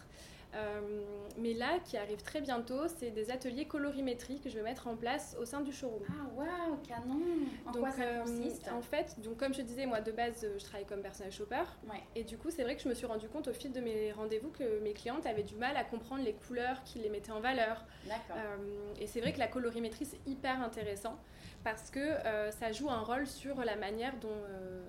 Euh, 0.53 1.01
mais 1.37 1.53
là, 1.53 1.79
qui 1.85 1.97
arrive 1.97 2.21
très 2.21 2.41
bientôt, 2.41 2.87
c'est 2.87 3.11
des 3.11 3.31
ateliers 3.31 3.65
colorimétrie 3.65 4.39
que 4.39 4.49
je 4.49 4.55
vais 4.55 4.63
mettre 4.63 4.87
en 4.87 4.95
place 4.95 5.35
au 5.39 5.45
sein 5.45 5.61
du 5.61 5.71
showroom. 5.71 6.01
Ah 6.09 6.29
waouh, 6.35 6.77
canon 6.87 7.21
En 7.65 7.71
donc, 7.71 7.81
quoi 7.81 7.91
ça 7.91 8.03
euh, 8.03 8.23
consiste 8.23 8.69
En 8.71 8.81
fait, 8.81 9.19
donc 9.21 9.37
comme 9.37 9.53
je 9.53 9.61
disais, 9.61 9.85
moi 9.85 10.01
de 10.01 10.11
base, 10.11 10.45
je 10.57 10.63
travaille 10.63 10.85
comme 10.85 11.01
personnel 11.01 11.31
shopper. 11.31 11.63
Ouais. 11.89 12.01
Et 12.15 12.23
du 12.23 12.37
coup, 12.37 12.49
c'est 12.51 12.63
vrai 12.63 12.75
que 12.75 12.81
je 12.81 12.89
me 12.89 12.93
suis 12.93 13.05
rendu 13.05 13.27
compte 13.29 13.47
au 13.47 13.53
fil 13.53 13.71
de 13.71 13.79
mes 13.79 14.11
rendez-vous 14.11 14.49
que 14.49 14.79
mes 14.79 14.93
clientes 14.93 15.25
avaient 15.25 15.43
du 15.43 15.55
mal 15.55 15.77
à 15.77 15.83
comprendre 15.83 16.23
les 16.23 16.33
couleurs 16.33 16.83
qui 16.83 16.99
les 16.99 17.09
mettaient 17.09 17.31
en 17.31 17.39
valeur. 17.39 17.85
D'accord. 18.05 18.35
Euh, 18.37 18.93
et 18.99 19.07
c'est 19.07 19.21
vrai 19.21 19.33
que 19.33 19.39
la 19.39 19.47
colorimétrie, 19.47 20.05
c'est 20.05 20.19
hyper 20.29 20.61
intéressant 20.61 21.17
parce 21.63 21.89
que 21.89 21.99
euh, 21.99 22.51
ça 22.51 22.71
joue 22.71 22.89
un 22.89 23.01
rôle 23.01 23.27
sur 23.27 23.63
la 23.63 23.75
manière 23.75 24.17
dont, 24.19 24.29
euh, 24.29 24.83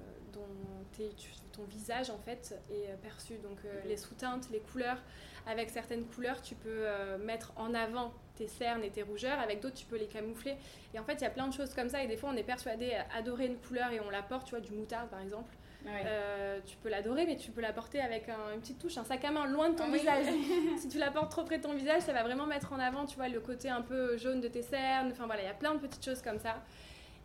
ton 1.53 1.65
visage 1.65 2.11
en 2.11 2.19
fait 2.19 2.55
est 2.71 2.91
euh, 2.91 2.97
perçu. 3.03 3.35
Donc 3.39 3.59
euh, 3.65 3.83
Mhm. 3.83 3.89
les 3.89 3.97
sous-teintes, 3.97 4.49
les 4.51 4.61
couleurs. 4.61 4.99
Avec 5.47 5.71
certaines 5.71 6.05
couleurs, 6.07 6.41
tu 6.41 6.55
peux 6.55 6.69
euh, 6.71 7.19
mettre 7.19 7.53
en 7.57 7.75
avant 7.75 8.13
tes 8.37 8.47
cernes 8.47 8.85
et 8.85 8.91
tes 8.91 9.03
rougeurs. 9.03 9.41
Avec 9.41 9.61
d'autres, 9.61 9.75
tu 9.75 9.87
peux 9.87 9.97
les 9.99 10.07
camoufler. 10.07 10.55
Et 10.95 10.99
en 11.01 11.05
fait, 11.05 11.15
il 11.15 11.23
y 11.23 11.27
a 11.27 11.31
plein 11.31 11.49
de 11.49 11.53
choses 11.53 11.75
comme 11.75 11.89
ça. 11.89 12.03
Et 12.03 12.07
des 12.07 12.17
fois, 12.17 12.31
on 12.33 12.37
est 12.37 12.45
persuadé 12.45 12.93
à 12.95 13.07
adorer 13.19 13.47
une 13.47 13.57
couleur 13.59 13.91
et 13.91 13.99
on 14.01 14.09
la 14.11 14.23
porte, 14.23 14.45
tu 14.47 14.51
vois, 14.53 14.61
du 14.61 14.71
moutarde 14.73 15.09
par 15.11 15.21
exemple. 15.21 15.53
Ouais. 15.85 16.03
Euh, 16.07 16.61
tu 16.65 16.77
peux 16.77 16.89
l'adorer, 16.89 17.27
mais 17.27 17.37
tu 17.37 17.51
peux 17.51 17.61
la 17.61 17.73
porter 17.73 18.01
avec 18.01 18.29
un- 18.29 18.55
une 18.55 18.61
petite 18.61 18.79
touche, 18.79 18.97
un 18.99 19.05
sac 19.05 19.25
à 19.25 19.33
main 19.33 19.47
loin 19.49 19.69
de 19.71 19.75
ton 19.77 19.91
visage. 19.91 20.27
si 20.79 20.87
tu 20.89 20.99
la 20.99 21.11
portes 21.11 21.33
trop 21.33 21.43
près 21.43 21.59
de 21.59 21.65
ton 21.65 21.75
visage, 21.75 22.03
ça 22.03 22.13
va 22.13 22.23
vraiment 22.23 22.47
mettre 22.47 22.73
en 22.73 22.79
avant, 22.79 23.05
tu 23.05 23.17
vois, 23.17 23.29
le 23.29 23.41
côté 23.41 23.69
un 23.69 23.83
peu 23.83 24.17
jaune 24.17 24.41
de 24.41 24.47
tes 24.47 24.63
cernes. 24.63 25.09
Enfin 25.11 25.27
voilà, 25.27 25.43
il 25.43 25.47
y 25.47 25.51
a 25.51 25.55
plein 25.55 25.75
de 25.75 25.81
petites 25.81 26.05
choses 26.05 26.23
comme 26.23 26.39
ça. 26.39 26.63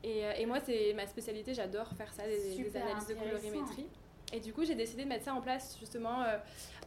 Et, 0.04 0.26
euh, 0.26 0.34
et 0.38 0.46
moi, 0.46 0.60
c'est 0.66 0.94
ma 0.94 1.08
spécialité, 1.08 1.54
j'adore 1.54 1.90
faire 1.98 2.14
ça, 2.14 2.24
des, 2.24 2.78
analyses 2.78 3.08
de 3.08 3.14
colorimétrie. 3.16 3.88
Et 4.34 4.40
du 4.40 4.54
coup, 4.54 4.66
j'ai 4.66 4.76
décidé 4.76 5.04
de 5.04 5.10
mettre 5.10 5.24
ça 5.26 5.34
en 5.34 5.42
place 5.42 5.78
justement 5.80 6.22
euh, 6.24 6.38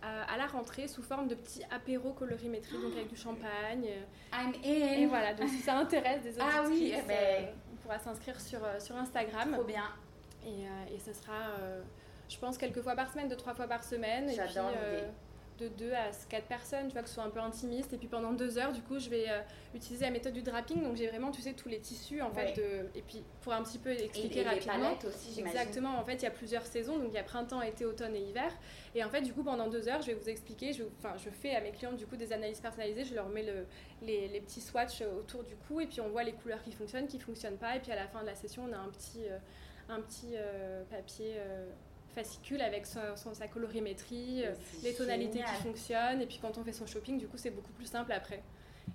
à, 0.03 0.32
à 0.32 0.37
la 0.37 0.47
rentrée 0.47 0.89
sous 0.89 1.03
forme 1.03 1.26
de 1.26 1.35
petits 1.35 1.62
apéros 1.70 2.12
colorimétrie, 2.12 2.76
donc 2.76 2.93
avec 2.93 3.09
du 3.09 3.16
champagne. 3.16 3.87
I'm 4.32 4.53
Et 4.62 5.05
in 5.05 5.09
voilà, 5.09 5.32
donc 5.35 5.49
si 5.49 5.59
ça 5.59 5.76
intéresse 5.78 6.22
des 6.22 6.39
Ah 6.39 6.62
oui, 6.66 6.72
auditrices, 6.72 7.01
eh 7.05 7.09
ben- 7.09 7.16
euh, 7.18 7.53
on 7.72 7.76
pourra 7.76 7.99
s'inscrire 7.99 8.39
sur, 8.41 8.62
euh, 8.62 8.78
sur 8.78 8.95
Instagram. 8.97 9.53
Trop 9.55 9.64
bien. 9.64 9.85
Et, 10.45 10.49
euh, 10.66 10.95
et 10.95 10.99
ce 10.99 11.12
sera, 11.14 11.49
euh, 11.61 11.82
je 12.28 12.37
pense, 12.39 12.59
quelques 12.59 12.82
fois 12.82 12.95
par 12.95 13.11
semaine, 13.11 13.28
deux, 13.28 13.37
trois 13.37 13.55
fois 13.55 13.66
par 13.66 13.85
semaine. 13.85 14.28
Et 14.28 14.35
J'adore 14.35 14.70
euh. 14.76 15.09
De 15.61 15.69
deux 15.69 15.93
à 15.93 16.11
quatre 16.29 16.47
personnes, 16.47 16.87
tu 16.89 16.93
vois, 16.95 17.03
que 17.03 17.09
ce 17.09 17.15
soit 17.15 17.25
un 17.25 17.31
peu 17.31 17.39
intimiste. 17.41 17.93
Et 17.93 17.99
puis 17.99 18.09
pendant 18.09 18.33
deux 18.33 18.59
heures, 18.59 18.73
du 18.73 18.81
coup, 18.83 18.99
je 18.99 19.09
vais 19.11 19.27
euh, 19.29 19.41
utiliser 19.75 20.07
la 20.07 20.11
méthode 20.11 20.33
du 20.33 20.43
draping. 20.43 20.83
Donc 20.83 20.97
j'ai 20.97 21.07
vraiment, 21.09 21.31
tu 21.31 21.43
sais, 21.43 21.53
tous 21.53 21.69
les 21.69 21.79
tissus, 21.81 22.21
en 22.23 22.31
Ouais. 22.33 22.47
fait. 22.53 22.61
De... 22.61 22.89
Et 22.99 23.03
puis 23.03 23.23
pour 23.43 23.53
un 23.53 23.63
petit 23.63 23.79
peu 23.79 23.91
Et, 23.91 24.05
expliquer 24.05 24.41
et 24.41 24.45
les 24.45 24.49
rapidement. 24.51 24.73
palettes 24.95 25.05
aussi, 25.05 25.33
j'imagine. 25.35 25.59
Exactement, 25.59 25.99
en 25.99 26.05
fait, 26.05 26.15
il 26.15 26.23
y 26.23 26.27
a 26.27 26.31
plusieurs 26.31 26.67
saisons, 26.67 26.99
donc 26.99 27.09
il 27.11 27.15
y 27.15 27.19
a 27.19 27.23
printemps, 27.23 27.63
été, 27.63 27.85
automne 27.85 28.17
et 28.17 28.21
hiver. 28.23 28.51
Et 28.95 29.05
en 29.05 29.11
fait, 29.11 29.21
du 29.23 29.33
coup, 29.33 29.45
pendant 29.45 29.69
deux 29.69 29.87
heures, 29.89 30.01
je 30.03 30.09
vais 30.09 30.15
vous 30.15 30.29
expliquer, 30.29 30.73
je, 30.73 30.83
enfin, 30.99 31.15
je 31.17 31.31
fais 31.31 31.55
à 31.55 31.61
mes 31.61 31.71
clientes 31.73 31.97
du 31.97 32.07
coup 32.07 32.17
des 32.17 32.33
analyses 32.33 32.61
personnalisées, 32.61 33.05
je 33.05 33.15
leur 33.15 33.29
mets 33.29 33.45
le, 33.45 33.67
les, 34.03 34.29
les 34.29 34.41
petits 34.41 34.61
swatchs 34.61 35.03
autour 35.03 35.45
du 35.45 35.55
cou, 35.57 35.81
et 35.81 35.87
puis 35.87 36.01
on 36.01 36.09
voit 36.09 36.25
les 36.25 36.33
couleurs 36.33 36.63
qui 36.63 36.73
fonctionnent, 36.73 37.07
qui 37.07 37.21
fonctionnent 37.21 37.59
pas, 37.59 37.77
et 37.77 37.81
puis 37.81 37.93
à 37.93 37.97
la 37.97 38.09
fin 38.09 38.23
de 38.23 38.27
la 38.27 38.35
session, 38.35 38.65
on 38.69 38.73
a 38.73 38.79
un 38.79 38.89
petit, 38.89 39.25
euh, 39.29 39.39
un 39.89 40.01
petit 40.01 40.33
euh, 40.35 40.83
papier 40.91 41.35
euh, 41.37 41.67
fascicule 42.11 42.61
avec 42.61 42.87
son, 42.87 43.01
son- 43.17 43.35
sa 43.35 43.49
colorimétrie, 43.49 44.45
euh, 44.45 44.53
les 44.83 44.95
tonalités 44.95 45.39
génial. 45.39 45.57
qui 45.57 45.63
fonctionnent, 45.63 46.21
et 46.23 46.27
puis 46.27 46.39
quand 46.41 46.57
on 46.59 46.65
fait 46.65 46.73
son 46.73 46.87
shopping, 46.87 47.19
du 47.19 47.29
coup, 47.29 47.37
c'est 47.37 47.51
beaucoup 47.51 47.73
plus 47.73 47.87
simple 47.87 48.13
après. 48.13 48.43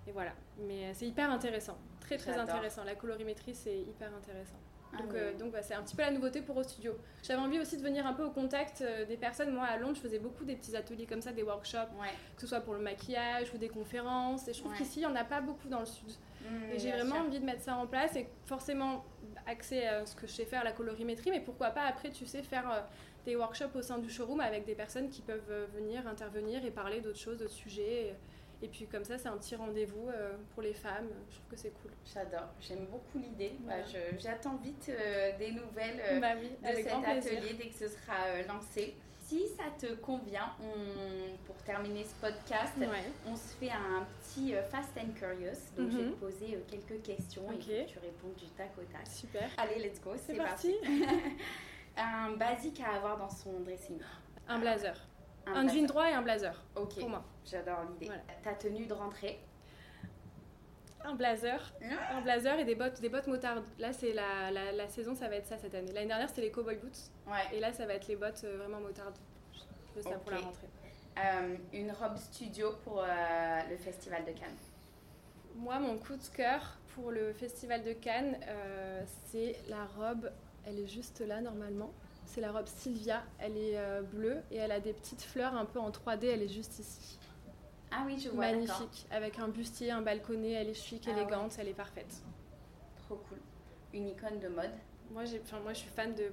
Et 0.07 0.11
voilà, 0.11 0.31
mais 0.67 0.85
euh, 0.85 0.91
c'est 0.93 1.07
hyper 1.07 1.29
intéressant, 1.31 1.77
très 1.99 2.17
très 2.17 2.37
intéressant. 2.37 2.83
La 2.83 2.95
colorimétrie, 2.95 3.55
c'est 3.55 3.77
hyper 3.79 4.13
intéressant. 4.13 4.57
Ah 4.93 4.97
Donc, 5.01 5.13
euh, 5.13 5.33
donc 5.37 5.51
bah, 5.51 5.61
c'est 5.61 5.73
un 5.73 5.81
petit 5.81 5.95
peu 5.95 6.03
la 6.03 6.11
nouveauté 6.11 6.41
pour 6.41 6.55
au 6.57 6.63
studio. 6.63 6.93
J'avais 7.23 7.41
envie 7.41 7.59
aussi 7.59 7.75
de 7.75 7.81
venir 7.81 8.05
un 8.05 8.13
peu 8.13 8.23
au 8.23 8.29
contact 8.29 8.81
euh, 8.81 9.05
des 9.05 9.17
personnes. 9.17 9.51
Moi, 9.53 9.65
à 9.65 9.77
Londres, 9.77 9.95
je 9.95 10.01
faisais 10.01 10.19
beaucoup 10.19 10.45
des 10.45 10.55
petits 10.55 10.75
ateliers 10.75 11.05
comme 11.05 11.21
ça, 11.21 11.31
des 11.33 11.43
workshops, 11.43 11.89
Ouais. 11.99 12.07
que 12.35 12.41
ce 12.41 12.47
soit 12.47 12.61
pour 12.61 12.73
le 12.75 12.79
maquillage 12.79 13.51
ou 13.53 13.57
des 13.57 13.67
conférences. 13.67 14.47
Et 14.47 14.53
je 14.53 14.59
trouve 14.59 14.71
Ouais. 14.71 14.77
qu'ici, 14.77 14.99
il 15.01 15.07
n'y 15.07 15.11
en 15.11 15.15
a 15.15 15.25
pas 15.25 15.41
beaucoup 15.41 15.67
dans 15.67 15.79
le 15.81 15.85
sud. 15.85 16.07
Mm, 16.43 16.71
Et 16.73 16.79
j'ai 16.79 16.91
vraiment 16.91 17.15
sûr. 17.15 17.25
envie 17.25 17.39
de 17.39 17.45
mettre 17.45 17.61
ça 17.63 17.75
en 17.75 17.87
place 17.87 18.15
et 18.15 18.27
forcément 18.45 19.03
axé 19.47 19.85
à 19.85 20.05
ce 20.05 20.15
que 20.15 20.27
je 20.27 20.31
sais 20.33 20.45
faire, 20.45 20.63
la 20.63 20.71
colorimétrie, 20.71 21.31
mais 21.31 21.41
pourquoi 21.41 21.69
pas 21.71 21.83
après, 21.83 22.09
tu 22.09 22.25
sais, 22.25 22.43
faire 22.43 22.69
euh, 22.71 22.81
des 23.25 23.35
workshops 23.35 23.75
au 23.75 23.81
sein 23.81 23.97
du 23.97 24.09
showroom 24.09 24.39
avec 24.39 24.65
des 24.65 24.75
personnes 24.75 25.09
qui 25.09 25.21
peuvent 25.21 25.49
euh, 25.49 25.65
venir 25.73 26.07
intervenir 26.07 26.63
et 26.65 26.71
parler 26.71 27.01
d'autres 27.01 27.19
choses, 27.19 27.37
d'autres 27.37 27.51
sujets. 27.51 28.15
Et, 28.61 28.65
et 28.65 28.67
puis 28.67 28.85
comme 28.87 29.03
ça, 29.03 29.17
c'est 29.17 29.27
un 29.27 29.37
petit 29.37 29.55
rendez-vous 29.55 30.09
euh, 30.09 30.33
pour 30.53 30.63
les 30.63 30.73
femmes. 30.73 31.09
Je 31.29 31.35
trouve 31.35 31.49
que 31.51 31.57
c'est 31.57 31.73
cool. 31.81 31.91
J'adore, 32.13 32.47
j'aime 32.61 32.85
beaucoup 32.85 33.17
l'idée. 33.19 33.53
Voilà. 33.63 33.81
Bah, 33.83 33.99
J'attends 34.17 34.55
vite 34.57 34.89
euh, 34.89 35.37
des 35.37 35.51
nouvelles 35.51 36.01
euh, 36.09 36.19
bah 36.19 36.33
oui, 36.39 36.49
de 36.49 36.75
cet 36.75 36.85
plaisir. 36.85 37.09
atelier 37.09 37.53
dès 37.53 37.67
que 37.69 37.75
ce 37.75 37.87
sera 37.87 38.13
euh, 38.27 38.43
lancé. 38.47 38.95
Si 39.27 39.47
ça 39.57 39.63
te 39.79 39.91
convient, 39.95 40.51
on- 40.61 41.35
pour 41.47 41.55
terminer 41.63 42.03
ce 42.03 42.13
podcast, 42.15 42.73
Ouais. 42.77 42.87
on 43.27 43.35
se 43.35 43.55
fait 43.59 43.71
un 43.71 44.05
petit 44.21 44.53
euh, 44.53 44.61
Fast 44.63 44.91
and 44.97 45.13
Curious. 45.15 45.57
Donc 45.75 45.89
je 45.89 45.97
vais 45.97 46.03
Mhm. 46.03 46.11
te 46.11 46.15
poser 46.17 46.55
euh, 46.55 46.59
quelques 46.67 47.01
questions 47.01 47.51
et 47.51 47.57
tu 47.57 47.97
réponds 47.99 48.33
du 48.37 48.45
tac 48.55 48.71
au 48.77 48.83
tac. 48.83 49.07
Super. 49.07 49.49
Allez, 49.57 49.79
let's 49.83 49.99
go, 49.99 50.11
C'est 50.15 50.35
parti. 50.35 50.75
un 51.97 52.31
basique 52.35 52.79
à 52.81 52.95
avoir 52.97 53.17
dans 53.17 53.29
son 53.29 53.59
dressing. 53.61 53.99
Un 54.47 54.59
blazer. 54.59 54.95
Un, 55.47 55.63
blazer. 55.63 55.73
jean 55.75 55.85
droit 55.87 56.09
et 56.09 56.13
un 56.13 56.21
blazer, 56.21 56.63
Ok, 56.75 56.99
pour 56.99 57.09
moi. 57.09 57.23
j'adore 57.45 57.83
l'idée. 57.91 58.05
Voilà. 58.07 58.21
Ta 58.43 58.53
tenue 58.53 58.85
de 58.85 58.93
rentrée. 58.93 59.39
Un 61.05 61.13
blazer, 61.13 61.71
un 62.11 62.21
blazer 62.21 62.57
et 62.59 62.65
des 62.65 62.73
bottes, 62.73 62.99
des 62.99 63.09
bottes 63.09 63.27
motardes. 63.27 63.63
Là, 63.77 63.93
c'est 63.93 64.11
la, 64.11 64.49
la, 64.51 64.71
la 64.71 64.87
saison, 64.87 65.13
ça 65.13 65.27
va 65.29 65.35
être 65.35 65.45
ça 65.45 65.57
cette 65.57 65.75
année. 65.75 65.91
L'année 65.91 66.07
dernière, 66.07 66.27
c'était 66.29 66.41
les 66.41 66.51
cowboy 66.51 66.77
boots. 66.77 67.11
Ouais. 67.27 67.55
Et 67.55 67.59
là, 67.59 67.71
ça 67.73 67.85
va 67.85 67.93
être 67.93 68.07
les 68.07 68.15
bottes 68.15 68.41
euh, 68.43 68.57
vraiment 68.57 68.79
motardes. 68.79 69.15
Je 69.53 69.95
veux 69.95 70.01
ça 70.01 70.17
pour 70.17 70.31
la 70.31 70.39
rentrée. 70.39 70.67
Euh, 71.17 71.55
une 71.73 71.91
robe 71.91 72.17
studio 72.17 72.73
pour 72.83 73.03
euh, 73.03 73.59
le 73.69 73.77
festival 73.77 74.25
de 74.25 74.31
Cannes. 74.31 74.57
Moi, 75.55 75.79
mon 75.79 75.97
coup 75.97 76.15
de 76.15 76.35
cœur 76.35 76.77
pour 76.95 77.11
le 77.11 77.33
festival 77.33 77.83
de 77.83 77.93
Cannes, 77.93 78.37
c'est 79.31 79.55
la 79.69 79.85
robe. 79.85 80.31
Elle 80.65 80.79
est 80.79 80.87
juste 80.87 81.21
là 81.21 81.39
normalement. 81.39 81.93
C'est 82.25 82.41
la 82.41 82.51
robe 82.51 82.67
Sylvia. 82.67 83.21
Elle 83.39 83.57
est 83.57 84.01
bleue 84.11 84.41
et 84.51 84.57
elle 84.57 84.71
a 84.71 84.81
des 84.81 84.91
petites 84.91 85.21
fleurs 85.21 85.55
un 85.55 85.63
peu 85.65 85.79
en 85.79 85.91
3D. 85.91 86.25
Elle 86.25 86.41
est 86.41 86.49
juste 86.53 86.79
ici. 86.79 87.19
Ah 87.97 88.03
oui, 88.05 88.19
je 88.19 88.29
vois. 88.29 88.51
Magnifique. 88.51 89.05
Avec 89.11 89.39
un 89.39 89.47
bustier, 89.47 89.91
un 89.91 90.01
balconnet. 90.01 90.51
Elle 90.51 90.69
est 90.69 90.73
chic, 90.73 91.03
Ah 91.07 91.11
ouais. 91.11 91.21
élégante. 91.21 91.55
Elle 91.59 91.69
est 91.69 91.73
parfaite. 91.73 92.21
Trop 92.97 93.15
cool. 93.29 93.37
Une 93.93 94.07
icône 94.09 94.39
de 94.39 94.47
mode. 94.49 94.71
Moi, 95.11 95.23
je 95.25 95.37
suis 95.73 95.89
fan 95.89 96.13
de 96.15 96.31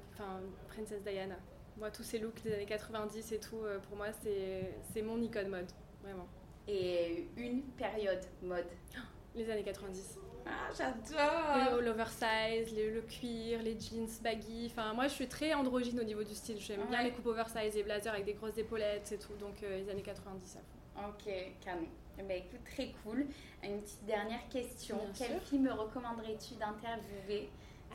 Princess 0.69 1.03
Diana. 1.03 1.37
Moi, 1.79 1.91
tous 1.91 2.03
ces 2.03 2.19
looks 2.19 2.43
des 2.43 2.53
années 2.55 2.67
90 2.67 3.33
et 3.33 3.39
tout, 3.41 3.57
euh, 3.65 3.79
pour 3.81 3.97
moi, 3.97 4.09
c'est, 4.13 5.03
mon 5.03 5.21
icône 5.21 5.49
mode. 5.49 5.71
Vraiment. 6.03 6.27
Et 6.69 7.29
une 7.37 7.63
période 7.63 8.25
mode. 8.43 8.67
Les 9.35 9.51
années 9.51 9.63
90. 9.63 10.19
Ah, 10.45 10.69
j'adore 10.77 11.81
L'oversize, 11.81 12.77
le, 12.77 12.91
le 12.91 13.01
cuir, 13.01 13.63
les 13.63 13.79
jeans 13.81 14.07
baggy. 14.23 14.67
Enfin, 14.71 14.93
moi, 14.93 15.05
je 15.09 15.15
suis 15.15 15.27
très 15.29 15.55
androgyne 15.55 15.99
au 16.01 16.05
niveau 16.05 16.23
du 16.23 16.35
style. 16.35 16.59
J'aime 16.61 16.83
bien 16.91 16.99
Ouais. 16.99 17.05
les 17.05 17.13
coupes 17.13 17.27
oversize, 17.27 17.75
les 17.75 17.83
blazers 17.83 18.13
avec 18.13 18.27
des 18.27 18.35
grosses 18.35 18.59
épaulettes 18.59 19.11
et 19.13 19.19
tout. 19.19 19.33
Donc, 19.41 19.63
euh, 19.63 19.79
les 19.79 19.89
années 19.89 20.03
90 20.03 20.57
à 20.57 20.59
fond. 20.59 20.65
Ok, 20.97 21.33
canon. 21.65 21.87
Ben, 22.19 22.31
écoute, 22.39 22.61
très 22.65 22.93
cool. 23.03 23.27
Une 23.65 23.81
petite 23.81 24.05
dernière 24.05 24.47
question. 24.51 24.97
Bien 24.97 25.13
Quelle 25.27 25.39
sûr. 25.39 25.49
fille 25.49 25.59
me 25.59 25.73
recommanderais-tu 25.73 26.55
d'interviewer 26.55 27.49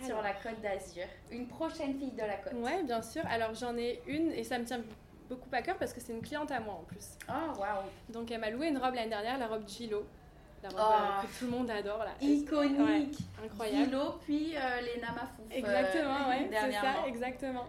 sur 0.03 0.21
la 0.21 0.33
Côte 0.33 0.59
d'Azur? 0.61 1.05
Une 1.31 1.47
prochaine 1.47 1.97
fille 1.97 2.11
de 2.11 2.21
la 2.21 2.37
Côte. 2.37 2.53
Ouais, 2.53 2.83
bien 2.83 3.01
sûr. 3.01 3.23
Alors, 3.27 3.53
j'en 3.53 3.77
ai 3.77 4.01
une 4.07 4.31
et 4.31 4.43
ça 4.43 4.57
me 4.59 4.65
tient 4.65 4.81
beaucoup 5.29 5.47
à 5.51 5.61
cœur 5.61 5.77
parce 5.77 5.93
que 5.93 6.01
c'est 6.01 6.13
une 6.13 6.21
cliente 6.21 6.51
à 6.51 6.59
moi 6.59 6.73
en 6.75 6.83
plus. 6.83 7.09
Oh, 7.29 7.59
waouh 7.59 7.83
Donc, 8.09 8.31
elle 8.31 8.41
m'a 8.41 8.49
loué 8.49 8.67
une 8.67 8.77
robe 8.79 8.95
l'année 8.95 9.09
dernière, 9.09 9.37
la 9.37 9.47
robe 9.47 9.67
Gilo. 9.67 10.05
La 10.63 10.69
robe 10.69 10.79
Oh. 10.81 10.93
euh, 10.93 11.21
que 11.27 11.39
tout 11.39 11.45
le 11.45 11.51
monde 11.51 11.69
adore 11.69 11.99
là. 11.99 12.11
Iconique 12.19 12.79
Ouais, 12.79 13.07
incroyable. 13.45 13.85
Philo, 13.85 14.11
puis 14.25 14.55
euh, 14.57 14.81
les 14.81 14.99
Namafouf. 14.99 15.45
euh, 15.51 15.55
Exactement, 15.55 16.29
ouais, 16.29 16.49
c'est 16.51 16.71
ça, 16.71 17.07
exactement. 17.07 17.67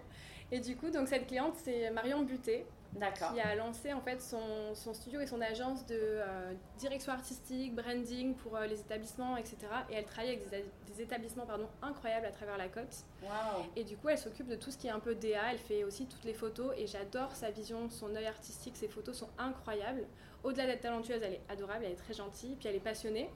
Et 0.51 0.61
du 0.61 0.76
coup, 0.76 0.90
donc 0.90 1.09
cette 1.09 1.26
cliente, 1.26 1.55
c'est 1.62 1.90
Marion 1.90 2.22
Buté, 2.22 2.64
D'accord. 2.94 3.34
qui 3.34 3.40
a 3.40 3.55
lancé 3.55 3.92
en 3.92 4.01
fait 4.01 4.20
son, 4.22 4.74
son 4.74 4.94
studio 4.94 5.20
et 5.20 5.26
son 5.26 5.40
agence 5.42 5.84
de 5.86 5.99
euh, 6.01 6.53
direction 6.78 7.12
artistique, 7.12 7.74
branding 7.74 8.34
pour 8.34 8.57
euh, 8.57 8.66
les 8.66 8.80
établissements, 8.80 9.36
etc. 9.36 9.59
Et 9.90 9.94
elle 9.94 10.05
travaille 10.05 10.30
avec 10.30 10.49
des, 10.49 10.64
des 10.86 11.03
établissements 11.03 11.44
pardon, 11.44 11.68
incroyables 11.82 12.26
à 12.26 12.30
travers 12.32 12.57
la 12.57 12.68
côte. 12.68 13.05
Waouh 13.22 13.66
Et 13.76 13.84
du 13.84 13.96
coup, 13.96 14.09
elle 14.09 14.18
s'occupe 14.18 14.49
de 14.49 14.57
tout 14.57 14.70
ce 14.70 14.78
qui 14.78 14.86
est 14.86 14.90
un 14.90 15.01
peu 15.01 15.14
DA. 15.14 15.53
Elle 15.53 15.59
fait 15.59 15.84
aussi 15.84 16.07
toutes 16.07 16.24
les 16.24 16.34
photos 16.34 16.72
et 16.78 16.86
j'adore 16.86 17.36
sa 17.36 17.51
vision, 17.51 17.90
son 17.90 18.14
œil 18.16 18.26
artistique. 18.26 18.76
Ses 18.76 18.88
photos 18.88 19.18
sont 19.18 19.28
incroyables. 19.36 20.07
Au-delà 20.44 20.66
d'être 20.66 20.80
talentueuse, 20.80 21.20
elle 21.22 21.34
est 21.34 21.42
adorable, 21.51 21.84
elle 21.84 21.92
est 21.92 21.96
très 21.96 22.14
gentille, 22.14 22.57
puis 22.57 22.68
elle 22.68 22.76
est 22.76 22.80
passionnée. 22.80 23.28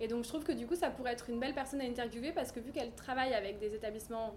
Et 0.00 0.08
donc, 0.08 0.24
je 0.24 0.28
trouve 0.28 0.44
que 0.44 0.52
du 0.52 0.66
coup, 0.66 0.74
ça 0.74 0.90
pourrait 0.90 1.12
être 1.12 1.30
une 1.30 1.40
belle 1.40 1.54
personne 1.54 1.80
à 1.80 1.84
interviewer 1.84 2.32
parce 2.32 2.52
que 2.52 2.60
vu 2.60 2.72
qu'elle 2.72 2.92
travaille 2.94 3.32
avec 3.32 3.58
des 3.58 3.74
établissements 3.74 4.34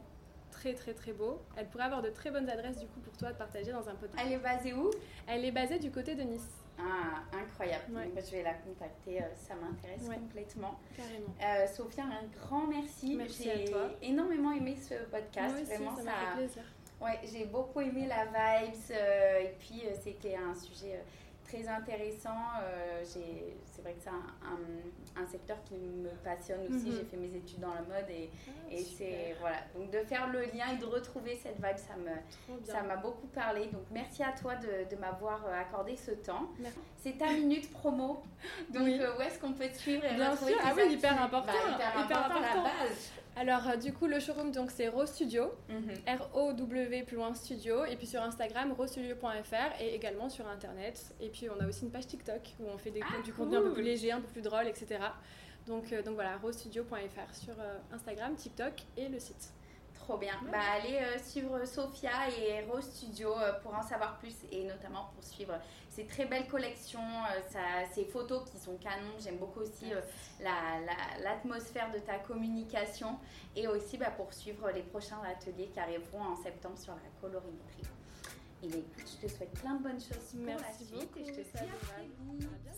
très 0.51 0.73
très 0.73 0.93
très 0.93 1.13
beaux, 1.13 1.41
elle 1.55 1.67
pourrait 1.67 1.83
avoir 1.85 2.01
de 2.01 2.09
très 2.09 2.31
bonnes 2.31 2.49
adresses 2.49 2.77
du 2.79 2.87
coup 2.87 2.99
pour 2.99 3.15
toi 3.17 3.31
de 3.31 3.37
partager 3.37 3.71
dans 3.71 3.87
un 3.89 3.95
podcast. 3.95 4.21
Elle 4.25 4.33
est 4.33 4.37
basée 4.37 4.73
où? 4.73 4.89
Elle 5.27 5.45
est 5.45 5.51
basée 5.51 5.79
du 5.79 5.91
côté 5.91 6.15
de 6.15 6.23
Nice, 6.23 6.47
Ah, 6.79 7.23
incroyable. 7.35 7.85
Ouais. 7.95 8.05
Donc, 8.07 8.23
je 8.25 8.31
vais 8.31 8.43
la 8.43 8.53
contacter, 8.53 9.21
euh, 9.21 9.25
ça 9.35 9.55
m'intéresse 9.55 10.07
Ouais. 10.07 10.15
complètement. 10.15 10.79
carrément. 10.95 11.33
Euh, 11.43 11.67
Sophia, 11.67 12.03
un 12.03 12.27
grand 12.39 12.67
merci. 12.67 13.15
Merci 13.15 13.49
à 13.49 13.55
J'ai 13.57 13.65
toi. 13.65 13.89
énormément 14.01 14.51
aimé 14.51 14.75
ce 14.75 14.93
podcast. 15.09 15.53
Moi 15.53 15.61
aussi, 15.61 15.63
Vraiment, 15.65 15.95
ça 15.95 16.03
ça, 16.03 16.03
m'a 16.05 16.11
fait 16.31 16.37
plaisir. 16.37 16.63
Ouais, 17.01 17.19
j'ai 17.31 17.45
beaucoup 17.45 17.81
aimé 17.81 18.07
la 18.07 18.25
vibes 18.25 18.73
euh, 18.91 19.39
et 19.41 19.55
puis 19.59 19.83
euh, 19.85 19.93
c'était 20.03 20.35
un 20.35 20.55
sujet 20.55 20.95
euh, 20.95 21.01
très 21.47 21.67
intéressant. 21.67 22.37
Euh, 22.61 23.03
c'est 23.03 23.81
vrai 23.81 23.93
que 23.93 24.01
c'est 24.01 24.09
un, 24.09 25.21
un, 25.21 25.27
secteur 25.27 25.57
qui 25.63 25.75
me 25.75 26.09
passionne 26.23 26.61
aussi. 26.67 26.89
Mhm. 26.89 26.95
J'ai 26.97 27.05
fait 27.05 27.17
mes 27.17 27.35
études 27.35 27.59
dans 27.59 27.73
la 27.73 27.81
mode 27.81 28.09
et, 28.09 28.29
ah, 28.47 28.51
et 28.71 28.83
c'est 28.83 29.35
voilà. 29.39 29.57
Donc 29.75 29.91
de 29.91 29.99
faire 29.99 30.29
le 30.31 30.41
lien 30.41 30.73
et 30.73 30.77
de 30.77 30.85
retrouver 30.85 31.35
cette 31.35 31.55
vibe, 31.55 31.77
ça 31.77 31.95
me 31.95 32.65
ça 32.65 32.83
m'a 32.83 32.97
beaucoup 32.97 33.27
parlé. 33.27 33.67
Donc 33.67 33.83
merci 33.91 34.23
à 34.23 34.31
toi 34.31 34.55
de, 34.55 34.89
de 34.93 34.99
m'avoir 34.99 35.45
euh, 35.45 35.61
accordé 35.61 35.95
ce 35.95 36.11
temps. 36.11 36.49
C'est 36.97 37.17
ta 37.17 37.31
minute 37.31 37.71
promo. 37.71 38.23
Donc 38.73 38.87
euh, 38.87 39.17
où 39.17 39.21
est-ce 39.21 39.39
qu'on 39.39 39.53
peut 39.53 39.69
te 39.69 39.77
suivre 39.77 40.05
et 40.05 40.15
Bien 40.15 40.35
sûr. 40.35 40.57
Ah 40.63 40.73
oui, 40.75 40.93
hyper 40.93 41.21
important. 41.21 41.53
Bah, 41.53 41.75
hyper, 41.75 42.05
hyper 42.05 42.25
important, 42.25 42.41
la 42.41 42.63
base. 42.63 43.11
Alors, 43.39 43.77
du 43.77 43.93
coup, 43.93 44.07
le 44.07 44.19
showroom, 44.19 44.51
donc 44.51 44.71
c'est 44.71 44.87
Rose 44.87 45.09
Studio, 45.09 45.51
mhm. 45.69 46.17
R-O-W 46.19 47.03
plus 47.03 47.17
loin 47.17 47.33
studio, 47.35 47.85
et 47.85 47.95
puis 47.95 48.07
sur 48.07 48.21
Instagram, 48.21 48.71
rosestudio.fr, 48.71 49.81
et 49.81 49.93
également 49.93 50.27
sur 50.27 50.47
Internet. 50.47 51.13
Et 51.21 51.29
puis, 51.29 51.47
on 51.49 51.59
a 51.59 51.67
aussi 51.67 51.83
une 51.83 51.91
page 51.91 52.07
TikTok 52.07 52.41
où 52.59 52.63
on 52.73 52.77
fait 52.79 52.89
des, 52.89 53.01
ah, 53.03 53.21
du 53.21 53.31
contenu 53.33 53.57
un 53.57 53.61
peu 53.61 53.73
plus 53.73 53.83
léger, 53.83 54.11
un 54.11 54.21
peu 54.21 54.27
plus 54.27 54.41
drôle, 54.41 54.67
etc. 54.67 54.99
Donc, 55.67 55.93
euh, 55.93 56.01
donc 56.01 56.15
voilà, 56.15 56.37
rosestudio.fr 56.37 57.35
sur 57.35 57.53
euh, 57.59 57.77
Instagram, 57.93 58.33
TikTok 58.35 58.73
et 58.95 59.07
le 59.07 59.19
site. 59.19 59.53
Trop 60.07 60.17
bien. 60.17 60.35
Bah, 60.49 60.59
allez 60.75 60.99
euh, 60.99 61.19
suivre 61.19 61.65
Sophia 61.65 62.29
et 62.29 62.63
Rose 62.63 62.85
Studio 62.85 63.33
pour 63.61 63.75
en 63.75 63.83
savoir 63.83 64.17
plus 64.19 64.35
et 64.49 64.63
notamment 64.63 65.09
pour 65.13 65.21
suivre 65.21 65.59
ces 65.89 66.05
très 66.05 66.25
belles 66.25 66.47
collections, 66.47 67.01
ça, 67.49 67.59
ces 67.93 68.05
photos 68.05 68.49
qui 68.49 68.57
sont 68.57 68.77
canons. 68.77 69.19
J'aime 69.19 69.35
beaucoup 69.35 69.59
aussi 69.59 69.91
l'atmosphère 71.21 71.91
de 71.91 71.99
ta 71.99 72.19
communication 72.19 73.19
et 73.53 73.67
aussi 73.67 73.97
bah, 73.97 74.11
pour 74.11 74.31
suivre 74.31 74.71
les 74.71 74.83
prochains 74.83 75.21
ateliers 75.29 75.67
qui 75.73 75.79
arriveront 75.79 76.21
en 76.21 76.35
septembre 76.37 76.77
sur 76.77 76.93
la 76.93 77.09
colorimétrie. 77.19 77.83
Et 78.67 78.69
bien, 78.69 78.79
écoute, 78.79 79.17
je 79.21 79.27
te 79.27 79.31
souhaite 79.31 79.53
plein 79.61 79.75
de 79.75 79.83
bonnes 79.83 79.99
choses 79.99 80.31
pour 80.31 80.41
Merci 80.41 80.63
la 80.63 80.73
suite 80.73 80.91
beaucoup. 80.99 81.19
et 81.19 81.25
je 81.25 81.31
te 81.31 81.57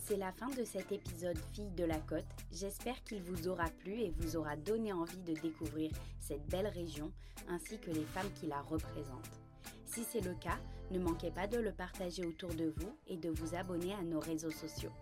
C'est 0.00 0.16
la 0.16 0.30
fin 0.30 0.48
de 0.48 0.62
cet 0.62 0.92
épisode 0.92 1.38
Fille 1.52 1.70
de 1.72 1.84
la 1.84 1.98
Côte. 1.98 2.24
J'espère 2.52 3.02
qu'il 3.02 3.20
vous 3.22 3.48
aura 3.48 3.68
plu 3.80 3.94
et 3.94 4.12
vous 4.18 4.36
aura 4.36 4.56
donné 4.56 4.92
envie 4.92 5.22
de 5.22 5.34
découvrir 5.34 5.90
cette 6.20 6.46
belle 6.46 6.68
région 6.68 7.10
ainsi 7.48 7.78
que 7.78 7.90
les 7.90 8.04
femmes 8.04 8.30
qui 8.38 8.46
la 8.46 8.60
représentent. 8.62 9.40
Si 9.84 10.04
c'est 10.04 10.20
le 10.20 10.34
cas, 10.34 10.58
ne 10.92 11.00
manquez 11.00 11.32
pas 11.32 11.48
de 11.48 11.58
le 11.58 11.72
partager 11.72 12.24
autour 12.24 12.54
de 12.54 12.72
vous 12.76 12.96
et 13.08 13.16
de 13.16 13.30
vous 13.30 13.56
abonner 13.56 13.92
à 13.94 14.02
nos 14.02 14.20
réseaux 14.20 14.52
sociaux. 14.52 14.92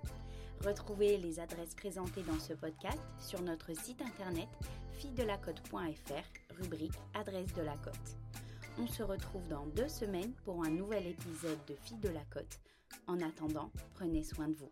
Retrouvez 0.64 1.18
les 1.18 1.38
adresses 1.38 1.74
présentées 1.74 2.22
dans 2.22 2.38
ce 2.38 2.54
podcast 2.54 2.98
sur 3.18 3.42
notre 3.42 3.74
site 3.74 4.00
internet 4.00 4.48
fille-de-la-côte.fr, 4.92 6.56
rubrique 6.62 6.98
Adresse 7.12 7.52
de 7.52 7.62
la 7.62 7.76
Côte. 7.76 8.16
On 8.80 8.86
se 8.86 9.02
retrouve 9.02 9.46
dans 9.48 9.66
deux 9.66 9.88
semaines 9.88 10.32
pour 10.44 10.62
un 10.64 10.70
nouvel 10.70 11.08
épisode 11.08 11.58
de 11.66 11.74
Filles 11.74 11.98
de 11.98 12.10
la 12.10 12.24
Côte. 12.32 12.60
En 13.08 13.20
attendant, 13.20 13.72
prenez 13.94 14.22
soin 14.22 14.46
de 14.46 14.54
vous. 14.54 14.70